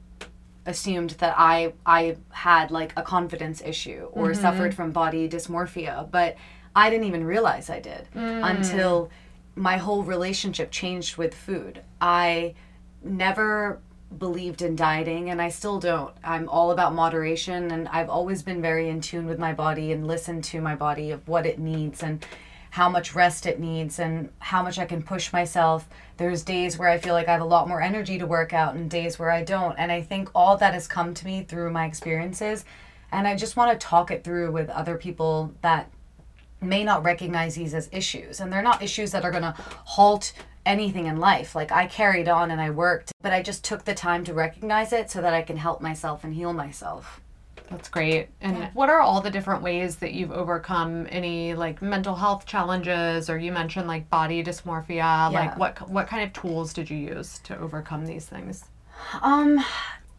assumed 0.67 1.11
that 1.11 1.35
I 1.39 1.73
I 1.87 2.17
had 2.31 2.71
like 2.71 2.93
a 2.97 3.03
confidence 3.03 3.63
issue 3.65 4.09
or 4.13 4.31
mm-hmm. 4.31 4.41
suffered 4.41 4.75
from 4.75 4.93
body 4.93 5.29
dysmorphia, 5.29 6.11
but 6.11 6.37
I 6.75 6.91
didn't 6.91 7.07
even 7.07 7.25
realize 7.25 7.71
I 7.71 7.81
did 7.81 8.09
mm. 8.15 8.49
until 8.49 9.11
my 9.57 9.77
whole 9.77 10.05
relationship 10.05 10.71
changed 10.71 11.17
with 11.17 11.35
food. 11.35 11.83
I 12.01 12.55
never 13.03 13.81
believed 14.17 14.63
in 14.63 14.75
dieting 14.77 15.29
and 15.31 15.43
I 15.43 15.51
still 15.51 15.79
don't. 15.79 16.15
I'm 16.25 16.49
all 16.49 16.71
about 16.71 16.95
moderation 16.95 17.71
and 17.71 17.89
I've 17.89 18.09
always 18.09 18.43
been 18.43 18.63
very 18.63 18.89
in 18.89 19.01
tune 19.01 19.27
with 19.27 19.39
my 19.39 19.53
body 19.53 19.93
and 19.93 20.07
listened 20.07 20.45
to 20.45 20.61
my 20.61 20.75
body 20.75 21.11
of 21.11 21.27
what 21.29 21.47
it 21.47 21.59
needs 21.59 22.03
and 22.03 22.25
how 22.71 22.89
much 22.89 23.15
rest 23.15 23.47
it 23.47 23.61
needs 23.61 23.99
and 23.99 24.31
how 24.39 24.63
much 24.63 24.79
I 24.79 24.85
can 24.85 25.03
push 25.03 25.33
myself. 25.33 25.89
There's 26.17 26.43
days 26.43 26.79
where 26.79 26.89
I 26.89 26.99
feel 26.99 27.15
like 27.15 27.29
I 27.29 27.33
have 27.33 27.41
a 27.41 27.47
lot 27.47 27.69
more 27.69 27.81
energy 27.81 28.19
to 28.19 28.27
work 28.27 28.53
out 28.53 28.75
and 28.75 28.91
days 28.91 29.19
where 29.19 29.31
I 29.31 29.45
don't. 29.45 29.77
And 29.79 29.91
I 29.91 30.03
think 30.03 30.31
all 30.35 30.57
that 30.59 30.75
has 30.75 30.87
come 30.87 31.15
to 31.15 31.25
me 31.25 31.43
through 31.43 31.71
my 31.71 31.87
experiences 31.87 32.65
and 33.11 33.27
I 33.27 33.37
just 33.37 33.57
want 33.57 33.79
to 33.79 33.87
talk 33.87 34.11
it 34.11 34.25
through 34.25 34.53
with 34.53 34.69
other 34.69 34.97
people 34.97 35.55
that 35.63 35.91
may 36.61 36.85
not 36.85 37.05
recognize 37.05 37.55
these 37.55 37.75
as 37.75 37.89
issues 37.93 38.41
and 38.41 38.53
they're 38.53 38.63
not 38.63 38.83
issues 38.83 39.13
that 39.13 39.25
are 39.25 39.31
going 39.31 39.43
to 39.43 39.55
halt 39.85 40.33
anything 40.67 41.07
in 41.07 41.19
life 41.19 41.55
like 41.55 41.71
i 41.71 41.87
carried 41.87 42.29
on 42.29 42.51
and 42.51 42.61
i 42.61 42.69
worked 42.69 43.13
but 43.23 43.33
i 43.33 43.41
just 43.41 43.65
took 43.65 43.85
the 43.85 43.95
time 43.95 44.25
to 44.25 44.35
recognize 44.35 44.93
it 44.93 45.09
so 45.09 45.21
that 45.23 45.33
i 45.33 45.41
can 45.41 45.57
help 45.57 45.81
myself 45.81 46.25
and 46.25 46.35
heal 46.35 46.53
myself 46.53 47.21
That's 47.71 47.89
great. 47.89 48.29
And 48.41 48.71
what 48.73 48.89
are 48.89 49.01
all 49.01 49.21
the 49.21 49.31
different 49.31 49.63
ways 49.63 49.97
that 49.97 50.15
you've 50.15 50.33
overcome 50.33 51.07
any 51.11 51.55
like 51.55 51.83
mental 51.83 52.15
health 52.15 52.47
challenges 52.47 53.29
or 53.29 53.37
you 53.37 53.53
mentioned 53.53 53.87
like 53.87 54.09
body 54.09 54.43
dysmorphia? 54.43 54.97
Yeah. 54.97 55.29
Like 55.29 55.59
what 55.59 55.91
what 55.91 56.07
kind 56.07 56.23
of 56.25 56.33
tools 56.33 56.73
did 56.73 56.89
you 56.89 56.97
use 56.97 57.39
to 57.41 57.59
overcome 57.59 58.07
these 58.07 58.27
things? 58.27 58.65
um 59.23 59.65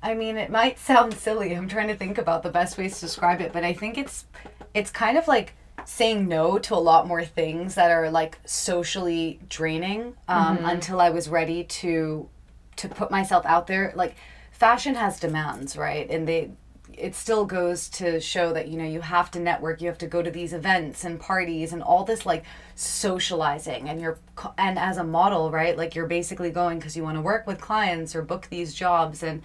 i 0.02 0.14
mean 0.14 0.38
it 0.38 0.50
might 0.50 0.80
sound 0.80 1.14
silly 1.14 1.56
i'm 1.56 1.68
trying 1.68 1.88
to 1.88 1.96
think 1.96 2.18
about 2.18 2.44
the 2.44 2.50
best 2.50 2.78
ways 2.78 2.96
to 2.96 3.02
describe 3.02 3.42
it 3.42 3.54
but 3.54 3.64
i 3.64 3.74
think 3.74 3.98
it's 3.98 4.26
it's 4.74 4.92
kind 4.92 5.18
of 5.18 5.28
like 5.28 5.54
saying 5.86 6.28
no 6.28 6.60
to 6.60 6.76
a 6.76 6.78
lot 6.78 7.08
more 7.08 7.24
things 7.24 7.76
that 7.76 7.90
are 7.90 8.12
like 8.12 8.38
socially 8.46 9.40
draining 9.50 10.14
um, 10.28 10.60
until 10.64 11.00
i 11.02 11.10
was 11.10 11.30
ready 11.30 11.64
to 11.64 12.28
to 12.76 12.88
put 12.88 13.10
myself 13.10 13.46
out 13.46 13.68
there 13.68 13.92
like 13.96 14.16
fashion 14.52 14.96
has 14.96 15.20
demands 15.20 15.76
right 15.76 16.10
and 16.10 16.28
they 16.28 16.52
it 17.00 17.16
still 17.16 17.46
goes 17.46 17.90
to 17.90 18.20
show 18.20 18.52
that 18.54 18.68
you 18.68 18.78
know 18.78 18.84
you 18.86 19.02
have 19.02 19.32
to 19.32 19.40
network 19.40 19.82
you 19.82 19.88
have 19.88 19.98
to 19.98 20.08
go 20.08 20.22
to 20.22 20.32
these 20.32 20.54
events 20.54 21.04
and 21.04 21.20
parties 21.20 21.72
and 21.74 21.82
all 21.82 22.04
this 22.04 22.26
like 22.26 22.44
socializing 22.76 23.88
and 23.88 24.02
you're 24.02 24.18
and 24.58 24.78
as 24.78 24.98
a 24.98 25.04
model 25.04 25.52
right 25.52 25.78
like 25.78 25.96
you're 25.96 26.08
basically 26.08 26.50
going 26.50 26.78
because 26.80 26.98
you 26.98 27.04
want 27.04 27.16
to 27.18 27.22
work 27.22 27.48
with 27.48 27.60
clients 27.62 28.16
or 28.16 28.22
book 28.22 28.48
these 28.50 28.74
jobs 28.74 29.24
and 29.24 29.42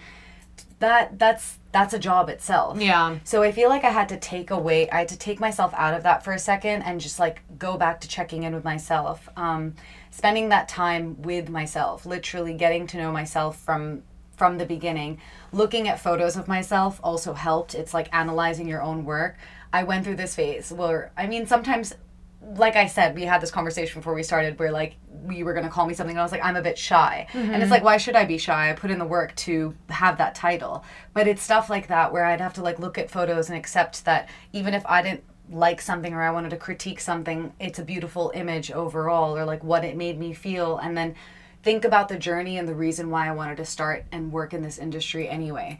that 0.79 1.17
that's 1.17 1.57
that's 1.71 1.93
a 1.93 1.99
job 1.99 2.29
itself 2.29 2.79
Yeah. 2.79 3.17
so 3.23 3.43
I 3.43 3.51
feel 3.51 3.69
like 3.69 3.83
I 3.83 3.89
had 3.89 4.07
to 4.09 4.17
take 4.17 4.49
away, 4.51 4.89
I 4.89 4.99
had 4.99 5.09
to 5.09 5.17
take 5.17 5.39
myself 5.41 5.73
out 5.73 5.93
of 5.93 6.03
that 6.03 6.23
for 6.23 6.31
a 6.33 6.39
second 6.39 6.83
and 6.83 7.01
just 7.01 7.19
like 7.19 7.41
go 7.57 7.77
back 7.77 7.99
to 8.01 8.07
checking 8.07 8.43
in 8.43 8.53
with 8.55 8.63
myself. 8.63 9.27
Um, 9.35 9.73
spending 10.11 10.49
that 10.49 10.69
time 10.69 11.21
with 11.21 11.49
myself, 11.49 12.05
literally 12.05 12.53
getting 12.53 12.87
to 12.87 12.97
know 12.97 13.11
myself 13.11 13.57
from 13.59 14.03
from 14.37 14.57
the 14.57 14.65
beginning. 14.65 15.19
Looking 15.55 15.87
at 15.87 16.01
photos 16.01 16.35
of 16.35 16.49
myself 16.49 16.99
also 17.01 17.33
helped. 17.33 17.75
It's 17.75 17.93
like 17.93 18.13
analyzing 18.13 18.67
your 18.67 18.81
own 18.81 19.05
work. 19.05 19.37
I 19.71 19.83
went 19.83 20.03
through 20.03 20.17
this 20.17 20.35
phase 20.35 20.69
where 20.69 21.13
I 21.15 21.27
mean 21.27 21.47
sometimes 21.47 21.95
like 22.41 22.75
I 22.75 22.87
said, 22.87 23.15
we 23.15 23.23
had 23.23 23.39
this 23.39 23.51
conversation 23.51 24.01
before 24.01 24.13
we 24.13 24.21
started 24.21 24.59
where 24.59 24.73
like 24.73 24.97
you 25.29 25.45
were 25.45 25.53
gonna 25.53 25.69
call 25.69 25.87
me 25.87 25.93
something 25.93 26.13
and 26.13 26.19
I 26.19 26.23
was 26.23 26.33
like, 26.33 26.43
I'm 26.43 26.57
a 26.57 26.61
bit 26.61 26.77
shy. 26.77 27.25
And 27.33 27.41
it's 27.41 27.53
mm-hmm. 27.53 27.71
like, 27.71 27.83
why 27.85 27.95
should 27.95 28.17
I 28.17 28.25
be 28.25 28.37
shy? 28.37 28.69
I 28.69 28.73
put 28.73 28.91
in 28.91 28.99
the 28.99 29.05
work 29.05 29.33
to 29.47 29.73
have 29.89 30.17
that 30.17 30.35
title. 30.35 30.83
But 31.13 31.25
it's 31.25 31.41
stuff 31.41 31.69
like 31.69 31.87
that 31.87 32.11
where 32.11 32.25
I'd 32.25 32.41
have 32.41 32.53
to 32.55 32.61
like 32.61 32.77
look 32.77 32.97
at 32.97 33.09
photos 33.09 33.47
and 33.47 33.57
accept 33.57 34.03
that 34.03 34.27
even 34.51 34.73
if 34.73 34.85
I 34.85 35.01
didn't 35.01 35.23
like 35.49 35.79
something 35.79 36.13
or 36.13 36.21
I 36.21 36.31
wanted 36.31 36.49
to 36.49 36.57
critique 36.57 36.99
something, 36.99 37.53
it's 37.61 37.79
a 37.79 37.83
beautiful 37.85 38.33
image 38.35 38.71
overall 38.71 39.37
or 39.37 39.45
like 39.45 39.63
what 39.63 39.85
it 39.85 39.95
made 39.95 40.19
me 40.19 40.33
feel 40.33 40.79
and 40.79 40.97
then 40.97 41.15
think 41.65 41.83
about 41.83 42.07
the 42.09 42.17
journey 42.17 42.59
and 42.59 42.67
the 42.67 42.75
reason 42.75 43.09
why 43.09 43.27
I 43.27 43.31
wanted 43.31 43.57
to 43.57 43.65
start 43.65 44.05
and 44.11 44.31
work 44.31 44.53
in 44.53 44.61
this 44.61 44.77
industry 44.77 45.27
anyway. 45.27 45.79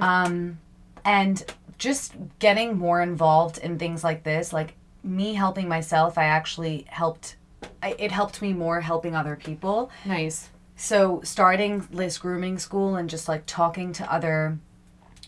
Um, 0.00 0.58
and 1.04 1.44
just 1.76 2.14
getting 2.38 2.78
more 2.78 3.02
involved 3.02 3.58
in 3.58 3.78
things 3.78 4.02
like 4.02 4.22
this, 4.24 4.50
like 4.50 4.72
me 5.04 5.34
helping 5.34 5.68
myself, 5.68 6.16
I 6.16 6.24
actually 6.24 6.86
helped. 6.88 7.36
I, 7.82 7.94
it 7.98 8.10
helped 8.10 8.40
me 8.40 8.54
more 8.54 8.80
helping 8.80 9.14
other 9.14 9.36
people. 9.36 9.90
Nice. 10.06 10.48
So 10.76 11.20
starting 11.22 11.86
Liz 11.92 12.16
Grooming 12.16 12.58
School 12.58 12.96
and 12.96 13.10
just 13.10 13.28
like 13.28 13.42
talking 13.44 13.92
to 13.92 14.10
other, 14.10 14.58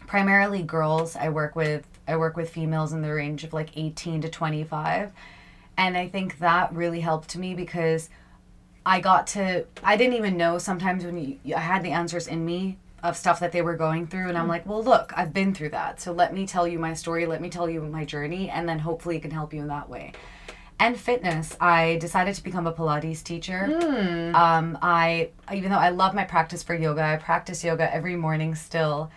primarily 0.06 0.62
girls. 0.62 1.16
I 1.16 1.28
work 1.28 1.54
with 1.54 1.86
I 2.08 2.16
work 2.16 2.34
with 2.34 2.48
females 2.48 2.94
in 2.94 3.02
the 3.02 3.12
range 3.12 3.44
of 3.44 3.52
like 3.52 3.76
eighteen 3.76 4.22
to 4.22 4.30
twenty 4.30 4.64
five, 4.64 5.12
and 5.76 5.98
I 5.98 6.08
think 6.08 6.38
that 6.38 6.74
really 6.74 7.00
helped 7.00 7.36
me 7.36 7.54
because 7.54 8.08
I 8.84 9.00
got 9.00 9.26
to 9.28 9.64
I 9.82 9.96
didn't 9.96 10.14
even 10.14 10.36
know 10.36 10.58
sometimes 10.58 11.04
when 11.04 11.38
you, 11.44 11.54
I 11.54 11.60
had 11.60 11.82
the 11.82 11.90
answers 11.90 12.26
in 12.26 12.44
me 12.44 12.78
of 13.02 13.16
stuff 13.16 13.40
that 13.40 13.52
they 13.52 13.62
were 13.62 13.76
going 13.76 14.06
through 14.06 14.28
and 14.28 14.38
I'm 14.38 14.46
like, 14.46 14.64
"Well, 14.64 14.82
look, 14.82 15.12
I've 15.16 15.32
been 15.32 15.54
through 15.54 15.70
that. 15.70 16.00
So 16.00 16.12
let 16.12 16.32
me 16.32 16.46
tell 16.46 16.68
you 16.68 16.78
my 16.78 16.94
story, 16.94 17.26
let 17.26 17.40
me 17.40 17.50
tell 17.50 17.68
you 17.68 17.80
my 17.82 18.04
journey 18.04 18.48
and 18.48 18.68
then 18.68 18.78
hopefully 18.78 19.16
it 19.16 19.22
can 19.22 19.30
help 19.30 19.52
you 19.52 19.60
in 19.60 19.68
that 19.68 19.88
way." 19.88 20.12
And 20.78 20.98
fitness, 20.98 21.56
I 21.60 21.98
decided 22.00 22.34
to 22.34 22.42
become 22.42 22.66
a 22.66 22.72
Pilates 22.72 23.22
teacher. 23.22 23.68
Um, 24.34 24.76
I 24.82 25.30
even 25.52 25.70
though 25.70 25.78
I 25.78 25.90
love 25.90 26.12
my 26.14 26.24
practice 26.24 26.62
for 26.64 26.74
yoga, 26.74 27.02
I 27.02 27.16
practice 27.16 27.62
yoga 27.62 27.92
every 27.94 28.16
morning 28.16 28.56
still. 28.56 29.10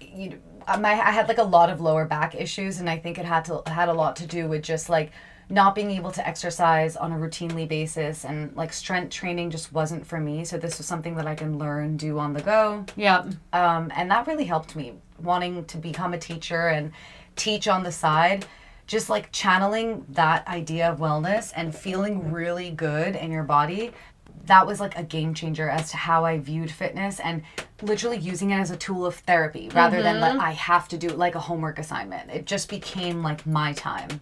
You 0.00 0.30
know, 0.30 0.36
my 0.78 0.92
I 0.92 1.10
had 1.10 1.26
like 1.26 1.38
a 1.38 1.42
lot 1.42 1.70
of 1.70 1.80
lower 1.80 2.04
back 2.04 2.34
issues, 2.34 2.78
and 2.78 2.88
I 2.88 2.98
think 2.98 3.18
it 3.18 3.24
had 3.24 3.44
to 3.46 3.62
had 3.66 3.88
a 3.88 3.92
lot 3.92 4.14
to 4.16 4.26
do 4.26 4.46
with 4.48 4.62
just 4.62 4.88
like 4.88 5.10
not 5.48 5.74
being 5.74 5.90
able 5.92 6.10
to 6.10 6.26
exercise 6.26 6.96
on 6.96 7.12
a 7.12 7.16
routinely 7.16 7.68
basis, 7.68 8.24
and 8.24 8.54
like 8.56 8.72
strength 8.72 9.10
training 9.10 9.50
just 9.50 9.72
wasn't 9.72 10.06
for 10.06 10.18
me. 10.18 10.44
So 10.44 10.58
this 10.58 10.78
was 10.78 10.86
something 10.86 11.14
that 11.16 11.26
I 11.26 11.34
can 11.34 11.58
learn, 11.58 11.96
do 11.96 12.18
on 12.18 12.32
the 12.32 12.42
go. 12.42 12.84
Yep. 12.96 13.26
um, 13.52 13.92
and 13.94 14.10
that 14.10 14.26
really 14.26 14.44
helped 14.44 14.74
me 14.74 14.94
wanting 15.22 15.64
to 15.66 15.78
become 15.78 16.14
a 16.14 16.18
teacher 16.18 16.68
and 16.68 16.92
teach 17.36 17.68
on 17.68 17.82
the 17.82 17.92
side. 17.92 18.46
Just 18.86 19.10
like 19.10 19.32
channeling 19.32 20.04
that 20.10 20.46
idea 20.46 20.90
of 20.90 20.98
wellness 20.98 21.52
and 21.56 21.74
feeling 21.74 22.30
really 22.30 22.70
good 22.70 23.16
in 23.16 23.32
your 23.32 23.42
body 23.42 23.92
that 24.44 24.64
was 24.64 24.78
like 24.78 24.96
a 24.96 25.02
game 25.02 25.34
changer 25.34 25.68
as 25.68 25.90
to 25.90 25.96
how 25.96 26.24
i 26.24 26.38
viewed 26.38 26.70
fitness 26.70 27.18
and 27.18 27.42
literally 27.82 28.16
using 28.16 28.50
it 28.50 28.58
as 28.58 28.70
a 28.70 28.76
tool 28.76 29.04
of 29.04 29.16
therapy 29.16 29.68
rather 29.74 30.02
than 30.02 30.20
like 30.20 30.38
i 30.38 30.52
have 30.52 30.86
to 30.86 30.96
do 30.96 31.08
like 31.08 31.34
a 31.34 31.40
homework 31.40 31.80
assignment. 31.80 32.30
It 32.30 32.46
just 32.46 32.68
became 32.68 33.24
like 33.24 33.44
my 33.44 33.72
time 33.72 34.20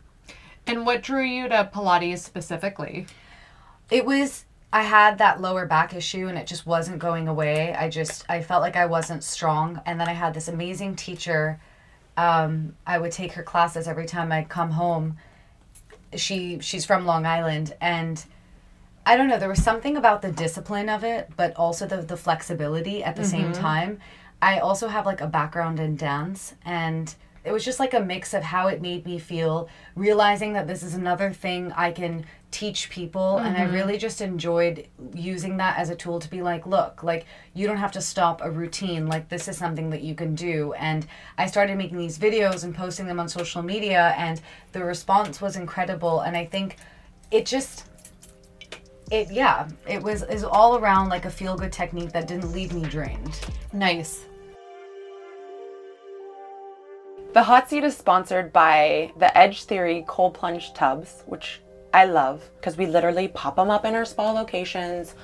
And 0.67 0.87
what 0.87 1.03
drew 1.03 1.23
you 1.23 1.49
to 1.49 1.71
Pilates 1.73 2.21
specifically? 2.21 3.07
it 3.91 4.05
was 4.05 4.45
i 4.73 4.83
had 4.83 5.19
that 5.19 5.41
lower 5.41 5.67
back 5.67 5.95
issue 5.95 6.27
and 6.27 6.39
it 6.39 6.47
just 6.47 6.67
wasn't 6.67 6.99
going 6.99 7.29
away. 7.29 7.75
I 7.75 7.89
just 7.89 8.25
i 8.29 8.43
felt 8.43 8.63
like 8.63 8.77
i 8.77 8.87
wasn't 8.87 9.23
strong. 9.23 9.81
And 9.87 10.01
then 10.01 10.09
i 10.09 10.13
had 10.13 10.35
this 10.35 10.49
amazing 10.49 10.97
teacher 10.97 11.61
um, 12.17 12.75
i 12.87 12.99
would 12.99 13.13
take 13.13 13.33
her 13.33 13.43
classes 13.43 13.87
every 13.89 14.07
time 14.07 14.33
i'd 14.33 14.49
come 14.49 14.71
home. 14.71 15.17
She 16.15 16.59
she's 16.61 16.85
from 16.85 17.07
long 17.07 17.27
island 17.27 17.75
and 17.81 18.25
i 19.07 19.17
don't 19.17 19.29
know 19.29 19.39
there 19.39 19.49
was 19.49 19.63
something 19.63 19.97
about 19.97 20.23
the 20.23 20.31
discipline 20.31 20.89
of 20.89 21.05
it 21.05 21.31
but 21.37 21.55
also 21.57 21.87
the, 21.87 21.99
the 21.99 22.17
flexibility 22.17 23.05
at 23.05 23.17
the 23.17 23.25
same 23.25 23.53
time. 23.53 24.01
I 24.41 24.59
also 24.59 24.89
have 24.89 25.07
like 25.07 25.21
a 25.21 25.27
background 25.27 25.81
in 25.81 25.97
dance 25.97 26.55
and 26.65 27.15
it 27.45 27.53
was 27.53 27.65
just 27.65 27.79
like 27.79 27.95
a 27.95 28.01
mix 28.01 28.35
of 28.35 28.43
how 28.43 28.69
it 28.69 28.81
made 28.81 29.05
me 29.05 29.19
feel 29.19 29.69
realizing 29.95 30.55
that 30.55 30.67
this 30.67 30.83
is 30.83 30.95
another 30.95 31.33
thing 31.33 31.73
i 31.73 31.91
can 31.91 32.25
teach 32.51 32.89
people 32.89 33.39
and 33.39 33.57
i 33.57 33.61
mm-hmm. 33.61 33.75
really 33.75 33.99
just 33.99 34.21
enjoyed 34.21 34.87
using 35.13 35.57
that 35.57 35.77
as 35.77 35.91
a 35.91 35.97
tool 35.97 36.21
to 36.21 36.31
be 36.31 36.41
like 36.43 36.67
look 36.67 37.03
like 37.03 37.27
you 37.55 37.67
don't 37.67 37.77
have 37.77 37.93
to 37.93 38.01
stop 38.01 38.41
a 38.43 38.51
routine. 38.51 39.07
Like 39.07 39.29
this 39.29 39.49
is 39.49 39.57
something 39.57 39.91
that 39.91 40.03
you 40.03 40.15
can 40.15 40.35
do. 40.35 40.73
And 40.75 41.07
i 41.39 41.47
started 41.47 41.79
making 41.79 41.99
these 41.99 42.19
videos 42.19 42.65
and 42.65 42.75
posting 42.75 43.07
them 43.07 43.21
on 43.21 43.29
social 43.29 43.63
media 43.63 44.15
and 44.19 44.41
the 44.73 44.85
response 44.85 45.41
was 45.41 45.57
incredible. 45.57 46.21
And 46.21 46.37
i 46.37 46.45
think 46.45 46.77
it 47.31 47.47
just 47.47 47.87
it 49.11 49.31
yeah 49.31 49.69
it 49.87 50.03
was 50.03 50.23
is 50.25 50.45
all 50.45 50.77
around 50.79 51.09
like 51.09 51.25
a 51.25 51.31
feel 51.31 51.57
good 51.57 51.73
technique 51.73 52.13
that 52.13 52.27
didn't 52.27 52.53
leave 52.53 52.73
me 52.75 52.83
drained. 52.83 53.41
Nice. 53.73 54.25
The 57.35 57.43
hot 57.43 57.69
seat 57.69 57.83
is 57.83 57.97
sponsored 57.97 58.53
by 58.53 59.11
the 59.19 59.37
Edge 59.37 59.65
Theory 59.65 60.05
cold 60.07 60.35
plunge 60.35 60.73
tubs, 60.73 61.25
which 61.27 61.61
I 61.93 62.05
love 62.05 62.49
because 62.55 62.77
we 62.77 62.87
literally 62.87 63.27
pop 63.27 63.57
them 63.57 63.71
up 63.71 63.85
in 63.85 63.97
our 63.97 64.05
spa 64.05 64.31
locations, 64.31 65.17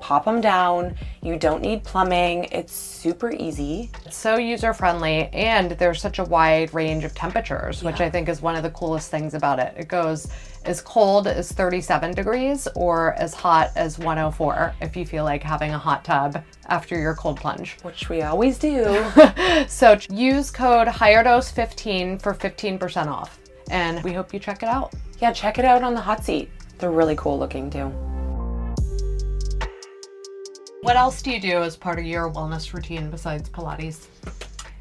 pop 0.00 0.24
them 0.24 0.40
down. 0.40 0.94
You 1.22 1.36
don't 1.38 1.62
need 1.62 1.84
plumbing. 1.84 2.44
It's 2.52 2.72
super 2.72 3.30
easy. 3.32 3.90
It's 4.04 4.16
so 4.16 4.36
user 4.36 4.72
friendly 4.72 5.28
and 5.32 5.72
there's 5.72 6.00
such 6.00 6.18
a 6.18 6.24
wide 6.24 6.72
range 6.74 7.04
of 7.04 7.14
temperatures, 7.14 7.82
which 7.82 8.00
I 8.00 8.10
think 8.10 8.28
is 8.28 8.40
one 8.42 8.56
of 8.56 8.62
the 8.62 8.70
coolest 8.70 9.10
things 9.10 9.34
about 9.34 9.58
it. 9.58 9.74
It 9.76 9.88
goes 9.88 10.28
as 10.64 10.80
cold 10.80 11.26
as 11.28 11.52
37 11.52 12.12
degrees 12.14 12.66
or 12.74 13.14
as 13.14 13.34
hot 13.34 13.70
as 13.76 13.98
104 13.98 14.74
if 14.80 14.96
you 14.96 15.06
feel 15.06 15.24
like 15.24 15.42
having 15.42 15.72
a 15.72 15.78
hot 15.78 16.04
tub 16.04 16.42
after 16.66 16.98
your 16.98 17.14
cold 17.14 17.40
plunge. 17.40 17.76
Which 17.82 18.08
we 18.08 18.22
always 18.22 18.58
do. 18.58 19.04
So 19.68 19.98
use 20.10 20.50
code 20.50 20.86
HigherDose15 20.86 22.20
for 22.20 22.34
15% 22.34 23.06
off. 23.06 23.38
And 23.70 24.02
we 24.04 24.12
hope 24.12 24.32
you 24.32 24.38
check 24.38 24.62
it 24.62 24.68
out. 24.68 24.92
yeah, 25.18 25.32
check 25.32 25.58
it 25.58 25.64
out 25.64 25.82
on 25.82 25.94
the 25.94 26.00
hot 26.00 26.24
seat. 26.24 26.50
They're 26.78 26.90
really 26.90 27.16
cool 27.16 27.38
looking 27.38 27.70
too. 27.70 27.92
What 30.86 30.94
else 30.94 31.20
do 31.20 31.32
you 31.32 31.40
do 31.40 31.64
as 31.64 31.76
part 31.76 31.98
of 31.98 32.04
your 32.04 32.30
wellness 32.30 32.72
routine 32.72 33.10
besides 33.10 33.48
Pilates? 33.48 34.06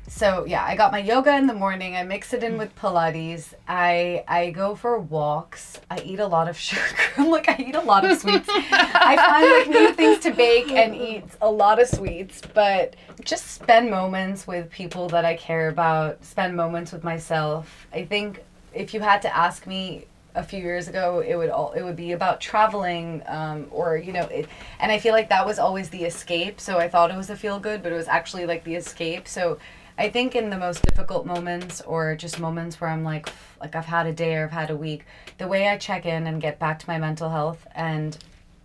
so 0.08 0.46
yeah 0.46 0.64
i 0.64 0.76
got 0.76 0.92
my 0.92 1.00
yoga 1.00 1.36
in 1.36 1.48
the 1.48 1.54
morning. 1.54 1.96
I 1.96 2.04
mix 2.04 2.32
it 2.32 2.44
in 2.44 2.60
with 2.60 2.76
pilates. 2.76 3.56
I 3.68 4.24
i 4.28 4.52
go 4.52 4.76
for 4.76 5.00
walks. 5.00 5.82
I 5.90 5.98
eat 6.02 6.20
a 6.20 6.28
lot 6.28 6.48
of 6.48 6.56
sugar. 6.68 6.84
I'm 7.18 7.32
like 7.32 7.50
i 7.50 7.56
eat 7.58 7.74
a 7.74 7.82
lot 7.82 8.06
of 8.06 8.20
sweets. 8.20 8.48
I 8.48 9.16
find 9.18 9.74
like 9.74 9.82
new 9.82 9.94
things 9.96 10.20
to 10.26 10.32
bake 10.32 10.72
and 10.72 10.94
eat 10.94 11.24
a 11.42 11.50
lot 11.50 11.82
of 11.82 11.88
sweets 11.88 12.40
but 12.54 12.96
just 13.24 13.48
spend 13.48 13.90
moments 13.90 14.46
with 14.46 14.70
people 14.70 15.10
that 15.10 15.26
i 15.26 15.36
care 15.36 15.70
about. 15.70 16.24
Spend 16.24 16.56
moments 16.56 16.92
with 16.92 17.04
myself. 17.04 17.88
I 17.92 18.06
think 18.06 18.44
if 18.76 18.94
you 18.94 19.00
had 19.00 19.24
to 19.24 19.36
ask 19.36 19.66
me 19.66 20.06
a 20.36 20.44
few 20.44 20.60
years 20.60 20.88
ago 20.88 21.24
it 21.26 21.36
would 21.36 21.50
all 21.50 21.72
it 21.72 21.82
would 21.82 21.96
be 21.96 22.12
about 22.12 22.40
traveling 22.40 23.24
um, 23.28 23.68
or 23.72 23.98
you 23.98 24.12
know 24.12 24.26
it, 24.26 24.48
and 24.80 24.92
i 24.92 25.00
feel 25.00 25.14
like 25.14 25.30
that 25.30 25.46
was 25.46 25.58
always 25.58 25.90
the 25.90 26.04
escape 26.04 26.60
so 26.60 26.78
i 26.78 26.88
thought 26.88 27.10
it 27.10 27.18
was 27.18 27.30
a 27.30 27.36
feel 27.36 27.60
good 27.60 27.82
but 27.82 27.92
it 27.92 27.96
was 27.96 28.08
actually 28.08 28.46
like 28.46 28.64
the 28.64 28.76
escape. 28.76 29.28
So 29.28 29.58
i 29.98 30.10
think 30.10 30.36
in 30.36 30.50
the 30.50 30.58
most 30.58 30.84
difficult 30.84 31.26
moments 31.26 31.82
or 31.82 32.16
just 32.16 32.40
moments 32.40 32.80
where 32.82 32.90
i'm 32.90 33.04
like 33.04 33.30
like 33.62 33.76
i've 33.76 33.86
had 33.86 34.06
a 34.06 34.14
day 34.14 34.36
or 34.36 34.44
i've 34.46 34.52
had 34.52 34.70
a 34.70 34.76
week 34.76 35.06
the 35.38 35.48
way 35.48 35.70
i 35.70 35.78
check 35.78 36.06
in 36.06 36.28
and 36.28 36.42
get 36.42 36.60
back 36.60 36.80
to 36.80 36.90
my 36.90 36.98
mental 36.98 37.30
health 37.30 37.66
and 37.74 38.18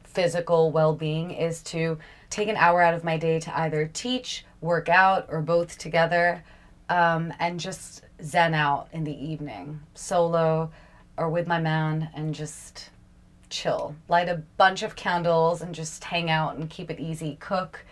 physical 0.02 0.72
well-being 0.72 1.30
is 1.30 1.62
to 1.62 1.96
take 2.30 2.48
an 2.48 2.56
hour 2.56 2.82
out 2.82 2.94
of 2.94 3.04
my 3.04 3.16
day 3.16 3.38
to 3.38 3.58
either 3.60 3.88
teach 3.92 4.44
work 4.60 4.88
out 4.88 5.26
or 5.28 5.40
both 5.40 5.78
together 5.78 6.42
um, 6.88 7.32
and 7.38 7.60
just 7.60 8.02
zen 8.22 8.52
out 8.52 8.88
in 8.92 9.04
the 9.04 9.24
evening 9.24 9.80
solo 9.94 10.70
or 11.20 11.28
with 11.28 11.46
my 11.46 11.60
man 11.60 12.08
and 12.14 12.34
just 12.34 12.90
chill. 13.50 13.94
Light 14.08 14.28
a 14.28 14.42
bunch 14.56 14.82
of 14.82 14.96
candles 14.96 15.60
and 15.60 15.74
just 15.74 16.02
hang 16.02 16.30
out 16.30 16.56
and 16.56 16.70
keep 16.70 16.90
it 16.90 16.98
easy. 16.98 17.36
Cook 17.40 17.84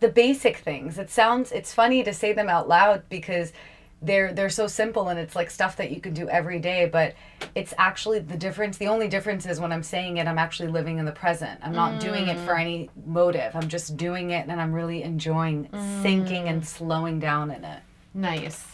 the 0.00 0.08
basic 0.08 0.58
things. 0.58 0.96
It 0.96 1.10
sounds 1.10 1.50
it's 1.50 1.74
funny 1.74 2.04
to 2.04 2.14
say 2.14 2.32
them 2.32 2.48
out 2.48 2.68
loud 2.68 3.02
because 3.08 3.52
they're 4.00 4.32
they're 4.32 4.48
so 4.48 4.68
simple 4.68 5.08
and 5.08 5.18
it's 5.18 5.34
like 5.34 5.50
stuff 5.50 5.76
that 5.76 5.90
you 5.90 6.00
can 6.00 6.14
do 6.14 6.28
every 6.28 6.60
day 6.60 6.86
but 6.86 7.14
it's 7.56 7.74
actually 7.78 8.20
the 8.20 8.36
difference 8.36 8.78
the 8.78 8.86
only 8.86 9.08
difference 9.08 9.44
is 9.44 9.58
when 9.58 9.72
i'm 9.72 9.82
saying 9.82 10.18
it 10.18 10.28
i'm 10.28 10.38
actually 10.38 10.68
living 10.68 10.98
in 10.98 11.04
the 11.04 11.10
present. 11.10 11.58
I'm 11.64 11.72
not 11.72 11.98
doing 12.00 12.28
it 12.28 12.38
for 12.38 12.52
mm. 12.52 12.60
any 12.60 12.90
motive. 13.06 13.56
I'm 13.56 13.66
just 13.66 13.96
doing 13.96 14.30
it 14.30 14.46
and 14.46 14.60
i'm 14.60 14.72
really 14.72 15.02
enjoying 15.02 15.68
sinking 16.02 16.46
and 16.48 16.62
mm. 16.62 16.66
slowing 16.66 17.18
down 17.18 17.50
in 17.50 17.64
it. 17.64 17.82
Nice. 18.14 18.64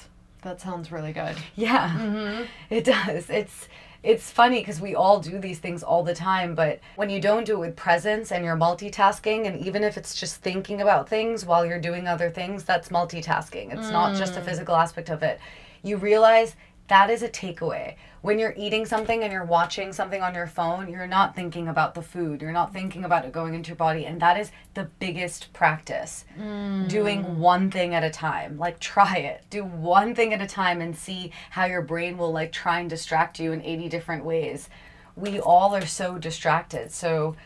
That 0.42 0.60
sounds 0.60 0.92
really 0.92 1.14
good. 1.14 1.36
yeah. 1.56 1.90
Mm-hmm. 1.90 2.44
It 2.68 2.84
does. 2.84 3.30
It's 3.30 3.66
it's 4.04 4.30
funny 4.30 4.60
because 4.60 4.80
we 4.80 4.94
all 4.94 5.18
do 5.18 5.38
these 5.38 5.58
things 5.58 5.82
all 5.82 6.02
the 6.02 6.14
time 6.14 6.54
but 6.54 6.78
when 6.96 7.08
you 7.08 7.20
don't 7.20 7.44
do 7.44 7.54
it 7.54 7.58
with 7.58 7.76
presence 7.76 8.30
and 8.30 8.44
you're 8.44 8.56
multitasking 8.56 9.46
and 9.46 9.58
even 9.66 9.82
if 9.82 9.96
it's 9.96 10.14
just 10.14 10.36
thinking 10.36 10.82
about 10.82 11.08
things 11.08 11.46
while 11.46 11.64
you're 11.64 11.80
doing 11.80 12.06
other 12.06 12.30
things 12.30 12.64
that's 12.64 12.88
multitasking. 12.88 13.72
It's 13.72 13.90
not 13.90 14.16
just 14.16 14.36
a 14.36 14.40
mm. 14.40 14.44
physical 14.44 14.76
aspect 14.76 15.08
of 15.10 15.22
it. 15.22 15.40
You 15.82 15.96
realize 15.96 16.56
that 16.88 17.10
is 17.10 17.22
a 17.22 17.28
takeaway. 17.28 17.96
When 18.20 18.38
you're 18.38 18.54
eating 18.56 18.86
something 18.86 19.22
and 19.22 19.32
you're 19.32 19.44
watching 19.44 19.92
something 19.92 20.22
on 20.22 20.34
your 20.34 20.46
phone, 20.46 20.88
you're 20.90 21.06
not 21.06 21.34
thinking 21.34 21.68
about 21.68 21.94
the 21.94 22.02
food. 22.02 22.40
You're 22.40 22.52
not 22.52 22.72
thinking 22.72 23.04
about 23.04 23.24
it 23.24 23.32
going 23.32 23.54
into 23.54 23.68
your 23.68 23.76
body. 23.76 24.06
And 24.06 24.20
that 24.20 24.38
is 24.38 24.50
the 24.74 24.84
biggest 24.98 25.52
practice. 25.52 26.24
Mm. 26.38 26.88
Doing 26.88 27.38
one 27.38 27.70
thing 27.70 27.94
at 27.94 28.02
a 28.02 28.10
time. 28.10 28.58
Like, 28.58 28.80
try 28.80 29.16
it. 29.16 29.44
Do 29.50 29.64
one 29.64 30.14
thing 30.14 30.32
at 30.32 30.40
a 30.40 30.46
time 30.46 30.80
and 30.80 30.96
see 30.96 31.32
how 31.50 31.66
your 31.66 31.82
brain 31.82 32.16
will, 32.16 32.32
like, 32.32 32.52
try 32.52 32.80
and 32.80 32.88
distract 32.88 33.38
you 33.38 33.52
in 33.52 33.62
80 33.62 33.88
different 33.88 34.24
ways. 34.24 34.68
We 35.16 35.38
all 35.38 35.74
are 35.74 35.86
so 35.86 36.18
distracted. 36.18 36.92
So, 36.92 37.36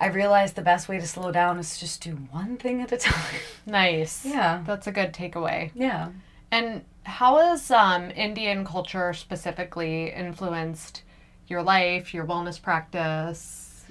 I 0.00 0.06
realized 0.08 0.54
the 0.54 0.62
best 0.62 0.88
way 0.88 0.98
to 0.98 1.06
slow 1.06 1.32
down 1.32 1.58
is 1.58 1.78
just 1.78 2.02
do 2.02 2.12
one 2.30 2.56
thing 2.56 2.82
at 2.82 2.92
a 2.92 2.96
time. 2.96 3.40
Nice. 3.66 4.24
Yeah. 4.26 4.62
That's 4.66 4.86
a 4.86 4.92
good 4.92 5.14
takeaway. 5.14 5.70
Yeah. 5.74 6.10
And 6.54 6.84
how 7.02 7.38
has 7.38 7.68
um, 7.72 8.12
Indian 8.12 8.64
culture 8.64 9.12
specifically 9.12 10.12
influenced 10.12 11.02
your 11.48 11.64
life, 11.64 12.14
your 12.14 12.24
wellness 12.24 12.62
practice? 12.62 13.84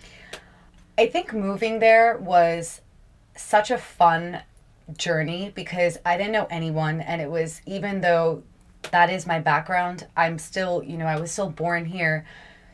I 0.97 1.07
think 1.07 1.33
moving 1.33 1.79
there 1.79 2.17
was 2.19 2.79
such 3.35 3.69
a 3.69 3.77
fun 3.77 4.43
journey 4.95 5.51
because 5.53 5.97
I 6.05 6.15
didn't 6.15 6.31
know 6.31 6.47
anyone 6.49 7.01
and 7.01 7.21
it 7.21 7.29
was 7.29 7.61
even 7.65 7.99
though 7.99 8.43
that 8.91 9.09
is 9.09 9.27
my 9.27 9.41
background, 9.41 10.07
I'm 10.15 10.39
still, 10.39 10.81
you 10.85 10.95
know, 10.95 11.05
I 11.05 11.19
was 11.19 11.31
still 11.33 11.49
born 11.49 11.83
here. 11.83 12.25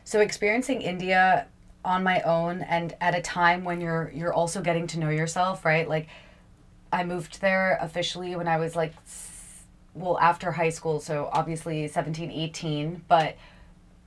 So 0.04 0.20
experiencing 0.20 0.82
India 0.82 1.48
on 1.84 2.04
my 2.04 2.20
own 2.20 2.62
and 2.62 2.94
at 3.00 3.16
a 3.16 3.22
time 3.22 3.64
when 3.64 3.80
you're 3.80 4.12
you're 4.14 4.32
also 4.32 4.62
getting 4.62 4.86
to 4.86 5.00
know 5.00 5.10
yourself, 5.10 5.64
right? 5.64 5.88
Like 5.88 6.06
I 6.92 7.02
moved 7.02 7.40
there 7.40 7.76
officially 7.80 8.36
when 8.36 8.46
I 8.46 8.56
was 8.56 8.76
like 8.76 8.94
well 9.94 10.18
after 10.18 10.52
high 10.52 10.70
school, 10.70 11.00
so 11.00 11.28
obviously 11.32 11.88
17, 11.88 12.30
18, 12.30 13.04
but 13.08 13.36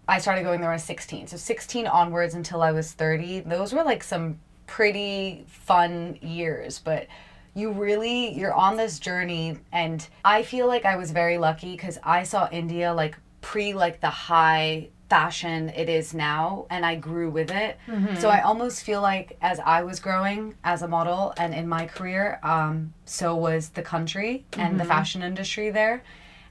I 0.08 0.19
started 0.19 0.43
going 0.43 0.60
there 0.60 0.69
when 0.69 0.74
I 0.74 0.76
was 0.76 0.84
16. 0.84 1.28
So 1.28 1.38
16 1.38 1.88
onwards 1.88 2.36
until 2.36 2.62
I 2.62 2.72
was 2.72 2.91
30, 2.91 3.41
those 3.41 3.74
were 3.74 3.84
like 3.84 4.04
some 4.04 4.39
pretty 4.67 5.46
fun 5.48 6.17
years, 6.22 6.80
but 6.80 7.08
you 7.56 7.72
really 7.72 8.34
you're 8.34 8.54
on 8.54 8.78
this 8.78 8.98
journey 8.98 9.58
and 9.72 10.08
I 10.26 10.41
feel 10.41 10.67
like 10.67 10.86
I 10.86 10.96
was 10.96 11.12
very 11.12 11.38
lucky 11.38 11.78
cuz 11.78 12.00
I 12.04 12.24
saw 12.24 12.50
India 12.52 12.91
like 12.93 13.15
pre 13.41 13.74
like 13.74 14.02
the 14.02 14.10
high 14.10 14.89
fashion 15.13 15.69
it 15.69 15.89
is 15.89 16.15
now 16.15 16.65
and 16.71 16.84
I 16.84 16.95
grew 16.95 17.30
with 17.30 17.52
it. 17.52 17.78
So 18.19 18.30
I 18.30 18.41
almost 18.41 18.84
feel 18.84 18.99
like 18.99 19.38
as 19.41 19.60
I 19.60 19.84
was 19.84 19.99
growing 19.99 20.56
as 20.63 20.82
a 20.82 20.88
model 20.88 21.36
and 21.38 21.54
in 21.54 21.67
my 21.67 21.86
career, 21.86 22.39
um, 22.41 22.93
so 23.06 23.36
was 23.36 23.69
the 23.69 23.84
country 23.84 24.43
and 24.54 24.80
the 24.80 24.86
fashion 24.95 25.21
industry 25.21 25.69
there. 25.69 26.02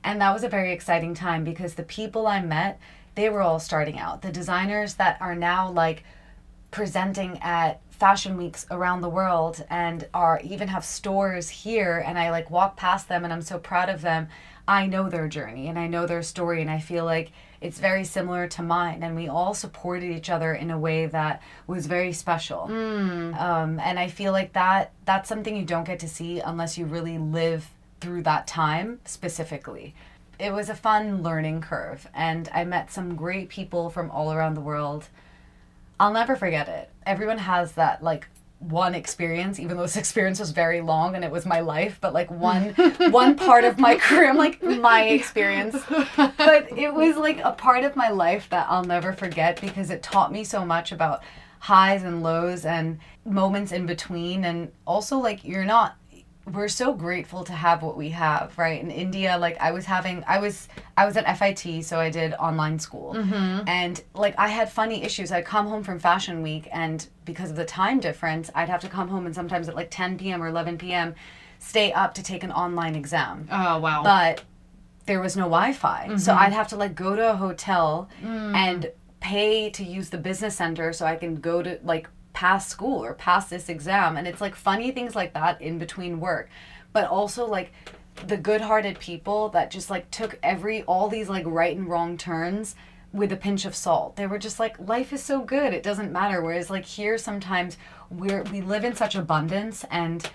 And 0.04 0.20
that 0.20 0.32
was 0.32 0.44
a 0.44 0.48
very 0.48 0.72
exciting 0.72 1.12
time 1.12 1.42
because 1.42 1.74
the 1.74 1.82
people 1.82 2.28
I 2.28 2.40
met, 2.40 2.78
they 3.16 3.28
were 3.28 3.42
all 3.42 3.58
starting 3.58 3.98
out. 3.98 4.22
The 4.22 4.30
designers 4.30 4.94
that 4.94 5.16
are 5.20 5.34
now 5.34 5.68
like 5.68 6.04
presenting 6.70 7.38
at 7.42 7.80
fashion 7.90 8.36
weeks 8.36 8.64
around 8.70 9.00
the 9.00 9.08
world 9.08 9.64
and 9.70 10.06
are 10.14 10.40
even 10.44 10.68
have 10.68 10.84
stores 10.84 11.48
here 11.48 12.02
and 12.06 12.16
I 12.16 12.30
like 12.30 12.48
walk 12.48 12.76
past 12.76 13.08
them 13.08 13.24
and 13.24 13.32
I'm 13.32 13.42
so 13.42 13.58
proud 13.58 13.88
of 13.88 14.02
them. 14.02 14.28
I 14.68 14.86
know 14.86 15.08
their 15.08 15.26
journey 15.26 15.66
and 15.66 15.76
I 15.76 15.88
know 15.88 16.06
their 16.06 16.22
story 16.22 16.60
and 16.60 16.70
I 16.70 16.78
feel 16.78 17.04
like 17.04 17.32
it's 17.62 17.78
very 17.78 18.04
similar 18.04 18.46
to 18.48 18.62
mine 18.62 19.02
and 19.02 19.14
we 19.14 19.28
all 19.28 19.54
supported 19.54 20.10
each 20.10 20.28
other 20.28 20.52
in 20.52 20.70
a 20.70 20.78
way 20.78 21.06
that 21.06 21.42
was 21.66 21.86
very 21.86 22.12
special. 22.12 22.62
Um, 23.34 23.78
and 23.80 23.98
I 23.98 24.08
feel 24.08 24.32
like 24.32 24.52
that 24.54 24.92
that's 25.04 25.28
something 25.28 25.56
you 25.56 25.64
don't 25.64 25.84
get 25.84 26.00
to 26.00 26.08
see 26.08 26.40
unless 26.40 26.76
you 26.76 26.84
really 26.86 27.18
live 27.18 27.70
through 28.00 28.22
that 28.24 28.46
time 28.46 28.98
specifically. 29.04 29.94
It 30.38 30.52
was 30.52 30.68
a 30.68 30.74
fun 30.74 31.22
learning 31.22 31.60
curve 31.60 32.08
and 32.14 32.48
I 32.52 32.64
met 32.64 32.90
some 32.90 33.14
great 33.14 33.48
people 33.48 33.90
from 33.90 34.10
all 34.10 34.32
around 34.32 34.54
the 34.54 34.60
world. 34.60 35.08
I'll 36.00 36.12
never 36.12 36.34
forget 36.34 36.68
it. 36.68 36.90
Everyone 37.06 37.38
has 37.38 37.72
that 37.72 38.02
like 38.02 38.26
one 38.62 38.94
experience, 38.94 39.58
even 39.58 39.76
though 39.76 39.82
this 39.82 39.96
experience 40.04 40.40
was 40.40 40.50
very 40.50 40.80
long 40.80 41.14
and 41.14 41.24
it 41.24 41.30
was 41.30 41.44
my 41.44 41.60
life, 41.60 41.98
but 42.00 42.12
like 42.12 42.30
one 42.30 42.70
one 43.10 43.36
part 43.36 43.64
of 43.64 43.78
my 43.78 43.96
career, 44.00 44.30
I'm 44.30 44.36
like 44.36 44.62
my 44.62 45.04
experience. 45.08 45.76
But 46.16 46.76
it 46.76 46.92
was 46.92 47.16
like 47.16 47.40
a 47.42 47.52
part 47.52 47.84
of 47.84 47.96
my 47.96 48.10
life 48.10 48.48
that 48.50 48.66
I'll 48.68 48.84
never 48.84 49.12
forget 49.12 49.60
because 49.60 49.90
it 49.90 50.02
taught 50.02 50.32
me 50.32 50.44
so 50.44 50.64
much 50.64 50.92
about 50.92 51.22
highs 51.60 52.02
and 52.02 52.22
lows 52.22 52.64
and 52.64 52.98
moments 53.24 53.70
in 53.70 53.86
between 53.86 54.44
and 54.44 54.72
also 54.84 55.18
like 55.18 55.44
you're 55.44 55.64
not 55.64 55.96
we're 56.50 56.68
so 56.68 56.92
grateful 56.92 57.44
to 57.44 57.52
have 57.52 57.82
what 57.82 57.96
we 57.96 58.08
have 58.10 58.56
right? 58.58 58.80
In 58.82 58.90
india 58.90 59.38
like 59.38 59.60
i 59.60 59.70
was 59.70 59.84
having 59.84 60.24
i 60.26 60.38
was 60.38 60.68
i 60.96 61.06
was 61.06 61.16
at 61.16 61.38
FIT 61.38 61.84
so 61.84 62.00
i 62.00 62.10
did 62.10 62.34
online 62.34 62.78
school. 62.78 63.14
Mm-hmm. 63.14 63.68
And 63.68 64.02
like 64.14 64.34
i 64.38 64.48
had 64.48 64.70
funny 64.70 65.02
issues. 65.02 65.30
I'd 65.30 65.44
come 65.44 65.66
home 65.66 65.82
from 65.82 65.98
fashion 65.98 66.42
week 66.42 66.68
and 66.72 67.06
because 67.24 67.50
of 67.50 67.56
the 67.56 67.64
time 67.64 68.00
difference 68.00 68.50
i'd 68.54 68.68
have 68.68 68.80
to 68.80 68.88
come 68.88 69.08
home 69.08 69.26
and 69.26 69.34
sometimes 69.34 69.68
at 69.68 69.76
like 69.76 69.90
10 69.90 70.18
p.m 70.18 70.42
or 70.42 70.48
11 70.48 70.78
p.m 70.78 71.14
stay 71.62 71.92
up 71.92 72.14
to 72.14 72.22
take 72.22 72.42
an 72.42 72.50
online 72.50 72.96
exam. 72.96 73.46
Oh, 73.50 73.78
wow. 73.78 74.02
but 74.02 74.42
there 75.06 75.20
was 75.20 75.36
no 75.36 75.44
Wi-Fi, 75.44 76.16
so 76.16 76.32
mm-hmm. 76.32 76.42
I'd 76.42 76.52
have 76.52 76.68
to 76.68 76.76
like 76.76 76.94
go 76.94 77.16
to 77.16 77.32
a 77.32 77.36
hotel 77.36 78.08
mm. 78.22 78.54
and 78.54 78.90
pay 79.20 79.70
to 79.70 79.84
use 79.84 80.10
the 80.10 80.18
business 80.18 80.56
center 80.56 80.92
so 80.92 81.06
I 81.06 81.16
can 81.16 81.36
go 81.36 81.62
to 81.62 81.78
like 81.84 82.08
pass 82.42 82.66
school 82.66 83.04
or 83.04 83.14
pass 83.14 83.48
this 83.48 83.68
exam, 83.68 84.16
and 84.16 84.26
it's 84.26 84.40
like 84.40 84.56
funny 84.56 84.90
things 84.90 85.14
like 85.14 85.32
that 85.32 85.62
in 85.62 85.78
between 85.78 86.18
work, 86.18 86.50
but 86.92 87.06
also 87.08 87.46
like 87.46 87.70
the 88.26 88.36
good-hearted 88.36 88.98
people 88.98 89.48
that 89.50 89.70
just 89.70 89.90
like 89.90 90.10
took 90.10 90.36
every 90.42 90.82
all 90.82 91.08
these 91.08 91.28
like 91.28 91.46
right 91.46 91.76
and 91.76 91.88
wrong 91.88 92.16
turns 92.16 92.74
with 93.12 93.30
a 93.30 93.36
pinch 93.36 93.64
of 93.64 93.76
salt. 93.76 94.16
They 94.16 94.26
were 94.26 94.40
just 94.40 94.58
like 94.58 94.76
life 94.80 95.12
is 95.12 95.22
so 95.22 95.44
good, 95.44 95.72
it 95.72 95.84
doesn't 95.84 96.10
matter. 96.10 96.42
Whereas 96.42 96.68
like 96.68 96.84
here 96.84 97.16
sometimes 97.16 97.78
we're 98.10 98.42
we 98.42 98.60
live 98.60 98.82
in 98.82 98.96
such 98.96 99.14
abundance 99.14 99.84
and 99.88 100.28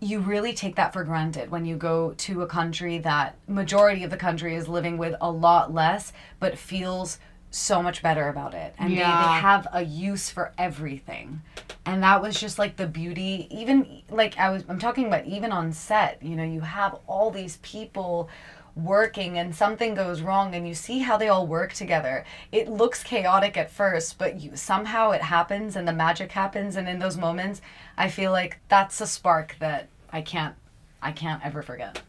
you 0.00 0.18
really 0.18 0.52
take 0.52 0.76
that 0.76 0.92
for 0.92 1.02
granted 1.02 1.50
when 1.50 1.64
you 1.64 1.76
go 1.76 2.12
to 2.18 2.42
a 2.42 2.46
country 2.46 2.98
that 2.98 3.36
majority 3.48 4.04
of 4.04 4.10
the 4.10 4.18
country 4.18 4.54
is 4.54 4.68
living 4.68 4.98
with 4.98 5.14
a 5.22 5.30
lot 5.30 5.72
less 5.72 6.12
but 6.40 6.58
feels 6.58 7.18
so 7.52 7.82
much 7.82 8.02
better 8.02 8.28
about 8.28 8.54
it 8.54 8.74
and 8.78 8.92
they, 8.92 8.96
they 8.96 9.02
have 9.02 9.68
a 9.72 9.82
use 9.82 10.30
for 10.30 10.52
everything. 10.56 11.42
And 11.84 12.02
that 12.02 12.22
was 12.22 12.40
just 12.40 12.58
like 12.58 12.76
the 12.76 12.86
beauty. 12.86 13.46
Even 13.50 14.02
like 14.10 14.38
i 14.38 14.48
was 14.50 14.64
i'm 14.68 14.78
talking 14.78 15.06
about 15.06 15.26
even 15.26 15.52
on 15.52 15.72
set 15.72 16.22
you 16.22 16.34
know 16.34 16.44
you 16.44 16.60
have 16.60 16.98
all 17.06 17.30
these 17.30 17.58
people 17.58 18.28
working 18.74 19.36
and 19.36 19.54
something 19.54 19.94
goes 19.94 20.22
wrong 20.22 20.54
and 20.54 20.66
you 20.66 20.74
see 20.74 21.00
how 21.00 21.18
they 21.18 21.28
all 21.28 21.46
work 21.46 21.74
together. 21.74 22.24
It 22.50 22.70
looks 22.70 23.02
chaotic 23.02 23.58
at 23.58 23.70
first 23.70 24.16
but 24.18 24.40
you 24.40 24.56
somehow 24.56 25.10
it 25.10 25.20
happens 25.22 25.76
and 25.76 25.86
the 25.86 25.92
magic 25.92 26.32
happens. 26.32 26.76
And 26.76 26.88
in 26.88 26.98
those 26.98 27.18
moments 27.18 27.60
i 27.98 28.08
feel 28.08 28.32
like 28.32 28.58
that's 28.68 29.00
a 29.02 29.06
spark 29.06 29.56
that 29.58 29.88
i 30.10 30.22
can't 30.22 30.54
i 31.02 31.12
can't 31.12 31.44
ever 31.44 31.62
forget. 31.62 32.00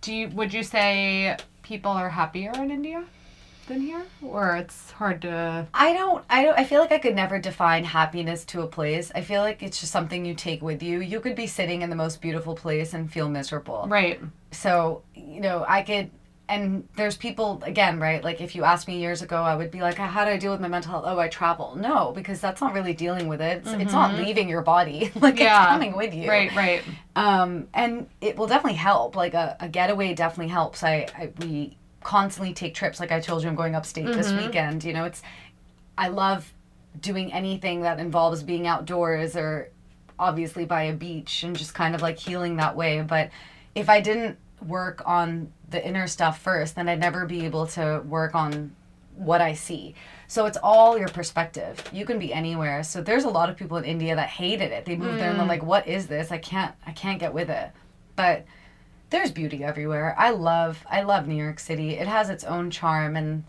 Do 0.00 0.14
you 0.14 0.28
would 0.28 0.54
you 0.54 0.62
say 0.62 1.36
people 1.64 1.90
are 1.90 2.10
happier 2.10 2.52
in 2.54 2.70
India 2.70 3.04
than 3.66 3.80
here, 3.80 4.02
or 4.22 4.56
it's 4.56 4.90
hard 4.92 5.22
to? 5.22 5.66
I 5.74 5.92
don't 5.92 6.24
I 6.30 6.44
don't 6.44 6.58
I 6.58 6.64
feel 6.64 6.80
like 6.80 6.92
I 6.92 6.98
could 6.98 7.14
never 7.16 7.38
define 7.38 7.84
happiness 7.84 8.44
to 8.46 8.62
a 8.62 8.66
place. 8.66 9.12
I 9.14 9.20
feel 9.22 9.42
like 9.42 9.62
it's 9.62 9.80
just 9.80 9.92
something 9.92 10.24
you 10.24 10.34
take 10.34 10.62
with 10.62 10.82
you. 10.82 11.00
You 11.00 11.20
could 11.20 11.34
be 11.36 11.46
sitting 11.46 11.82
in 11.82 11.90
the 11.90 11.96
most 11.96 12.20
beautiful 12.20 12.54
place 12.54 12.94
and 12.94 13.10
feel 13.12 13.28
miserable. 13.28 13.86
Right. 13.88 14.20
So, 14.52 15.02
you 15.14 15.40
know, 15.40 15.64
I 15.68 15.82
could 15.82 16.10
and 16.48 16.88
there's 16.94 17.16
people 17.16 17.60
again, 17.64 17.98
right? 17.98 18.22
Like 18.22 18.40
if 18.40 18.54
you 18.54 18.62
asked 18.62 18.86
me 18.86 19.00
years 19.00 19.20
ago, 19.20 19.42
I 19.42 19.56
would 19.56 19.72
be 19.72 19.80
like, 19.80 19.96
"How 19.96 20.24
do 20.24 20.30
I 20.30 20.36
deal 20.36 20.52
with 20.52 20.60
my 20.60 20.68
mental 20.68 20.92
health?" 20.92 21.04
Oh, 21.06 21.18
I 21.18 21.26
travel. 21.28 21.74
No, 21.76 22.12
because 22.14 22.40
that's 22.40 22.60
not 22.60 22.72
really 22.72 22.92
dealing 22.94 23.26
with 23.26 23.40
it. 23.40 23.62
It's, 23.64 23.72
it's 23.72 23.92
not 23.92 24.14
leaving 24.14 24.48
your 24.48 24.62
body. 24.62 25.10
like 25.20 25.40
Yeah. 25.40 25.62
it's 25.64 25.70
coming 25.72 25.96
with 25.96 26.14
you. 26.14 26.28
Right. 26.28 26.54
Right. 26.54 26.84
Um, 27.16 27.66
and 27.74 28.06
it 28.20 28.36
will 28.36 28.46
definitely 28.46 28.76
help. 28.78 29.16
Like 29.16 29.34
a, 29.34 29.56
a 29.58 29.68
getaway 29.68 30.14
definitely 30.14 30.52
helps. 30.52 30.84
I, 30.84 31.08
I 31.18 31.32
we 31.40 31.76
constantly 32.06 32.54
take 32.54 32.72
trips. 32.72 33.00
Like 33.00 33.10
I 33.10 33.18
told 33.18 33.42
you, 33.42 33.48
I'm 33.48 33.56
going 33.56 33.74
upstate 33.74 34.06
this 34.06 34.28
mm-hmm. 34.28 34.46
weekend. 34.46 34.84
You 34.84 34.92
know, 34.92 35.04
it's 35.04 35.22
I 35.98 36.06
love 36.06 36.54
doing 37.00 37.32
anything 37.32 37.80
that 37.82 37.98
involves 37.98 38.44
being 38.44 38.68
outdoors 38.68 39.34
or 39.34 39.70
obviously 40.16 40.64
by 40.64 40.84
a 40.84 40.92
beach 40.92 41.42
and 41.42 41.56
just 41.56 41.74
kind 41.74 41.96
of 41.96 42.02
like 42.02 42.16
healing 42.16 42.56
that 42.56 42.76
way. 42.76 43.02
But 43.02 43.30
if 43.74 43.90
I 43.90 44.00
didn't 44.00 44.38
work 44.64 45.02
on 45.04 45.52
the 45.68 45.84
inner 45.84 46.06
stuff 46.06 46.40
first, 46.40 46.76
then 46.76 46.88
I'd 46.88 47.00
never 47.00 47.26
be 47.26 47.44
able 47.44 47.66
to 47.68 48.02
work 48.06 48.36
on 48.36 48.76
what 49.16 49.40
I 49.40 49.54
see. 49.54 49.96
So 50.28 50.46
it's 50.46 50.58
all 50.62 50.96
your 50.96 51.08
perspective. 51.08 51.82
You 51.92 52.06
can 52.06 52.20
be 52.20 52.32
anywhere. 52.32 52.84
So 52.84 53.02
there's 53.02 53.24
a 53.24 53.28
lot 53.28 53.50
of 53.50 53.56
people 53.56 53.78
in 53.78 53.84
India 53.84 54.14
that 54.14 54.28
hated 54.28 54.70
it. 54.70 54.84
They 54.84 54.94
moved 54.94 55.18
there 55.18 55.30
and 55.30 55.40
they're 55.40 55.46
mm. 55.46 55.48
like, 55.48 55.64
"What 55.64 55.88
is 55.88 56.06
this? 56.06 56.30
I 56.30 56.38
can't 56.38 56.72
I 56.86 56.92
can't 56.92 57.18
get 57.18 57.34
with 57.34 57.50
it." 57.50 57.72
But 58.14 58.44
there's 59.10 59.30
beauty 59.30 59.62
everywhere. 59.64 60.14
I 60.18 60.30
love 60.30 60.84
I 60.90 61.02
love 61.02 61.26
New 61.28 61.36
York 61.42 61.58
City. 61.60 61.90
It 61.94 62.06
has 62.08 62.28
its 62.30 62.44
own 62.44 62.70
charm 62.70 63.16
and 63.16 63.44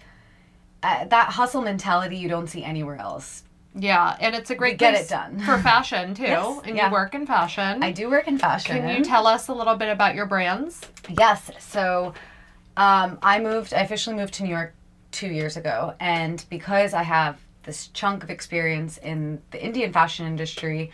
uh, 0.84 1.06
that 1.06 1.30
hustle 1.30 1.62
mentality 1.62 2.18
you 2.18 2.30
don't 2.30 2.48
see 2.48 2.64
anywhere 2.64 2.98
else. 2.98 3.44
Yeah, 3.80 4.16
and 4.20 4.34
it's 4.36 4.50
a 4.50 4.56
great 4.56 4.78
get 4.80 4.96
it 4.96 5.08
done. 5.10 5.40
for 5.40 5.58
fashion 5.60 6.14
too. 6.16 6.24
Yes, 6.24 6.62
and 6.66 6.76
yeah. 6.76 6.88
you 6.88 6.92
work 6.92 7.14
in 7.14 7.26
fashion. 7.28 7.84
I 7.84 7.92
do 7.92 8.10
work 8.10 8.28
in 8.28 8.38
fashion. 8.40 8.78
Can 8.78 8.98
you 8.98 9.04
tell 9.04 9.28
us 9.28 9.50
a 9.50 9.54
little 9.54 9.76
bit 9.76 9.90
about 9.90 10.16
your 10.16 10.26
brands? 10.26 10.82
Yes. 11.20 11.50
So 11.60 12.14
Um, 12.76 13.18
I 13.22 13.40
moved. 13.40 13.74
I 13.74 13.82
officially 13.82 14.16
moved 14.16 14.36
to 14.36 14.44
New 14.44 14.50
York 14.50 14.74
two 15.12 15.28
years 15.28 15.58
ago, 15.58 15.96
and 16.00 16.44
because 16.50 16.94
I 16.94 17.04
have 17.04 17.40
this 17.64 17.88
chunk 17.88 18.24
of 18.24 18.30
experience 18.30 18.98
in 19.00 19.42
the 19.52 19.64
Indian 19.64 19.92
fashion 19.92 20.26
industry, 20.28 20.92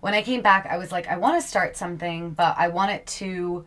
when 0.00 0.14
I 0.14 0.22
came 0.22 0.42
back, 0.42 0.66
I 0.66 0.76
was 0.78 0.90
like, 0.92 1.08
I 1.08 1.16
want 1.16 1.40
to 1.40 1.46
start 1.46 1.76
something, 1.76 2.30
but 2.30 2.54
I 2.58 2.68
want 2.68 2.92
it 2.92 3.06
to, 3.18 3.64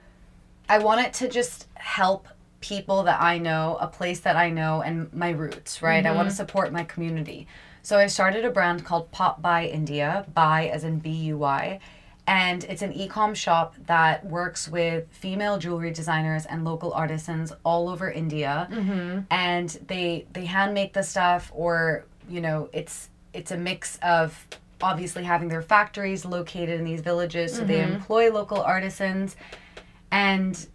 I 0.69 0.79
want 0.79 1.01
it 1.01 1.13
to 1.13 1.29
just 1.29 1.67
help 1.75 2.27
people 2.59 3.03
that 3.03 3.21
I 3.21 3.37
know, 3.37 3.77
a 3.79 3.87
place 3.87 4.19
that 4.21 4.35
I 4.35 4.49
know, 4.49 4.81
and 4.81 5.11
my 5.13 5.29
roots. 5.29 5.81
Right. 5.81 6.05
I 6.05 6.11
want 6.11 6.27
to 6.27 6.31
mm-hmm. 6.31 6.37
support 6.37 6.71
my 6.71 6.83
community. 6.83 7.47
So 7.83 7.97
I 7.97 8.07
started 8.07 8.43
a 8.43 8.49
brand 8.49 8.83
called 8.83 9.11
Pop 9.11 9.41
Buy 9.41 9.67
India, 9.67 10.25
by 10.33 10.67
as 10.67 10.83
in 10.83 10.99
B 10.99 11.09
U 11.09 11.37
Y. 11.37 11.79
And 12.29 12.65
it's 12.65 12.81
an 12.81 12.91
e-com 12.91 13.33
shop 13.33 13.75
that 13.85 14.25
works 14.25 14.67
with 14.67 15.07
female 15.11 15.57
jewelry 15.57 15.91
designers 15.91 16.45
and 16.45 16.65
local 16.65 16.91
artisans 16.91 17.53
all 17.63 17.87
over 17.87 18.11
India. 18.11 18.67
Mm-hmm. 18.69 19.19
And 19.31 19.69
they 19.87 20.25
they 20.33 20.43
hand 20.43 20.73
make 20.73 20.91
the 20.91 21.03
stuff 21.03 21.49
or, 21.55 22.03
you 22.29 22.41
know, 22.41 22.69
it's 22.73 23.09
it's 23.33 23.51
a 23.51 23.57
mix 23.57 23.97
of 24.01 24.45
obviously 24.81 25.23
having 25.23 25.47
their 25.47 25.61
factories 25.61 26.25
located 26.25 26.79
in 26.79 26.83
these 26.83 27.01
villages 27.01 27.55
so 27.55 27.63
they 27.63 27.79
mm-hmm. 27.79 27.93
employ 27.93 28.31
local 28.31 28.61
artisans 28.61 29.35
and 30.11 30.67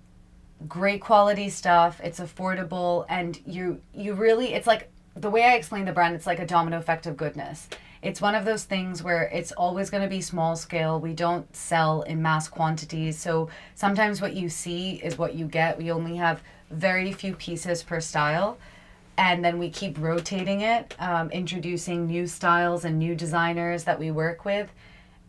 great 0.68 1.00
quality 1.00 1.48
stuff 1.48 2.00
it's 2.04 2.20
affordable 2.20 3.04
and 3.08 3.40
you 3.46 3.80
you 3.92 4.14
really 4.14 4.54
it's 4.54 4.66
like 4.66 4.88
the 5.16 5.28
way 5.28 5.42
i 5.44 5.54
explain 5.54 5.84
the 5.84 5.92
brand 5.92 6.14
it's 6.14 6.26
like 6.26 6.38
a 6.38 6.46
domino 6.46 6.78
effect 6.78 7.06
of 7.06 7.16
goodness. 7.16 7.68
It's 8.02 8.20
one 8.20 8.34
of 8.34 8.44
those 8.44 8.64
things 8.64 9.00
where 9.00 9.22
it's 9.28 9.52
always 9.52 9.88
going 9.88 10.02
to 10.02 10.08
be 10.08 10.20
small 10.20 10.56
scale. 10.56 10.98
We 10.98 11.12
don't 11.14 11.54
sell 11.54 12.02
in 12.02 12.20
mass 12.20 12.48
quantities. 12.48 13.16
So 13.16 13.48
sometimes 13.76 14.20
what 14.20 14.34
you 14.34 14.48
see 14.48 14.96
is 14.96 15.16
what 15.16 15.36
you 15.36 15.46
get. 15.46 15.78
We 15.78 15.92
only 15.92 16.16
have 16.16 16.42
very 16.70 17.12
few 17.12 17.34
pieces 17.34 17.84
per 17.84 18.00
style 18.00 18.58
and 19.16 19.44
then 19.44 19.58
we 19.58 19.70
keep 19.70 20.00
rotating 20.00 20.62
it 20.62 20.96
um, 20.98 21.30
introducing 21.30 22.06
new 22.06 22.26
styles 22.26 22.84
and 22.84 22.98
new 22.98 23.14
designers 23.14 23.84
that 23.84 24.00
we 24.00 24.10
work 24.10 24.44
with. 24.44 24.68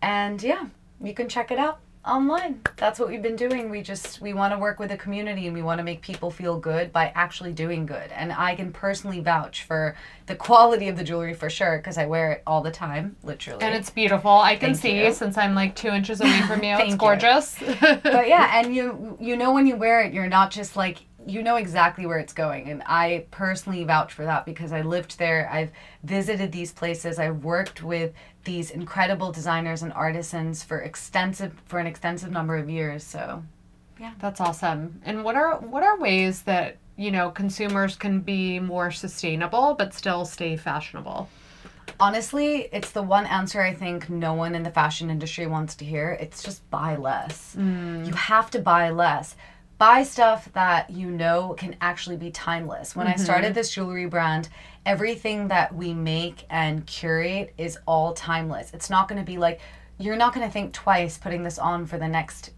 And 0.02 0.42
yeah 0.42 0.66
you 1.02 1.14
can 1.14 1.28
check 1.28 1.52
it 1.52 1.60
out 1.60 1.80
online 2.06 2.62
that's 2.76 3.00
what 3.00 3.08
we've 3.08 3.22
been 3.22 3.36
doing 3.36 3.70
we 3.70 3.82
just 3.82 4.20
we 4.20 4.34
want 4.34 4.54
to 4.54 4.60
work 4.60 4.78
with 4.78 4.90
the 4.90 4.98
community 4.98 5.48
and 5.48 5.56
we 5.56 5.62
want 5.62 5.78
to 5.80 5.84
make 5.84 6.02
people 6.02 6.30
feel 6.30 6.60
good 6.60 6.92
by 6.92 7.12
actually 7.16 7.54
doing 7.54 7.86
good 7.86 8.12
and 8.12 8.34
i 8.34 8.54
can 8.56 8.74
personally 8.74 9.22
vouch 9.22 9.64
for 9.64 9.96
the 10.26 10.36
quality 10.36 10.90
of 10.90 10.98
the 10.98 11.04
jewelry 11.04 11.34
for 11.34 11.50
sure 11.50 11.78
because 11.78 11.98
i 11.98 12.06
wear 12.06 12.34
it 12.34 12.44
all 12.46 12.62
the 12.62 12.72
time 12.72 13.16
literally 13.24 13.64
And 13.64 13.74
it's 13.74 13.90
beautiful. 13.90 14.32
I 14.32 14.56
can 14.56 14.72
Thank 14.72 14.82
see 14.82 15.04
you. 15.04 15.14
since 15.14 15.38
I'm 15.38 15.56
like 15.56 15.76
two 15.76 15.90
inches 15.90 16.20
away 16.22 16.42
from 16.42 16.64
you. 16.64 16.76
It's 16.80 16.96
gorgeous. 16.96 17.58
but 17.82 18.28
yeah, 18.28 18.60
and 18.60 18.76
you 18.76 19.18
you 19.20 19.38
know 19.38 19.54
when 19.54 19.66
you 19.68 19.76
wear 19.78 20.02
it, 20.02 20.14
you're 20.14 20.28
not 20.28 20.52
just 20.52 20.76
like 20.76 21.04
you 21.26 21.44
know 21.44 21.56
exactly 21.56 22.06
where 22.06 22.20
it's 22.20 22.34
going. 22.34 22.70
And 22.70 22.84
I 22.86 23.26
personally 23.32 23.84
vouch 23.84 24.14
for 24.14 24.26
that 24.26 24.46
because 24.46 24.72
I 24.72 24.82
lived 24.82 25.18
there. 25.18 25.50
I've 25.52 25.72
visited 26.04 26.52
these 26.52 26.72
places. 26.72 27.20
I've 27.20 27.44
worked 27.44 27.84
with 27.84 28.14
these 28.44 28.72
incredible 28.72 29.32
designers 29.32 29.84
and 29.84 29.94
artisans 29.94 30.64
for 30.64 30.80
extensive 30.80 31.54
for 31.66 31.80
an 31.80 31.88
extensive 31.88 32.32
number 32.32 32.58
of 32.58 32.70
years. 32.70 33.04
So 33.04 33.44
yeah 34.00 34.14
That's 34.20 34.42
awesome. 34.42 35.02
And 35.06 35.24
what 35.24 35.36
are 35.36 35.60
what 35.60 35.84
are 35.84 36.00
ways 36.00 36.44
that 36.44 36.78
you 36.96 37.12
know 37.12 37.30
consumers 37.32 37.96
can 37.96 38.20
be 38.20 38.60
more 38.60 38.92
sustainable 38.92 39.76
but 39.76 39.94
still 39.94 40.26
stay 40.26 40.58
fashionable? 40.58 41.30
honestly, 42.00 42.70
it's 42.72 42.92
the 42.92 43.04
one 43.04 43.26
answer 43.26 43.62
I 43.62 43.74
think 43.74 44.10
no 44.10 44.34
one 44.34 44.56
in 44.56 44.64
the 44.64 44.72
fashion 44.72 45.10
industry 45.10 45.48
wants 45.48 45.76
to 45.76 45.86
hear. 45.86 46.18
It's 46.20 46.44
just 46.44 46.70
buy 46.70 46.96
less. 46.96 47.56
Mm. 47.58 48.06
You 48.06 48.14
have 48.14 48.52
to 48.52 48.60
buy 48.60 48.90
less. 48.90 49.36
Buy 49.78 50.04
stuff 50.04 50.50
that 50.54 50.90
you 50.90 51.10
know 51.10 51.56
can 51.58 51.76
actually 51.82 52.16
be 52.16 52.32
timeless. 52.32 52.96
When 52.96 53.08
I 53.08 53.16
started 53.16 53.48
mm-hmm. 53.48 53.54
this 53.56 53.72
jewelry 53.72 54.06
brand, 54.06 54.50
everything 54.86 55.50
that 55.50 55.76
we 55.76 55.94
make 55.94 56.46
and 56.50 56.86
curate 56.86 57.54
is 57.58 57.78
all 57.86 58.14
timeless. 58.14 58.72
It's 58.74 58.90
not 58.90 59.08
going 59.08 59.20
to 59.20 59.26
be 59.26 59.38
like, 59.38 59.60
you're 59.98 60.16
not 60.16 60.34
going 60.34 60.48
to 60.48 60.52
think 60.52 60.74
twice 60.74 61.18
putting 61.18 61.44
this 61.44 61.60
on 61.60 61.86
for 61.86 61.98
the 61.98 62.08
next 62.08 62.52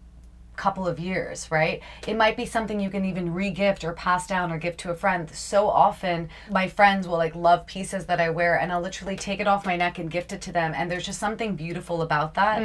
couple 0.56 0.86
of 0.86 0.98
years, 0.98 1.50
right? 1.50 1.82
It 2.06 2.16
might 2.16 2.36
be 2.36 2.46
something 2.46 2.80
you 2.80 2.90
can 2.90 3.04
even 3.04 3.32
re-gift 3.32 3.84
or 3.84 3.92
pass 3.92 4.26
down 4.26 4.50
or 4.52 4.58
give 4.58 4.76
to 4.78 4.90
a 4.90 4.94
friend. 4.94 5.30
So 5.30 5.68
often 5.68 6.28
my 6.50 6.68
friends 6.68 7.06
will 7.06 7.16
like 7.18 7.34
love 7.34 7.66
pieces 7.66 8.06
that 8.06 8.20
I 8.20 8.30
wear 8.30 8.58
and 8.58 8.72
I'll 8.72 8.80
literally 8.80 9.16
take 9.16 9.40
it 9.40 9.46
off 9.46 9.66
my 9.66 9.76
neck 9.76 9.98
and 9.98 10.10
gift 10.10 10.32
it 10.32 10.40
to 10.42 10.52
them 10.52 10.72
and 10.76 10.90
there's 10.90 11.06
just 11.06 11.18
something 11.20 11.56
beautiful 11.56 12.02
about 12.02 12.34
that. 12.34 12.62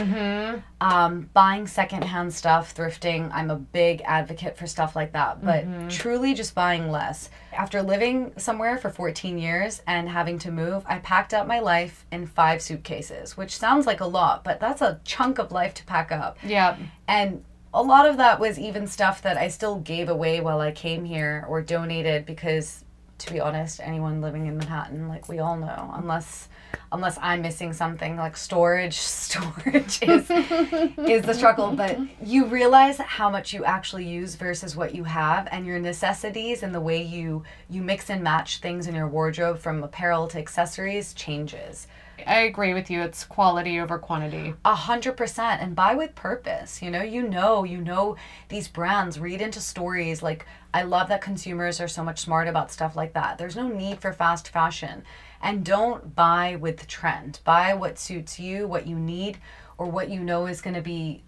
Um, 0.82 1.30
buying 1.34 1.68
secondhand 1.68 2.34
stuff, 2.34 2.74
thrifting, 2.76 3.30
I'm 3.34 3.52
a 3.52 3.56
big 3.56 4.02
advocate 4.06 4.58
for 4.58 4.66
stuff 4.68 4.96
like 4.96 5.14
that, 5.14 5.44
but 5.46 5.66
truly 5.90 6.34
just 6.34 6.56
buying 6.56 6.90
less. 6.92 7.30
After 7.54 7.82
living 7.84 8.32
somewhere 8.38 8.78
for 8.78 8.90
14 8.90 9.38
years 9.38 9.82
and 9.86 10.10
having 10.10 10.40
to 10.40 10.52
move, 10.52 10.84
I 10.88 11.00
packed 11.00 11.34
up 11.34 11.46
my 11.48 11.60
life 11.60 12.06
in 12.12 12.26
five 12.26 12.62
suitcases, 12.62 13.38
which 13.38 13.56
sounds 13.58 13.86
like 13.86 14.00
a 14.00 14.06
lot, 14.06 14.44
but 14.44 14.60
that's 14.60 14.82
a 14.82 15.00
chunk 15.04 15.38
of 15.38 15.52
life 15.52 15.74
to 15.76 15.84
pack 15.86 16.12
up. 16.12 16.38
Yeah. 16.44 16.78
And 17.08 17.44
a 17.74 17.82
lot 17.82 18.06
of 18.06 18.18
that 18.18 18.40
was 18.40 18.60
even 18.60 18.88
stuff 18.88 19.22
that 19.22 19.38
I 19.38 19.48
still 19.48 19.78
gave 19.78 20.10
away 20.10 20.42
while 20.42 20.60
I 20.60 20.72
came 20.72 21.06
here 21.06 21.46
or 21.48 21.62
donated 21.62 22.26
because 22.26 22.84
to 23.22 23.32
be 23.32 23.40
honest, 23.40 23.80
anyone 23.84 24.20
living 24.20 24.48
in 24.48 24.58
Manhattan, 24.58 25.08
like 25.08 25.30
we 25.30 25.38
all 25.38 25.56
know, 25.56 25.92
unless 25.94 26.50
unless 26.92 27.20
I'm 27.22 27.42
missing 27.42 27.72
something 27.72 28.18
like 28.18 28.36
storage, 28.36 28.98
storage 28.98 30.02
is 30.02 30.30
is 30.32 31.22
the 31.24 31.34
struggle. 31.34 31.72
But 31.72 32.00
you 32.26 32.46
realize 32.46 32.98
how 32.98 33.30
much 33.30 33.54
you 33.54 33.64
actually 33.64 34.08
use 34.08 34.36
versus 34.36 34.76
what 34.76 34.96
you 34.96 35.04
have 35.04 35.48
and 35.52 35.66
your 35.68 35.80
necessities 35.80 36.64
and 36.64 36.74
the 36.74 36.82
way 36.82 37.04
you 37.04 37.44
you 37.70 37.84
mix 37.84 38.10
and 38.10 38.24
match 38.24 38.58
things 38.58 38.88
in 38.88 38.96
your 38.96 39.08
wardrobe 39.08 39.60
from 39.60 39.84
apparel 39.84 40.28
to 40.30 40.40
accessories 40.40 41.14
changes. 41.14 41.88
I 42.26 42.42
agree 42.42 42.74
with 42.74 42.90
you. 42.90 43.02
It's 43.02 43.24
quality 43.24 43.80
over 43.80 43.98
quantity. 43.98 44.54
A 44.66 44.76
hundred 44.76 45.18
percent 45.18 45.62
and 45.62 45.76
buy 45.76 45.96
with 45.96 46.16
purpose. 46.16 46.82
You 46.82 46.92
know, 46.92 47.02
you 47.02 47.28
know, 47.28 47.64
you 47.64 47.80
know 47.80 48.16
these 48.50 48.68
brands, 48.68 49.20
read 49.20 49.42
into 49.42 49.60
stories. 49.60 50.24
Like 50.24 50.46
I 50.74 50.84
love 50.84 51.10
that 51.10 51.22
consumers 51.22 51.80
are 51.80 51.88
so 51.88 52.04
much 52.04 52.20
smart 52.20 52.48
about 52.48 52.72
stuff 52.72 52.96
like 52.96 53.14
that. 53.14 53.38
There's 53.38 53.56
no 53.56 53.68
need 53.68 54.00
for 54.00 54.14
fast 54.14 54.50
fashion. 54.50 55.04
And 55.42 55.66
don't 55.66 56.16
buy 56.16 56.56
with 56.56 56.78
the 56.78 56.86
trend. 56.86 57.40
Buy 57.44 57.74
what 57.74 57.98
suits 57.98 58.40
you, 58.40 58.68
what 58.68 58.88
you 58.88 58.98
need, 58.98 59.40
or 59.78 59.88
what 59.88 60.10
you 60.10 60.20
know 60.20 60.46
is 60.46 60.62
gonna 60.62 60.82
be 60.82 61.24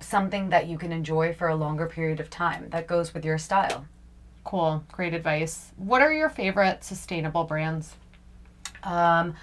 something 0.00 0.50
that 0.50 0.66
you 0.66 0.78
can 0.78 0.92
enjoy 0.92 1.32
for 1.32 1.48
a 1.48 1.56
longer 1.56 1.86
period 1.86 2.20
of 2.20 2.28
time 2.28 2.68
that 2.70 2.86
goes 2.86 3.14
with 3.14 3.24
your 3.24 3.38
style. 3.38 3.86
Cool. 4.44 4.84
Great 4.92 5.14
advice. 5.14 5.72
What 5.76 6.02
are 6.02 6.12
your 6.12 6.28
favorite 6.28 6.84
sustainable 6.84 7.44
brands? 7.44 7.96
um, 8.86 9.34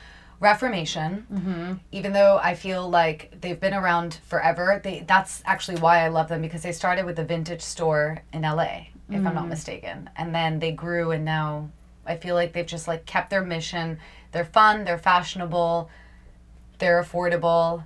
Reformation. 0.44 1.80
Even 1.92 2.12
though 2.14 2.38
I 2.38 2.54
feel 2.56 2.90
like 2.90 3.34
they've 3.42 3.60
been 3.60 3.74
around 3.74 4.20
forever, 4.28 4.82
they 4.84 5.04
that's 5.08 5.42
actually 5.46 5.78
why 5.80 6.04
I 6.06 6.10
love 6.10 6.28
them 6.28 6.42
because 6.42 6.62
they 6.64 6.74
started 6.74 7.06
with 7.06 7.18
a 7.18 7.24
vintage 7.24 7.62
store 7.62 8.22
in 8.34 8.42
LA, 8.42 8.88
if 9.10 9.26
I'm 9.26 9.36
not 9.36 9.48
mistaken, 9.48 10.10
and 10.18 10.36
then 10.36 10.60
they 10.60 10.72
grew 10.72 11.12
and 11.12 11.24
now 11.24 11.70
I 12.06 12.18
feel 12.18 12.36
like 12.36 12.52
they've 12.54 12.66
just 12.66 12.88
like 12.88 13.06
kept 13.06 13.30
their 13.30 13.44
mission. 13.44 14.00
They're 14.34 14.46
fun, 14.46 14.84
they're 14.84 14.98
fashionable, 14.98 15.90
they're 16.78 17.02
affordable. 17.02 17.84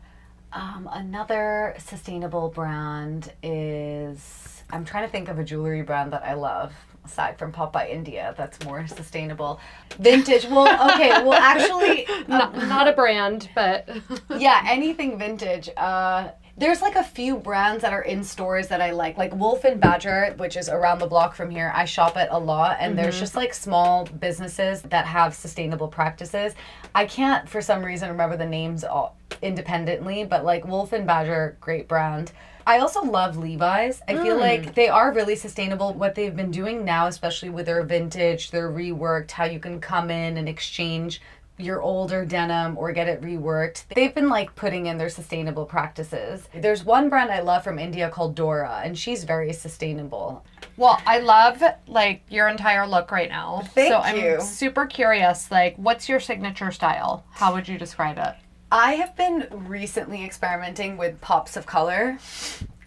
Um, 0.51 0.89
another 0.91 1.75
sustainable 1.77 2.49
brand 2.49 3.31
is 3.43 4.63
I'm 4.71 4.83
trying 4.83 5.05
to 5.05 5.11
think 5.11 5.29
of 5.29 5.37
a 5.37 5.43
jewelry 5.43 5.83
brand 5.83 6.11
that 6.13 6.23
I 6.23 6.33
love 6.33 6.73
aside 7.07 7.39
from 7.39 7.51
Pop 7.51 7.73
Buy 7.73 7.87
India 7.87 8.35
that's 8.37 8.63
more 8.63 8.85
sustainable. 8.87 9.59
Vintage. 9.99 10.45
Well, 10.45 10.91
okay. 10.91 11.09
Well, 11.23 11.33
actually, 11.33 12.05
Not, 12.27 12.55
not 12.55 12.87
a 12.87 12.93
brand, 12.93 13.49
but 13.55 13.89
yeah, 14.37 14.63
anything 14.67 15.17
vintage. 15.17 15.69
Uh, 15.77 16.29
there's 16.57 16.81
like 16.81 16.95
a 16.95 17.03
few 17.03 17.37
brands 17.37 17.83
that 17.83 17.93
are 17.93 18.01
in 18.01 18.23
stores 18.23 18.67
that 18.67 18.81
I 18.81 18.91
like, 18.91 19.17
like 19.17 19.33
Wolf 19.35 19.63
and 19.63 19.79
Badger, 19.79 20.33
which 20.37 20.57
is 20.57 20.69
around 20.69 20.99
the 20.99 21.05
block 21.05 21.35
from 21.35 21.49
here. 21.51 21.71
I 21.73 21.85
shop 21.85 22.17
at 22.17 22.29
a 22.31 22.37
lot, 22.37 22.77
and 22.79 22.97
there's 22.97 23.19
just 23.19 23.35
like 23.35 23.53
small 23.53 24.05
businesses 24.05 24.81
that 24.83 25.05
have 25.05 25.35
sustainable 25.35 25.87
practices. 25.87 26.55
I 26.95 27.05
can't, 27.05 27.47
for 27.47 27.61
some 27.61 27.83
reason, 27.83 28.09
remember 28.09 28.37
the 28.37 28.45
names 28.45 28.83
all 28.83 29.15
independently, 29.41 30.25
but 30.25 30.43
like 30.43 30.65
Wolf 30.65 30.93
and 30.93 31.05
Badger, 31.05 31.57
great 31.61 31.87
brand. 31.87 32.31
I 32.67 32.79
also 32.79 33.01
love 33.01 33.37
Levi's. 33.37 34.01
I 34.09 34.15
feel 34.15 34.37
like 34.37 34.61
mm. 34.61 34.73
they 34.75 34.89
are 34.89 35.13
really 35.13 35.37
sustainable. 35.37 35.93
What 35.93 36.15
they've 36.15 36.35
been 36.35 36.51
doing 36.51 36.83
now, 36.83 37.07
especially 37.07 37.49
with 37.49 37.65
their 37.65 37.81
vintage, 37.83 38.51
their 38.51 38.69
reworked, 38.69 39.31
how 39.31 39.45
you 39.45 39.57
can 39.57 39.79
come 39.79 40.11
in 40.11 40.35
and 40.35 40.49
exchange 40.49 41.21
your 41.57 41.81
older 41.81 42.25
denim 42.25 42.77
or 42.77 42.91
get 42.91 43.07
it 43.07 43.21
reworked. 43.21 43.85
They've 43.95 44.13
been 44.13 44.27
like 44.27 44.53
putting 44.55 44.87
in 44.87 44.97
their 44.97 45.07
sustainable 45.09 45.65
practices. 45.65 46.49
There's 46.53 46.83
one 46.83 47.07
brand 47.07 47.31
I 47.31 47.39
love 47.39 47.63
from 47.63 47.79
India 47.79 48.09
called 48.09 48.35
Dora, 48.35 48.81
and 48.83 48.99
she's 48.99 49.23
very 49.23 49.53
sustainable. 49.53 50.45
well, 50.75 51.01
I 51.07 51.19
love 51.19 51.63
like 51.87 52.23
your 52.29 52.49
entire 52.49 52.85
look 52.85 53.11
right 53.11 53.29
now. 53.29 53.63
Thank 53.75 53.93
so 53.93 53.99
I'm 53.99 54.17
you. 54.17 54.41
super 54.41 54.85
curious. 54.85 55.49
Like, 55.49 55.77
what's 55.77 56.09
your 56.09 56.19
signature 56.19 56.71
style? 56.71 57.25
How 57.31 57.53
would 57.53 57.67
you 57.69 57.77
describe 57.77 58.17
it? 58.17 58.35
I 58.71 58.93
have 58.93 59.15
been 59.15 59.47
recently 59.51 60.23
experimenting 60.25 60.97
with 60.97 61.19
pops 61.21 61.55
of 61.55 61.65
color. 61.65 62.17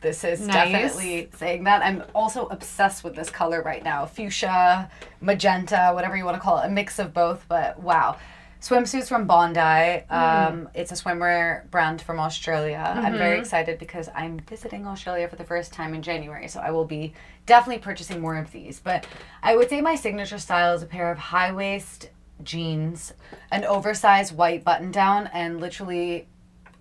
this 0.02 0.24
is 0.24 0.40
Nice. 0.40 0.54
definitely 0.72 1.30
saying 1.36 1.64
that. 1.64 1.82
I'm 1.82 2.04
also 2.14 2.46
obsessed 2.46 3.02
with 3.04 3.14
this 3.14 3.30
color 3.30 3.62
right 3.62 3.82
now. 3.82 4.06
Fuchsia, 4.06 4.90
magenta, 5.20 5.90
whatever 5.94 6.16
you 6.16 6.24
want 6.24 6.36
to 6.36 6.40
call 6.40 6.58
it, 6.58 6.66
a 6.66 6.70
mix 6.70 6.98
of 6.98 7.14
both, 7.14 7.44
but 7.48 7.80
wow. 7.82 8.16
Swimsuits 8.60 9.08
from 9.08 9.26
Bondi. 9.26 10.04
Um, 10.10 10.68
It's 10.74 10.92
a 10.92 10.94
swimwear 10.94 11.70
brand 11.70 12.02
from 12.02 12.20
Australia. 12.20 12.92
I'm 12.94 13.16
very 13.16 13.38
excited 13.38 13.78
because 13.78 14.10
I'm 14.14 14.38
visiting 14.40 14.86
Australia 14.86 15.28
for 15.28 15.36
the 15.36 15.44
first 15.44 15.72
time 15.72 15.94
in 15.94 16.02
January, 16.02 16.46
so 16.46 16.60
I 16.60 16.70
will 16.70 16.84
be 16.84 17.14
definitely 17.46 17.80
purchasing 17.80 18.20
more 18.20 18.36
of 18.36 18.52
these. 18.52 18.78
But 18.78 19.06
I 19.42 19.56
would 19.56 19.70
say 19.70 19.80
my 19.80 19.94
signature 19.94 20.36
style 20.36 20.74
is 20.74 20.82
a 20.82 20.86
pair 20.86 21.10
of 21.10 21.16
high 21.16 21.52
waist 21.52 22.10
jeans, 22.44 23.12
an 23.50 23.64
oversized 23.64 24.36
white 24.36 24.64
button 24.64 24.90
down, 24.90 25.28
and 25.32 25.60
literally 25.60 26.26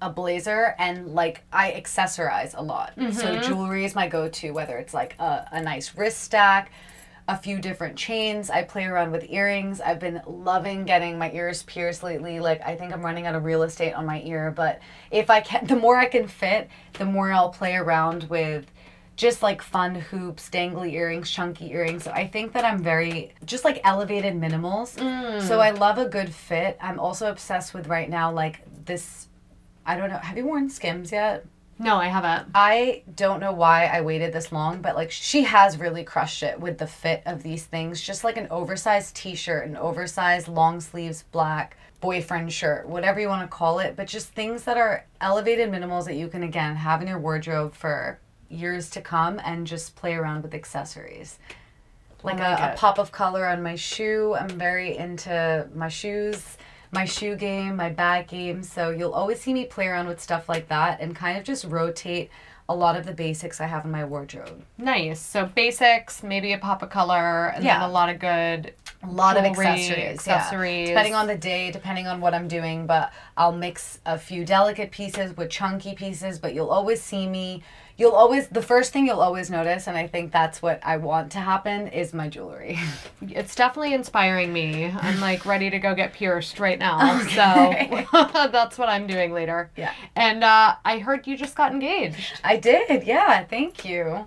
a 0.01 0.09
blazer 0.09 0.75
and 0.79 1.07
like 1.13 1.43
I 1.51 1.71
accessorize 1.71 2.57
a 2.57 2.61
lot. 2.61 2.93
So 2.95 3.03
mm-hmm. 3.03 3.41
jewelry 3.41 3.85
is 3.85 3.95
my 3.95 4.07
go-to 4.07 4.51
whether 4.51 4.77
it's 4.77 4.93
like 4.93 5.15
a, 5.19 5.47
a 5.51 5.61
nice 5.61 5.95
wrist 5.95 6.21
stack, 6.21 6.71
a 7.27 7.37
few 7.37 7.59
different 7.59 7.95
chains. 7.97 8.49
I 8.49 8.63
play 8.63 8.85
around 8.85 9.11
with 9.11 9.29
earrings. 9.29 9.81
I've 9.81 9.99
been 9.99 10.21
loving 10.25 10.85
getting 10.85 11.17
my 11.17 11.31
ears 11.31 11.63
pierced 11.63 12.01
lately. 12.01 12.39
Like 12.39 12.61
I 12.65 12.75
think 12.75 12.93
I'm 12.93 13.05
running 13.05 13.27
out 13.27 13.35
of 13.35 13.43
real 13.43 13.63
estate 13.63 13.93
on 13.93 14.05
my 14.05 14.21
ear, 14.21 14.51
but 14.55 14.79
if 15.11 15.29
I 15.29 15.41
can 15.41 15.65
the 15.67 15.75
more 15.75 15.97
I 15.97 16.05
can 16.05 16.27
fit, 16.27 16.69
the 16.93 17.05
more 17.05 17.31
I'll 17.31 17.49
play 17.49 17.75
around 17.75 18.23
with 18.29 18.65
just 19.19 19.43
like 19.43 19.61
fun 19.61 19.95
hoops, 19.95 20.49
dangly 20.49 20.93
earrings, 20.93 21.29
chunky 21.29 21.71
earrings. 21.71 22.05
So 22.05 22.11
I 22.11 22.25
think 22.25 22.53
that 22.53 22.63
I'm 22.63 22.81
very 22.81 23.33
just 23.43 23.65
like 23.65 23.81
elevated 23.83 24.33
minimals. 24.33 24.95
Mm. 24.95 25.45
So 25.45 25.59
I 25.59 25.71
love 25.71 25.97
a 25.97 26.05
good 26.05 26.33
fit. 26.33 26.77
I'm 26.79 27.01
also 27.01 27.29
obsessed 27.29 27.73
with 27.73 27.87
right 27.87 28.09
now 28.09 28.31
like 28.31 28.61
this 28.85 29.27
I 29.85 29.97
don't 29.97 30.09
know. 30.09 30.19
Have 30.19 30.37
you 30.37 30.45
worn 30.45 30.69
Skims 30.69 31.11
yet? 31.11 31.45
No, 31.77 31.97
I 31.97 32.07
haven't. 32.07 32.51
I 32.55 33.03
don't 33.13 33.41
know 33.41 33.51
why 33.51 33.87
I 33.87 33.99
waited 34.01 34.31
this 34.31 34.53
long, 34.53 34.81
but 34.81 34.95
like 34.95 35.11
she 35.11 35.43
has 35.43 35.77
really 35.77 36.05
crushed 36.05 36.41
it 36.41 36.57
with 36.57 36.77
the 36.77 36.87
fit 36.87 37.21
of 37.25 37.43
these 37.43 37.65
things. 37.65 37.99
Just 37.99 38.23
like 38.23 38.37
an 38.37 38.47
oversized 38.49 39.17
t 39.17 39.35
shirt, 39.35 39.67
an 39.67 39.75
oversized 39.75 40.47
long 40.47 40.79
sleeves 40.79 41.25
black 41.33 41.75
boyfriend 41.99 42.53
shirt, 42.53 42.87
whatever 42.87 43.19
you 43.19 43.27
want 43.27 43.41
to 43.41 43.53
call 43.53 43.79
it, 43.79 43.97
but 43.97 44.07
just 44.07 44.29
things 44.29 44.63
that 44.63 44.77
are 44.77 45.05
elevated 45.19 45.69
minimals 45.69 46.05
that 46.05 46.15
you 46.15 46.29
can 46.29 46.43
again 46.43 46.77
have 46.77 47.01
in 47.01 47.09
your 47.09 47.19
wardrobe 47.19 47.73
for 47.73 48.17
years 48.49 48.89
to 48.91 49.01
come 49.01 49.39
and 49.43 49.65
just 49.67 49.95
play 49.95 50.15
around 50.15 50.43
with 50.43 50.53
accessories. 50.53 51.37
Like 52.23 52.39
oh 52.39 52.43
like 52.43 52.59
a, 52.59 52.73
a 52.73 52.75
pop 52.75 52.97
of 52.99 53.11
color 53.11 53.45
on 53.47 53.63
my 53.63 53.75
shoe. 53.75 54.35
I'm 54.37 54.49
very 54.49 54.97
into 54.97 55.67
my 55.73 55.87
shoes, 55.87 56.57
my 56.91 57.05
shoe 57.05 57.35
game, 57.35 57.75
my 57.77 57.89
bag 57.89 58.27
game. 58.27 58.61
So 58.63 58.89
you'll 58.89 59.13
always 59.13 59.39
see 59.39 59.53
me 59.53 59.65
play 59.65 59.87
around 59.87 60.07
with 60.07 60.19
stuff 60.21 60.49
like 60.49 60.67
that 60.67 60.99
and 60.99 61.15
kind 61.15 61.37
of 61.37 61.43
just 61.45 61.63
rotate 61.65 62.29
a 62.67 62.75
lot 62.75 62.95
of 62.97 63.05
the 63.05 63.13
basics 63.13 63.59
I 63.61 63.65
have 63.65 63.85
in 63.85 63.91
my 63.91 64.03
wardrobe. 64.05 64.63
Nice. 64.77 65.19
So 65.19 65.45
basics, 65.45 66.21
maybe 66.21 66.53
a 66.53 66.57
pop 66.59 66.83
of 66.83 66.89
color, 66.91 67.47
and 67.47 67.63
Yeah. 67.63 67.79
then 67.79 67.89
a 67.89 67.91
lot 67.91 68.09
of 68.09 68.19
good 68.19 68.73
A 69.01 69.07
lot 69.07 69.37
of 69.37 69.43
Jewelry, 69.43 69.65
accessories. 69.65 70.27
yeah. 70.27 70.33
accessories. 70.35 70.89
Depending 70.89 71.15
on 71.15 71.27
the 71.27 71.37
day, 71.37 71.71
depending 71.71 72.05
on 72.07 72.19
what 72.19 72.33
I'm 72.33 72.49
doing, 72.49 72.85
but 72.85 73.13
I'll 73.37 73.53
mix 73.53 73.99
a 74.05 74.17
few 74.17 74.43
delicate 74.43 74.91
pieces 74.91 75.37
with 75.37 75.49
chunky 75.49 75.93
pieces, 75.95 76.37
but 76.37 76.53
you'll 76.53 76.69
always 76.69 77.01
see 77.01 77.25
me. 77.25 77.63
You'll 77.97 78.11
always, 78.11 78.47
the 78.47 78.61
first 78.61 78.91
thing 78.93 79.05
you'll 79.07 79.21
always 79.21 79.49
notice, 79.49 79.87
and 79.87 79.97
I 79.97 80.07
think 80.07 80.31
that's 80.33 80.61
what 80.61 80.79
I 80.83 80.97
want 80.97 81.31
to 81.33 81.39
happen, 81.39 81.87
is 81.89 82.13
my 82.13 82.27
jewelry. 82.29 82.77
It's 83.21 83.55
definitely 83.55 83.93
inspiring 83.93 84.51
me. 84.51 84.85
I'm 84.85 85.19
like 85.21 85.45
ready 85.45 85.69
to 85.69 85.79
go 85.79 85.93
get 85.95 86.13
pierced 86.13 86.59
right 86.59 86.79
now. 86.79 87.21
Okay. 87.25 88.05
So 88.11 88.27
that's 88.51 88.77
what 88.77 88.89
I'm 88.89 89.07
doing 89.07 89.31
later. 89.33 89.69
Yeah. 89.77 89.93
And 90.15 90.43
uh, 90.43 90.75
I 90.83 90.99
heard 90.99 91.25
you 91.27 91.37
just 91.37 91.55
got 91.55 91.71
engaged. 91.71 92.39
I 92.43 92.57
did, 92.57 93.03
yeah, 93.05 93.43
thank 93.45 93.85
you. 93.85 94.25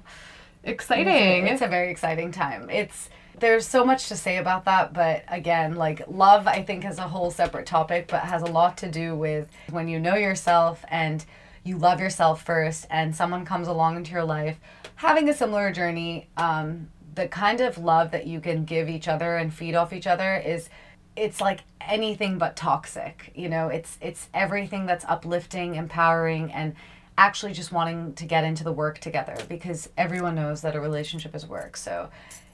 Exciting. 0.64 1.46
It's 1.48 1.62
a 1.62 1.68
very 1.68 1.90
exciting 1.90 2.30
time. 2.32 2.70
It's 2.70 3.08
there's 3.42 3.66
so 3.66 3.84
much 3.84 4.08
to 4.08 4.16
say 4.16 4.36
about 4.36 4.64
that, 4.66 4.92
but 4.92 5.24
again, 5.26 5.74
like 5.74 6.02
love 6.06 6.46
I 6.46 6.62
think 6.62 6.84
is 6.84 6.98
a 6.98 7.08
whole 7.08 7.30
separate 7.30 7.66
topic, 7.66 8.06
but 8.08 8.22
has 8.22 8.42
a 8.42 8.46
lot 8.46 8.78
to 8.78 8.90
do 8.90 9.16
with 9.16 9.50
when 9.68 9.88
you 9.88 9.98
know 9.98 10.14
yourself 10.14 10.84
and 10.88 11.24
you 11.64 11.76
love 11.76 12.00
yourself 12.00 12.42
first 12.42 12.86
and 12.88 13.14
someone 13.14 13.44
comes 13.44 13.66
along 13.66 13.96
into 13.96 14.12
your 14.12 14.24
life 14.24 14.58
having 14.94 15.28
a 15.28 15.34
similar 15.34 15.72
journey, 15.72 16.28
um, 16.36 16.88
the 17.16 17.26
kind 17.26 17.60
of 17.60 17.76
love 17.76 18.12
that 18.12 18.24
you 18.28 18.40
can 18.40 18.64
give 18.64 18.88
each 18.88 19.08
other 19.08 19.36
and 19.36 19.52
feed 19.52 19.74
off 19.74 19.92
each 19.92 20.06
other 20.06 20.36
is 20.36 20.68
it's 21.16 21.40
like 21.40 21.60
anything 21.80 22.38
but 22.38 22.54
toxic 22.54 23.32
you 23.34 23.48
know? 23.48 23.68
It's 23.68 23.98
it's 24.00 24.28
everything 24.32 24.86
that's 24.86 25.04
uplifting 25.06 25.74
empowering 25.74 26.52
and 26.52 26.76
actually 27.18 27.52
just 27.52 27.72
wanting 27.72 28.14
to 28.14 28.24
get 28.24 28.44
into 28.44 28.62
the 28.62 28.72
work 28.72 29.00
together 29.00 29.36
because 29.48 29.88
everyone 29.98 30.36
knows 30.36 30.62
that 30.62 30.76
a 30.76 30.80
relationship 30.80 31.34
is 31.34 31.44
work. 31.44 31.76
So 31.76 32.08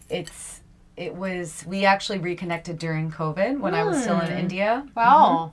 it's 0.09 0.63
it 0.99 1.15
was 1.15 1.65
we 1.67 1.85
actually 1.85 2.19
reconnected 2.19 2.79
during 2.79 3.11
covid 3.11 3.59
when 3.61 3.75
i 3.75 3.85
was 3.85 4.03
still 4.03 4.21
in 4.21 4.33
india 4.37 4.87
wow. 4.97 5.53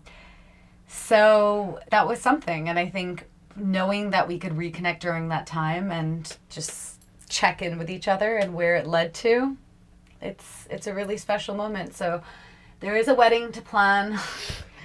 so 0.88 1.80
that 1.92 2.08
was 2.08 2.20
something 2.20 2.68
and 2.68 2.80
i 2.80 2.88
think 2.88 3.26
knowing 3.56 4.10
that 4.10 4.28
we 4.28 4.38
could 4.38 4.54
reconnect 4.54 5.00
during 5.00 5.30
that 5.30 5.48
time 5.48 5.92
and 5.92 6.38
just 6.50 7.00
check 7.30 7.62
in 7.62 7.78
with 7.78 7.90
each 7.90 8.08
other 8.08 8.38
and 8.38 8.54
where 8.54 8.76
it 8.76 8.88
led 8.88 9.14
to 9.14 9.56
it's 10.22 10.68
it's 10.70 10.88
a 10.88 10.94
really 10.94 11.18
special 11.18 11.56
moment 11.56 11.94
so 11.94 12.22
there 12.80 12.96
is 12.96 13.08
a 13.08 13.14
wedding 13.14 13.52
to 13.52 13.62
plan 13.62 14.20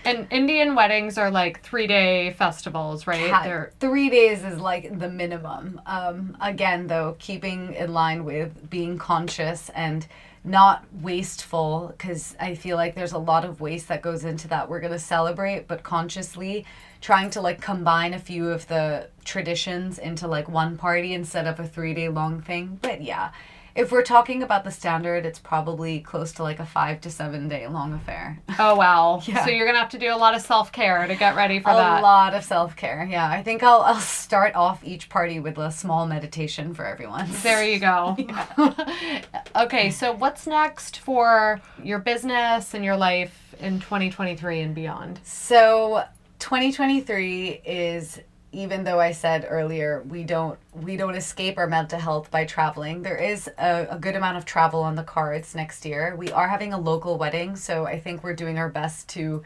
And 0.05 0.27
Indian 0.31 0.75
weddings 0.75 1.19
are 1.19 1.31
like 1.31 1.63
three 1.63 1.87
day 1.87 2.33
festivals, 2.33 3.07
right? 3.07 3.31
Ha- 3.31 3.43
They're 3.45 3.73
three 3.81 4.09
days 4.09 4.45
is 4.45 4.59
like 4.59 4.99
the 4.99 5.09
minimum. 5.09 5.81
Um, 5.87 6.37
again, 6.41 6.87
though, 6.87 7.17
keeping 7.19 7.75
in 7.75 7.93
line 7.93 8.25
with 8.25 8.71
being 8.71 8.97
conscious 8.97 9.69
and 9.71 10.07
not 10.43 10.85
wasteful, 11.01 11.89
because 11.89 12.35
I 12.41 12.55
feel 12.55 12.77
like 12.77 12.95
there's 12.95 13.13
a 13.13 13.19
lot 13.19 13.45
of 13.45 13.61
waste 13.61 13.89
that 13.89 14.03
goes 14.03 14.25
into 14.25 14.49
that. 14.49 14.69
We're 14.69 14.81
gonna 14.81 14.99
celebrate, 14.99 15.69
but 15.69 15.83
consciously 15.83 16.65
trying 17.01 17.31
to 17.31 17.41
like 17.41 17.61
combine 17.61 18.15
a 18.15 18.19
few 18.19 18.51
of 18.51 18.67
the 18.69 19.09
traditions 19.25 19.99
into 19.99 20.27
like 20.27 20.49
one 20.49 20.77
party 20.77 21.15
instead 21.15 21.47
of 21.47 21.61
a 21.61 21.67
three 21.67 21.95
day 21.95 22.09
long 22.09 22.41
thing. 22.41 22.79
But 22.81 23.03
yeah. 23.03 23.31
If 23.75 23.93
we're 23.93 24.03
talking 24.03 24.43
about 24.43 24.65
the 24.65 24.71
standard, 24.71 25.25
it's 25.25 25.39
probably 25.39 26.01
close 26.01 26.33
to 26.33 26.43
like 26.43 26.59
a 26.59 26.67
five 26.67 27.01
to 27.03 27.11
seven 27.11 27.49
day 27.49 27.67
long 27.69 27.93
affair. 27.93 28.41
oh 28.59 28.75
wow. 28.77 29.23
Yeah. 29.31 29.45
So 29.45 29.51
you're 29.51 29.67
gonna 29.67 29.79
have 29.79 29.91
to 29.91 29.99
do 29.99 30.13
a 30.13 30.17
lot 30.17 30.35
of 30.35 30.43
self 30.43 30.73
care 30.73 31.07
to 31.07 31.15
get 31.15 31.37
ready 31.37 31.61
for 31.61 31.71
a 31.71 31.75
that. 31.75 32.01
A 32.01 32.03
lot 32.03 32.35
of 32.35 32.43
self 32.45 32.75
care. 32.77 33.07
Yeah, 33.09 33.29
I 33.29 33.43
think 33.43 33.63
I'll 33.63 33.83
I'll 33.83 34.01
start 34.01 34.55
off 34.55 34.83
each 34.85 35.09
party 35.09 35.39
with 35.41 35.57
a 35.59 35.71
small 35.71 36.07
meditation 36.07 36.75
for 36.75 36.85
everyone. 36.85 37.29
There 37.43 37.65
you 37.65 37.79
go. 37.79 38.17
okay, 39.57 39.91
so 39.91 40.13
what's 40.13 40.47
next 40.47 40.99
for 40.99 41.61
your 41.83 41.99
business 41.99 42.75
and 42.75 42.85
your 42.85 42.97
life 42.97 43.55
in 43.61 43.81
2023 43.81 44.61
and 44.61 44.75
beyond? 44.75 45.21
So 45.25 46.05
2023 46.39 47.61
is 47.65 48.21
even 48.53 48.85
though 48.85 48.99
I 48.99 49.13
said 49.13 49.47
earlier 49.49 50.03
we 50.09 50.25
don't 50.25 50.59
we 50.73 50.97
don't 50.97 51.15
escape 51.15 51.59
our 51.59 51.67
mental 51.67 51.99
health 51.99 52.31
by 52.31 52.45
traveling. 52.45 53.03
There 53.03 53.17
is 53.17 53.49
a, 53.59 53.87
a 53.91 53.99
good 53.99 54.17
amount 54.17 54.37
of 54.37 54.45
travel 54.45 54.81
on 54.83 54.97
the 54.97 55.03
cards 55.03 55.55
next 55.55 55.85
year. 55.85 56.17
We 56.17 56.31
are 56.33 56.49
having 56.49 56.73
a 56.73 56.81
local 56.81 57.19
wedding, 57.19 57.57
so 57.57 57.87
I 57.87 58.01
think 58.01 58.25
we're 58.25 58.35
doing 58.35 58.59
our 58.59 58.69
best 58.69 59.09
to 59.11 59.43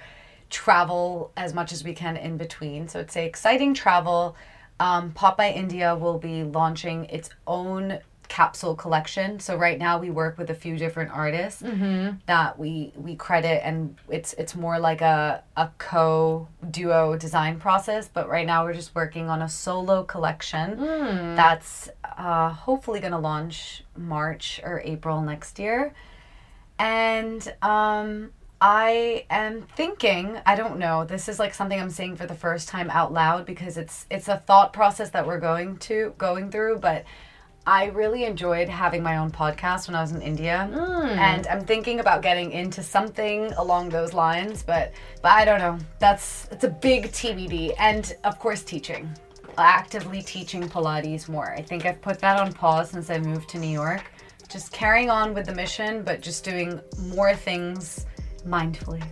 travel 0.50 1.32
as 1.36 1.52
much 1.52 1.72
as 1.72 1.84
we 1.84 1.94
can 1.94 2.16
in 2.16 2.36
between. 2.36 2.88
So 2.88 3.00
it's 3.00 3.16
a 3.16 3.24
exciting 3.24 3.74
travel. 3.74 4.36
Um, 4.80 5.14
India 5.40 5.94
will 5.94 6.18
be 6.18 6.44
launching 6.44 7.04
its 7.06 7.30
own 7.46 7.98
capsule 8.28 8.74
collection. 8.74 9.38
So 9.40 9.56
right 9.56 9.78
now 9.78 9.98
we 9.98 10.10
work 10.10 10.38
with 10.38 10.50
a 10.50 10.54
few 10.54 10.76
different 10.76 11.10
artists 11.10 11.62
that 12.26 12.58
we 12.58 12.92
we 12.96 13.16
credit, 13.16 13.64
and 13.66 13.96
it's 14.08 14.32
it's 14.34 14.54
more 14.54 14.78
like 14.78 15.00
a 15.00 15.42
a 15.56 15.70
co 15.78 16.48
duo 16.70 17.16
design 17.16 17.58
process. 17.60 18.08
But 18.08 18.28
right 18.28 18.46
now 18.46 18.64
we're 18.64 18.74
just 18.74 18.94
working 18.94 19.28
on 19.28 19.42
a 19.42 19.48
solo 19.48 20.04
collection 20.04 20.76
that's 21.36 21.88
uh, 22.16 22.50
hopefully 22.50 23.00
going 23.00 23.12
to 23.12 23.18
launch 23.18 23.84
March 23.96 24.60
or 24.64 24.80
April 24.84 25.20
next 25.22 25.58
year, 25.58 25.92
and 26.78 27.54
um. 27.62 28.32
I 28.60 29.26
am 29.28 29.62
thinking, 29.76 30.38
I 30.46 30.54
don't 30.54 30.78
know, 30.78 31.04
this 31.04 31.28
is 31.28 31.38
like 31.38 31.52
something 31.52 31.78
I'm 31.78 31.90
saying 31.90 32.16
for 32.16 32.24
the 32.24 32.36
first 32.36 32.66
time 32.66 32.88
out 32.88 33.12
loud 33.12 33.44
because 33.44 33.76
it's 33.76 34.06
it's 34.10 34.28
a 34.28 34.38
thought 34.38 34.72
process 34.72 35.10
that 35.10 35.26
we're 35.26 35.40
going 35.40 35.76
to 35.78 36.14
going 36.16 36.50
through, 36.50 36.78
but 36.78 37.04
I 37.66 37.86
really 37.86 38.24
enjoyed 38.24 38.68
having 38.68 39.02
my 39.02 39.16
own 39.16 39.30
podcast 39.30 39.88
when 39.88 39.94
I 39.94 40.02
was 40.02 40.12
in 40.12 40.20
India. 40.20 40.68
Hmm. 40.70 41.18
And 41.18 41.46
I'm 41.46 41.64
thinking 41.64 42.00
about 42.00 42.20
getting 42.20 42.52
into 42.52 42.82
something 42.82 43.52
along 43.54 43.88
those 43.88 44.12
lines, 44.12 44.62
but 44.62 44.92
but 45.22 45.32
I 45.32 45.44
don't 45.44 45.58
know. 45.58 45.78
That's 45.98 46.46
it's 46.50 46.64
a 46.64 46.68
big 46.68 47.10
TBD 47.12 47.74
and 47.78 48.14
of 48.24 48.38
course 48.38 48.62
teaching. 48.62 49.08
Actively 49.56 50.20
teaching 50.20 50.68
Pilates 50.68 51.28
more. 51.28 51.52
I 51.52 51.62
think 51.62 51.86
I've 51.86 52.02
put 52.02 52.18
that 52.18 52.38
on 52.38 52.52
pause 52.52 52.90
since 52.90 53.08
I 53.08 53.18
moved 53.18 53.48
to 53.50 53.58
New 53.58 53.68
York. 53.68 54.02
Just 54.48 54.72
carrying 54.72 55.08
on 55.08 55.32
with 55.32 55.46
the 55.46 55.54
mission, 55.54 56.02
but 56.02 56.20
just 56.20 56.44
doing 56.44 56.80
more 56.98 57.34
things 57.34 58.04
mindfully. 58.46 59.02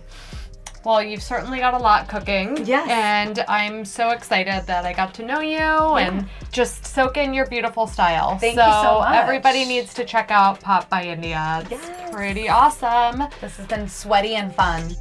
Well, 0.83 1.01
you've 1.01 1.23
certainly 1.23 1.59
got 1.59 1.73
a 1.73 1.77
lot 1.77 2.09
cooking. 2.09 2.65
Yes. 2.65 2.87
And 2.89 3.39
I'm 3.47 3.85
so 3.85 4.09
excited 4.09 4.65
that 4.67 4.85
I 4.85 4.91
got 4.93 5.13
to 5.15 5.25
know 5.25 5.39
you 5.39 5.57
and 5.57 6.27
just 6.51 6.85
soak 6.85 7.15
in 7.17 7.33
your 7.33 7.45
beautiful 7.47 7.87
style. 7.87 8.37
Thank 8.37 8.55
you 8.57 8.61
so 8.63 8.99
much. 8.99 9.15
Everybody 9.15 9.63
needs 9.65 9.93
to 9.95 10.03
check 10.03 10.29
out 10.29 10.59
Pop 10.59 10.89
Buy 10.89 11.03
India. 11.05 11.61
It's 11.69 11.87
Yes. 11.87 12.11
pretty 12.11 12.49
awesome. 12.49 13.23
This 13.39 13.55
has 13.57 13.65
been 13.67 13.87
sweaty 13.87 14.35
and 14.35 14.53
fun. 14.53 14.95